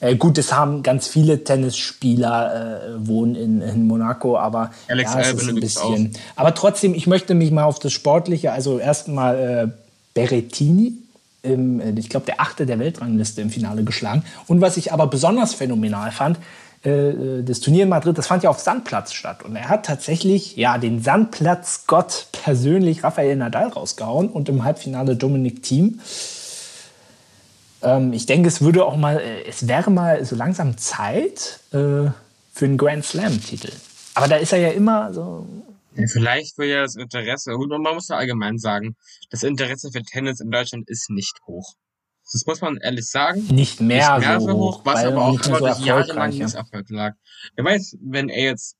Äh, 0.00 0.16
gut, 0.16 0.36
es 0.36 0.52
haben 0.52 0.82
ganz 0.82 1.06
viele 1.06 1.42
Tennisspieler 1.42 2.88
äh, 2.98 3.08
wohnen 3.08 3.34
in, 3.34 3.62
in 3.62 3.86
Monaco, 3.86 4.36
aber 4.36 4.70
Alex 4.88 5.14
ja, 5.14 5.20
es 5.20 5.32
ist 5.32 5.48
ein 5.48 5.54
bisschen. 5.54 6.12
Aber 6.34 6.54
trotzdem, 6.54 6.92
ich 6.94 7.06
möchte 7.06 7.34
mich 7.34 7.50
mal 7.50 7.64
auf 7.64 7.78
das 7.78 7.92
Sportliche, 7.92 8.52
also 8.52 8.78
erstmal 8.78 9.38
äh, 9.38 9.68
Berrettini, 10.12 10.94
im, 11.42 11.80
äh, 11.80 11.92
ich 11.98 12.10
glaube 12.10 12.26
der 12.26 12.40
achte 12.40 12.66
der 12.66 12.78
Weltrangliste 12.78 13.40
im 13.40 13.50
Finale 13.50 13.84
geschlagen. 13.84 14.24
Und 14.46 14.60
was 14.60 14.76
ich 14.76 14.92
aber 14.92 15.06
besonders 15.06 15.54
phänomenal 15.54 16.10
fand, 16.10 16.38
äh, 16.86 17.42
das 17.42 17.60
Turnier 17.60 17.82
in 17.82 17.88
Madrid, 17.88 18.16
das 18.16 18.28
fand 18.28 18.44
ja 18.44 18.50
auf 18.50 18.60
Sandplatz 18.60 19.12
statt. 19.12 19.42
Und 19.42 19.56
er 19.56 19.68
hat 19.68 19.86
tatsächlich 19.86 20.56
ja 20.56 20.78
den 20.78 21.02
Sandplatzgott 21.02 22.28
persönlich 22.30 23.02
Rafael 23.02 23.34
Nadal 23.36 23.68
rausgehauen 23.68 24.28
und 24.28 24.48
im 24.48 24.62
Halbfinale 24.62 25.16
Dominik 25.16 25.62
Thiem. 25.62 26.00
Ähm, 27.82 28.12
ich 28.12 28.26
denke, 28.26 28.48
es 28.48 28.60
würde 28.60 28.84
auch 28.84 28.96
mal, 28.96 29.18
äh, 29.18 29.44
es 29.48 29.66
wäre 29.66 29.90
mal 29.90 30.24
so 30.24 30.36
langsam 30.36 30.78
Zeit 30.78 31.60
äh, 31.72 32.10
für 32.52 32.64
einen 32.64 32.78
Grand 32.78 33.04
Slam-Titel. 33.04 33.72
Aber 34.14 34.28
da 34.28 34.36
ist 34.36 34.52
er 34.52 34.60
ja 34.60 34.68
immer 34.68 35.12
so. 35.12 35.46
Ja, 35.96 36.06
vielleicht 36.06 36.56
will 36.58 36.68
ja 36.68 36.82
das 36.82 36.94
Interesse, 36.94 37.56
und 37.56 37.68
man 37.82 37.94
muss 37.94 38.08
ja 38.08 38.16
allgemein 38.16 38.58
sagen, 38.58 38.96
das 39.30 39.42
Interesse 39.42 39.90
für 39.90 40.02
Tennis 40.02 40.40
in 40.40 40.50
Deutschland 40.50 40.88
ist 40.88 41.10
nicht 41.10 41.34
hoch. 41.46 41.74
Das 42.32 42.44
muss 42.46 42.60
man 42.60 42.76
ehrlich 42.78 43.08
sagen. 43.08 43.46
Nicht 43.48 43.80
mehr, 43.80 44.18
nicht 44.18 44.28
mehr 44.28 44.40
so, 44.40 44.52
hoch, 44.52 44.80
was 44.84 45.04
aber 45.04 45.10
er 45.10 45.18
auch 45.22 45.46
immer 45.46 45.58
so 45.58 46.12
durch 46.12 46.34
ist. 46.34 46.38
Misserfolg 46.38 46.90
lag. 46.90 47.12
Wer 47.54 47.64
weiß, 47.64 47.96
wenn 48.02 48.28
er 48.28 48.44
jetzt, 48.44 48.76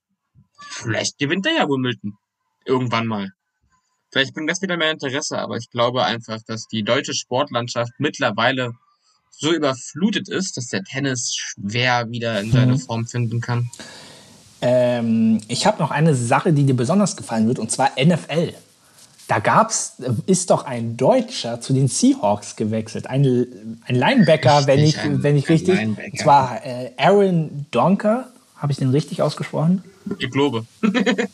vielleicht 0.59 1.19
gewinnt 1.19 1.47
er 1.47 1.53
ja 1.53 1.69
Wimbledon. 1.69 2.15
Irgendwann 2.65 3.07
mal. 3.07 3.31
Vielleicht 4.11 4.35
bringt 4.35 4.51
das 4.51 4.63
wieder 4.63 4.77
mehr 4.77 4.91
Interesse, 4.91 5.39
aber 5.39 5.57
ich 5.57 5.71
glaube 5.71 6.05
einfach, 6.05 6.39
dass 6.47 6.67
die 6.67 6.83
deutsche 6.83 7.15
Sportlandschaft 7.15 7.93
mittlerweile 7.99 8.73
so 9.31 9.53
überflutet 9.53 10.29
ist, 10.29 10.57
dass 10.57 10.69
der 10.69 10.83
Tennis 10.83 11.35
schwer 11.35 12.09
wieder 12.11 12.41
in 12.41 12.51
seine 12.51 12.73
Mhm. 12.75 12.79
Form 12.81 13.07
finden 13.07 13.41
kann. 13.41 13.71
Ähm, 14.63 15.41
ich 15.49 15.67
habe 15.67 15.79
noch 15.79 15.91
eine 15.91 16.15
Sache, 16.15 16.53
die 16.53 16.65
dir 16.65 16.75
besonders 16.75 17.17
gefallen 17.17 17.47
wird, 17.47 17.59
und 17.59 17.71
zwar 17.71 17.91
NFL. 17.99 18.55
Da 19.29 19.41
gab's, 19.41 19.95
äh, 20.01 20.11
ist 20.27 20.51
doch 20.51 20.65
ein 20.67 20.97
Deutscher 20.97 21.61
zu 21.61 21.73
den 21.73 21.89
Seahawks 21.89 22.55
gewechselt. 22.57 23.07
Ein, 23.09 23.79
ein 23.87 23.95
Linebacker, 23.97 24.67
wenn 24.67 24.79
ich, 24.81 24.97
Richtig, 24.97 25.03
ein- 25.03 25.23
wenn 25.23 25.37
ich 25.37 25.49
richtig. 25.49 25.75
Linebacker. 25.77 26.11
Und 26.13 26.19
zwar 26.21 26.65
äh, 26.65 26.93
Aaron 26.97 27.67
Donker. 27.71 28.29
Habe 28.57 28.73
ich 28.73 28.79
den 28.79 28.91
richtig 28.91 29.21
ausgesprochen? 29.23 29.83
Ich 30.19 30.31
glaube. 30.31 30.65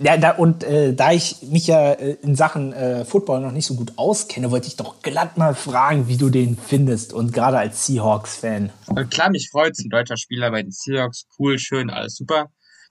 Ja, 0.00 0.16
da, 0.16 0.30
und 0.30 0.62
äh, 0.62 0.94
da 0.94 1.10
ich 1.10 1.42
mich 1.42 1.66
ja 1.66 1.90
äh, 1.94 2.16
in 2.22 2.36
Sachen 2.36 2.72
äh, 2.72 3.04
Football 3.04 3.40
noch 3.40 3.50
nicht 3.50 3.66
so 3.66 3.74
gut 3.74 3.94
auskenne, 3.96 4.52
wollte 4.52 4.68
ich 4.68 4.76
doch 4.76 5.02
glatt 5.02 5.36
mal 5.36 5.56
fragen, 5.56 6.06
wie 6.06 6.16
du 6.16 6.30
den 6.30 6.56
findest. 6.56 7.12
Und 7.12 7.32
gerade 7.32 7.58
als 7.58 7.84
Seahawks-Fan. 7.86 8.70
Klar, 9.10 9.30
mich 9.30 9.48
freut's, 9.50 9.80
ein 9.84 9.90
deutscher 9.90 10.16
Spieler 10.16 10.52
bei 10.52 10.62
den 10.62 10.70
Seahawks, 10.70 11.24
cool, 11.36 11.58
schön, 11.58 11.90
alles 11.90 12.14
super. 12.14 12.46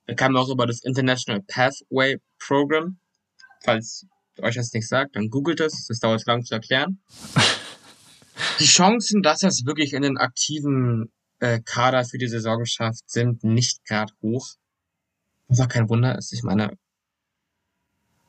Wir 0.06 0.16
kamen 0.16 0.36
auch 0.36 0.50
über 0.50 0.68
das 0.68 0.84
International 0.84 1.42
Pathway 1.48 2.18
Program. 2.40 3.00
Falls 3.64 4.06
euch 4.40 4.56
das 4.56 4.74
nicht 4.74 4.88
sagt, 4.88 5.16
dann 5.16 5.30
googelt 5.30 5.60
es, 5.60 5.86
das 5.88 6.00
dauert 6.00 6.26
lang 6.26 6.44
zu 6.44 6.54
erklären. 6.54 7.00
Die 8.60 8.66
Chancen, 8.66 9.24
dass 9.24 9.44
er 9.44 9.50
es 9.50 9.66
wirklich 9.66 9.94
in 9.94 10.04
den 10.04 10.18
aktiven 10.18 11.12
äh, 11.40 11.60
Kader 11.64 12.06
für 12.06 12.18
die 12.18 12.28
Saison 12.28 12.66
schafft, 12.66 13.10
sind 13.10 13.44
nicht 13.44 13.84
gerade 13.86 14.14
hoch. 14.22 14.48
Was 15.48 15.60
auch 15.60 15.68
kein 15.68 15.90
Wunder 15.90 16.18
ist. 16.18 16.34
Ich 16.34 16.44
meine, 16.44 16.78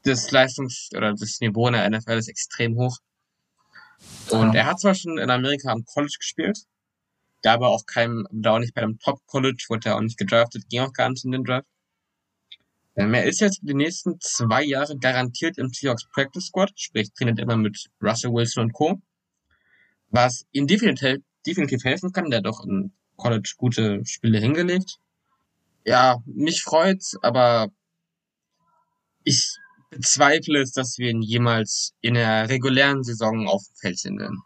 das 0.04 0.30
Leistungs- 0.30 0.90
oder 0.96 1.12
das 1.14 1.40
Niveau 1.40 1.66
in 1.66 1.74
der 1.74 1.88
NFL 1.90 2.18
ist 2.18 2.28
extrem 2.28 2.76
hoch. 2.76 2.98
Und 4.30 4.54
er 4.54 4.66
hat 4.66 4.80
zwar 4.80 4.94
schon 4.94 5.18
in 5.18 5.30
Amerika 5.30 5.70
am 5.72 5.84
College 5.84 6.16
gespielt, 6.18 6.61
da 7.42 7.54
aber 7.54 7.68
auch 7.68 7.84
kein, 7.86 8.24
da 8.30 8.54
auch 8.54 8.59
nicht 8.59 8.74
bei 8.74 8.82
einem 8.82 8.98
Top-College, 8.98 9.66
wurde 9.68 9.90
er 9.90 9.96
auch 9.96 10.00
nicht 10.00 10.18
gedraftet, 10.18 10.68
ging 10.68 10.82
auch 10.82 10.92
gar 10.92 11.11
nicht 11.11 11.24
in 11.24 11.32
den 11.32 11.44
Draft. 11.44 11.66
Ähm, 12.99 13.14
er 13.14 13.24
ist 13.24 13.40
jetzt 13.40 13.61
die 13.62 13.74
nächsten 13.74 14.18
zwei 14.20 14.64
Jahre 14.64 14.99
garantiert 14.99 15.57
im 15.57 15.68
Seahawks 15.68 16.09
Practice 16.12 16.46
Squad, 16.46 16.72
sprich 16.74 17.12
trainiert 17.12 17.38
immer 17.38 17.57
mit 17.57 17.78
Russell 18.03 18.32
Wilson 18.32 18.64
und 18.64 18.72
Co. 18.72 19.01
Was 20.11 20.44
ihm 20.51 20.66
definitiv, 20.66 21.18
definitiv 21.46 21.84
helfen 21.84 22.12
kann, 22.12 22.28
der 22.30 22.38
hat 22.38 22.46
doch 22.46 22.64
im 22.64 22.92
College 23.16 23.53
gute 23.57 24.05
Spiele 24.05 24.38
hingelegt. 24.40 24.96
Ja, 25.84 26.18
mich 26.26 26.62
freut's, 26.62 27.16
aber 27.22 27.68
ich 29.22 29.49
bezweifle 29.90 30.61
es, 30.61 30.72
dass 30.72 30.99
wir 30.99 31.11
ihn 31.11 31.22
jemals 31.22 31.94
in 32.01 32.14
der 32.14 32.49
regulären 32.49 33.05
Saison 33.05 33.46
auf 33.46 33.62
dem 33.64 33.76
Feld 33.76 33.99
sehen 34.01 34.18
werden. 34.18 34.42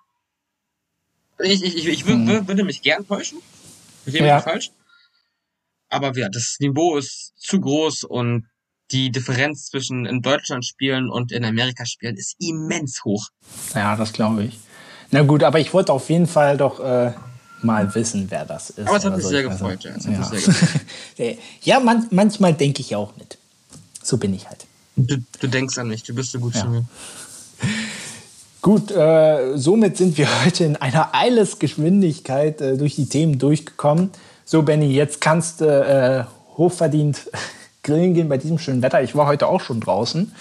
Ich, 1.38 1.62
ich, 1.64 1.76
ich, 1.76 1.86
ich 1.88 2.04
Hm. 2.04 2.28
wür- 2.28 2.48
würde 2.48 2.64
mich 2.64 2.82
gern 2.82 3.06
täuschen. 3.06 3.38
Mich 4.04 4.14
Ja. 4.14 4.40
falsch. 4.40 4.70
Aber 5.92 6.16
ja, 6.16 6.28
das 6.30 6.56
Niveau 6.58 6.96
ist 6.96 7.32
zu 7.36 7.60
groß 7.60 8.04
und 8.04 8.46
die 8.92 9.10
Differenz 9.12 9.66
zwischen 9.66 10.06
in 10.06 10.22
Deutschland 10.22 10.64
spielen 10.64 11.10
und 11.10 11.32
in 11.32 11.44
Amerika 11.44 11.84
spielen 11.84 12.16
ist 12.16 12.34
immens 12.40 13.04
hoch. 13.04 13.28
Ja, 13.74 13.94
das 13.94 14.12
glaube 14.14 14.44
ich. 14.44 14.58
Na 15.10 15.22
gut, 15.22 15.42
aber 15.42 15.60
ich 15.60 15.74
wollte 15.74 15.92
auf 15.92 16.08
jeden 16.08 16.26
Fall 16.26 16.56
doch 16.56 16.80
äh, 16.80 17.12
mal 17.60 17.94
wissen, 17.94 18.26
wer 18.30 18.46
das 18.46 18.70
ist. 18.70 18.88
Aber 18.88 18.96
es 18.96 19.04
hat 19.04 19.14
mich 19.14 19.22
so. 19.22 19.28
sehr 19.28 19.46
Also, 19.48 19.64
gefreut, 19.66 19.84
ja, 19.84 20.00
sehr 20.00 20.16
gefreut. 20.16 21.38
ja 21.62 21.80
man, 21.80 22.06
manchmal 22.10 22.54
denke 22.54 22.80
ich 22.80 22.96
auch 22.96 23.14
mit. 23.18 23.36
So 24.02 24.16
bin 24.16 24.32
ich 24.32 24.48
halt. 24.48 24.64
Du, 24.96 25.18
du 25.40 25.46
denkst 25.46 25.76
an 25.76 25.88
mich, 25.88 26.02
du 26.04 26.14
bist 26.14 26.32
so 26.32 26.38
gut 26.38 26.54
Ja. 26.54 26.62
zu 26.62 26.68
mir. 26.68 26.84
Gut, 28.62 28.92
äh, 28.92 29.56
somit 29.58 29.96
sind 29.96 30.16
wir 30.16 30.28
heute 30.44 30.64
in 30.64 30.76
einer 30.76 31.14
Eilesgeschwindigkeit 31.14 32.60
äh, 32.60 32.76
durch 32.78 32.94
die 32.94 33.06
Themen 33.08 33.38
durchgekommen. 33.38 34.10
So, 34.44 34.62
Benny, 34.62 34.92
jetzt 34.92 35.20
kannst 35.20 35.60
du 35.60 35.66
äh, 35.66 36.24
hochverdient 36.56 37.30
grillen 37.82 38.14
gehen 38.14 38.28
bei 38.28 38.38
diesem 38.38 38.58
schönen 38.58 38.82
Wetter. 38.82 39.02
Ich 39.02 39.14
war 39.14 39.26
heute 39.26 39.46
auch 39.46 39.60
schon 39.60 39.80
draußen. 39.80 40.34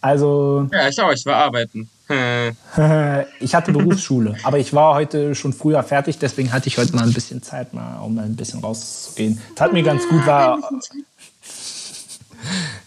Also. 0.00 0.68
Ja, 0.72 0.88
ich 0.88 1.00
auch, 1.00 1.12
ich 1.12 1.24
war 1.26 1.36
arbeiten. 1.36 1.90
ich 3.40 3.54
hatte 3.54 3.70
Berufsschule, 3.70 4.34
aber 4.42 4.58
ich 4.58 4.72
war 4.72 4.94
heute 4.94 5.36
schon 5.36 5.52
früher 5.52 5.80
fertig, 5.84 6.18
deswegen 6.18 6.52
hatte 6.52 6.66
ich 6.66 6.76
heute 6.76 6.96
mal 6.96 7.04
ein 7.04 7.12
bisschen 7.12 7.40
Zeit, 7.40 7.72
mal, 7.72 8.00
um 8.00 8.16
mal 8.16 8.24
ein 8.24 8.34
bisschen 8.34 8.60
rauszugehen. 8.60 9.40
Tat 9.54 9.72
mir 9.72 9.84
ganz 9.84 10.08
gut, 10.08 10.26
war. 10.26 10.58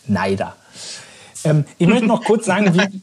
Neider. 0.08 0.58
Ähm, 1.46 1.64
ich 1.78 1.88
möchte 1.88 2.06
noch 2.06 2.26
kurz 2.26 2.46
sagen, 2.46 2.74
wie, 2.74 3.02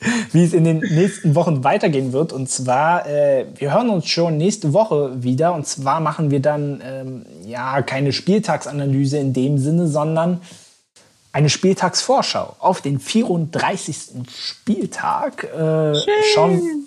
wie 0.32 0.44
es 0.44 0.52
in 0.52 0.64
den 0.64 0.78
nächsten 0.78 1.34
Wochen 1.34 1.64
weitergehen 1.64 2.12
wird. 2.12 2.32
Und 2.32 2.48
zwar, 2.48 3.06
äh, 3.06 3.46
wir 3.56 3.74
hören 3.74 3.90
uns 3.90 4.08
schon 4.08 4.36
nächste 4.36 4.72
Woche 4.72 5.22
wieder. 5.22 5.54
Und 5.54 5.66
zwar 5.66 6.00
machen 6.00 6.30
wir 6.30 6.40
dann 6.40 6.82
ähm, 6.84 7.26
ja 7.44 7.82
keine 7.82 8.12
Spieltagsanalyse 8.12 9.18
in 9.18 9.32
dem 9.32 9.58
Sinne, 9.58 9.86
sondern 9.88 10.40
eine 11.32 11.48
Spieltagsvorschau 11.48 12.56
auf 12.58 12.80
den 12.80 12.98
34. 12.98 13.96
Spieltag. 14.28 15.44
Äh, 15.44 15.94
schauen, 16.34 16.86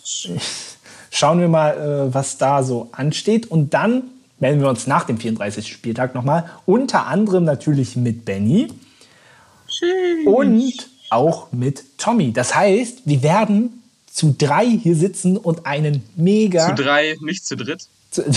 schauen 1.11 1.39
wir 1.39 1.47
mal, 1.47 2.09
äh, 2.09 2.13
was 2.13 2.37
da 2.37 2.63
so 2.63 2.89
ansteht. 2.91 3.49
Und 3.49 3.73
dann 3.73 4.03
melden 4.39 4.61
wir 4.61 4.69
uns 4.69 4.87
nach 4.87 5.05
dem 5.05 5.17
34. 5.17 5.71
Spieltag 5.71 6.15
nochmal. 6.15 6.49
Unter 6.65 7.07
anderem 7.07 7.45
natürlich 7.45 7.95
mit 7.95 8.25
Benny. 8.25 8.69
Und 10.25 10.92
auch 11.13 11.51
mit 11.51 11.83
Tommy. 11.97 12.33
Das 12.33 12.55
heißt, 12.55 13.03
wir 13.05 13.23
werden 13.23 13.83
zu 14.11 14.35
drei 14.37 14.65
hier 14.65 14.95
sitzen 14.95 15.37
und 15.37 15.65
einen 15.65 16.03
mega. 16.15 16.75
Zu 16.75 16.83
drei, 16.83 17.17
nicht 17.21 17.45
zu 17.45 17.55
dritt. 17.55 17.87
Zu 18.11 18.23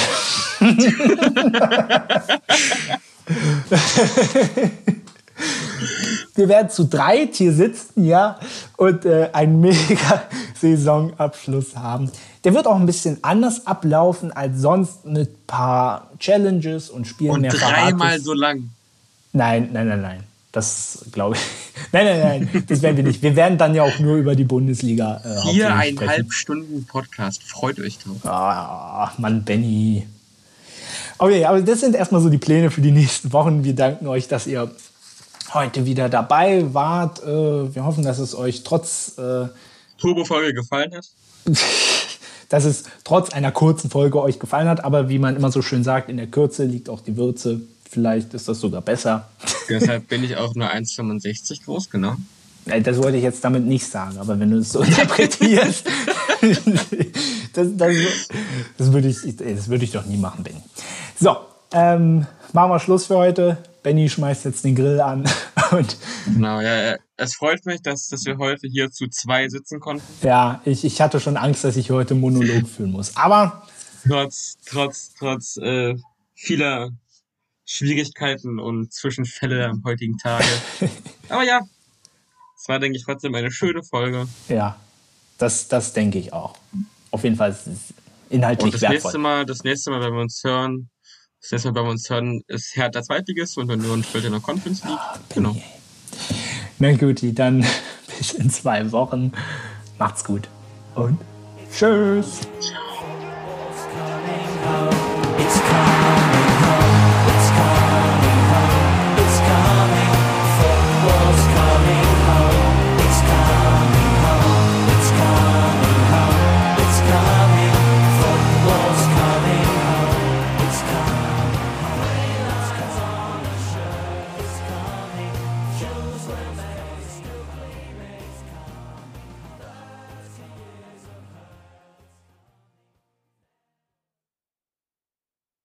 wir 6.34 6.48
werden 6.48 6.70
zu 6.70 6.84
drei 6.84 7.28
hier 7.30 7.52
sitzen, 7.52 8.06
ja, 8.06 8.38
und 8.76 9.04
äh, 9.04 9.28
einen 9.32 9.60
mega 9.60 10.22
Saisonabschluss 10.60 11.76
haben. 11.76 12.10
Der 12.44 12.54
wird 12.54 12.66
auch 12.66 12.76
ein 12.76 12.86
bisschen 12.86 13.18
anders 13.22 13.66
ablaufen 13.66 14.32
als 14.32 14.60
sonst 14.60 15.04
mit 15.04 15.28
ein 15.28 15.46
paar 15.46 16.10
Challenges 16.18 16.88
und 16.88 17.06
Spielen 17.06 17.32
und 17.32 17.40
mehr 17.42 17.52
dreimal 17.52 18.18
so 18.20 18.32
lang. 18.32 18.70
Nein, 19.32 19.70
nein, 19.72 19.88
nein, 19.88 20.00
nein. 20.00 20.24
Das 20.56 21.04
glaube 21.12 21.36
ich. 21.36 21.42
Nein, 21.92 22.06
nein, 22.06 22.48
nein, 22.50 22.64
das 22.66 22.80
werden 22.80 22.96
wir 22.96 23.04
nicht. 23.04 23.20
Wir 23.20 23.36
werden 23.36 23.58
dann 23.58 23.74
ja 23.74 23.82
auch 23.82 23.98
nur 23.98 24.16
über 24.16 24.34
die 24.34 24.44
Bundesliga. 24.44 25.20
Äh, 25.22 25.52
Viereinhalb 25.52 26.32
Stunden 26.32 26.86
Podcast. 26.86 27.42
Freut 27.42 27.78
euch 27.78 27.98
drauf. 27.98 28.24
Ah, 28.24 29.12
Mann, 29.18 29.44
Benny. 29.44 30.06
Okay, 31.18 31.44
aber 31.44 31.60
das 31.60 31.80
sind 31.80 31.94
erstmal 31.94 32.22
so 32.22 32.30
die 32.30 32.38
Pläne 32.38 32.70
für 32.70 32.80
die 32.80 32.90
nächsten 32.90 33.34
Wochen. 33.34 33.64
Wir 33.64 33.74
danken 33.74 34.06
euch, 34.06 34.28
dass 34.28 34.46
ihr 34.46 34.70
heute 35.52 35.84
wieder 35.84 36.08
dabei 36.08 36.72
wart. 36.72 37.22
Äh, 37.22 37.74
wir 37.74 37.84
hoffen, 37.84 38.02
dass 38.02 38.18
es 38.18 38.34
euch 38.34 38.64
trotz 38.64 39.18
äh, 39.18 39.48
Turbo-Folge 39.98 40.54
gefallen 40.54 40.94
hat. 40.94 41.06
dass 42.48 42.64
es 42.64 42.84
trotz 43.04 43.30
einer 43.30 43.52
kurzen 43.52 43.90
Folge 43.90 44.22
euch 44.22 44.38
gefallen 44.38 44.68
hat. 44.68 44.82
Aber 44.82 45.10
wie 45.10 45.18
man 45.18 45.36
immer 45.36 45.50
so 45.52 45.60
schön 45.60 45.84
sagt, 45.84 46.08
in 46.08 46.16
der 46.16 46.28
Kürze 46.28 46.64
liegt 46.64 46.88
auch 46.88 47.02
die 47.02 47.18
Würze. 47.18 47.60
Vielleicht 47.88 48.34
ist 48.34 48.48
das 48.48 48.60
sogar 48.60 48.82
besser. 48.82 49.28
Deshalb 49.68 50.08
bin 50.08 50.24
ich 50.24 50.36
auch 50.36 50.54
nur 50.54 50.68
1,65 50.68 51.64
groß, 51.64 51.90
genau. 51.90 52.16
Das 52.64 52.96
wollte 53.00 53.16
ich 53.16 53.22
jetzt 53.22 53.44
damit 53.44 53.64
nicht 53.64 53.86
sagen, 53.86 54.18
aber 54.18 54.38
wenn 54.40 54.50
du 54.50 54.58
es 54.58 54.70
so 54.70 54.80
interpretierst, 54.82 55.86
das, 57.52 57.76
das, 57.76 57.94
das, 58.76 58.92
würde 58.92 59.08
ich, 59.08 59.36
das 59.36 59.68
würde 59.68 59.84
ich 59.84 59.92
doch 59.92 60.04
nie 60.04 60.16
machen, 60.16 60.42
Benny. 60.42 60.60
So, 61.18 61.36
ähm, 61.72 62.26
machen 62.52 62.70
wir 62.70 62.80
Schluss 62.80 63.06
für 63.06 63.16
heute. 63.16 63.58
Benny 63.82 64.08
schmeißt 64.08 64.46
jetzt 64.46 64.64
den 64.64 64.74
Grill 64.74 65.00
an. 65.00 65.24
Und 65.70 65.96
genau, 66.26 66.60
ja, 66.60 66.96
es 67.16 67.36
freut 67.36 67.64
mich, 67.66 67.82
dass, 67.82 68.08
dass 68.08 68.24
wir 68.24 68.36
heute 68.38 68.66
hier 68.66 68.90
zu 68.90 69.06
zwei 69.08 69.48
sitzen 69.48 69.78
konnten. 69.78 70.04
Ja, 70.22 70.60
ich, 70.64 70.84
ich 70.84 71.00
hatte 71.00 71.20
schon 71.20 71.36
Angst, 71.36 71.62
dass 71.62 71.76
ich 71.76 71.90
heute 71.90 72.16
Monolog 72.16 72.68
führen 72.68 72.90
muss. 72.90 73.16
Aber 73.16 73.62
trotz, 74.06 74.56
trotz, 74.68 75.12
trotz 75.16 75.56
äh, 75.58 75.94
vieler 76.34 76.90
Schwierigkeiten 77.66 78.58
und 78.58 78.92
Zwischenfälle 78.92 79.66
am 79.66 79.82
heutigen 79.84 80.16
Tage. 80.16 80.46
Aber 81.28 81.42
ja, 81.42 81.60
es 82.56 82.68
war, 82.68 82.78
denke 82.78 82.96
ich, 82.96 83.04
trotzdem 83.04 83.34
eine 83.34 83.50
schöne 83.50 83.82
Folge. 83.82 84.26
Ja, 84.48 84.76
das, 85.36 85.68
das 85.68 85.92
denke 85.92 86.18
ich 86.18 86.32
auch. 86.32 86.56
Auf 87.10 87.24
jeden 87.24 87.36
Fall 87.36 87.54
inhaltlich 88.30 88.64
und 88.64 88.74
das 88.74 88.80
wertvoll. 88.82 88.98
Nächste 88.98 89.18
Mal, 89.18 89.46
das 89.46 89.64
nächste 89.64 89.90
Mal, 89.90 90.00
wenn 90.00 90.14
wir 90.14 90.20
uns 90.20 90.42
hören, 90.44 90.88
das 91.42 91.50
nächste 91.52 91.70
Mal, 91.70 91.74
wenn 91.80 91.84
wir 91.86 91.90
uns 91.90 92.08
hören, 92.08 92.42
ist 92.46 92.76
Hertha 92.76 93.02
Zweitligist 93.02 93.58
und 93.58 93.70
Union 93.70 94.02
spielt 94.04 94.24
in 94.24 94.32
der 94.32 94.40
Conference 94.40 94.84
League. 94.84 94.98
Ah, 94.98 95.18
genau. 95.34 95.56
Na 96.78 96.92
gut, 96.92 97.20
dann 97.38 97.66
bis 98.18 98.32
in 98.32 98.48
zwei 98.48 98.90
Wochen. 98.92 99.32
Macht's 99.98 100.24
gut 100.24 100.48
und 100.94 101.18
tschüss. 101.72 102.40
Ciao. 102.60 102.85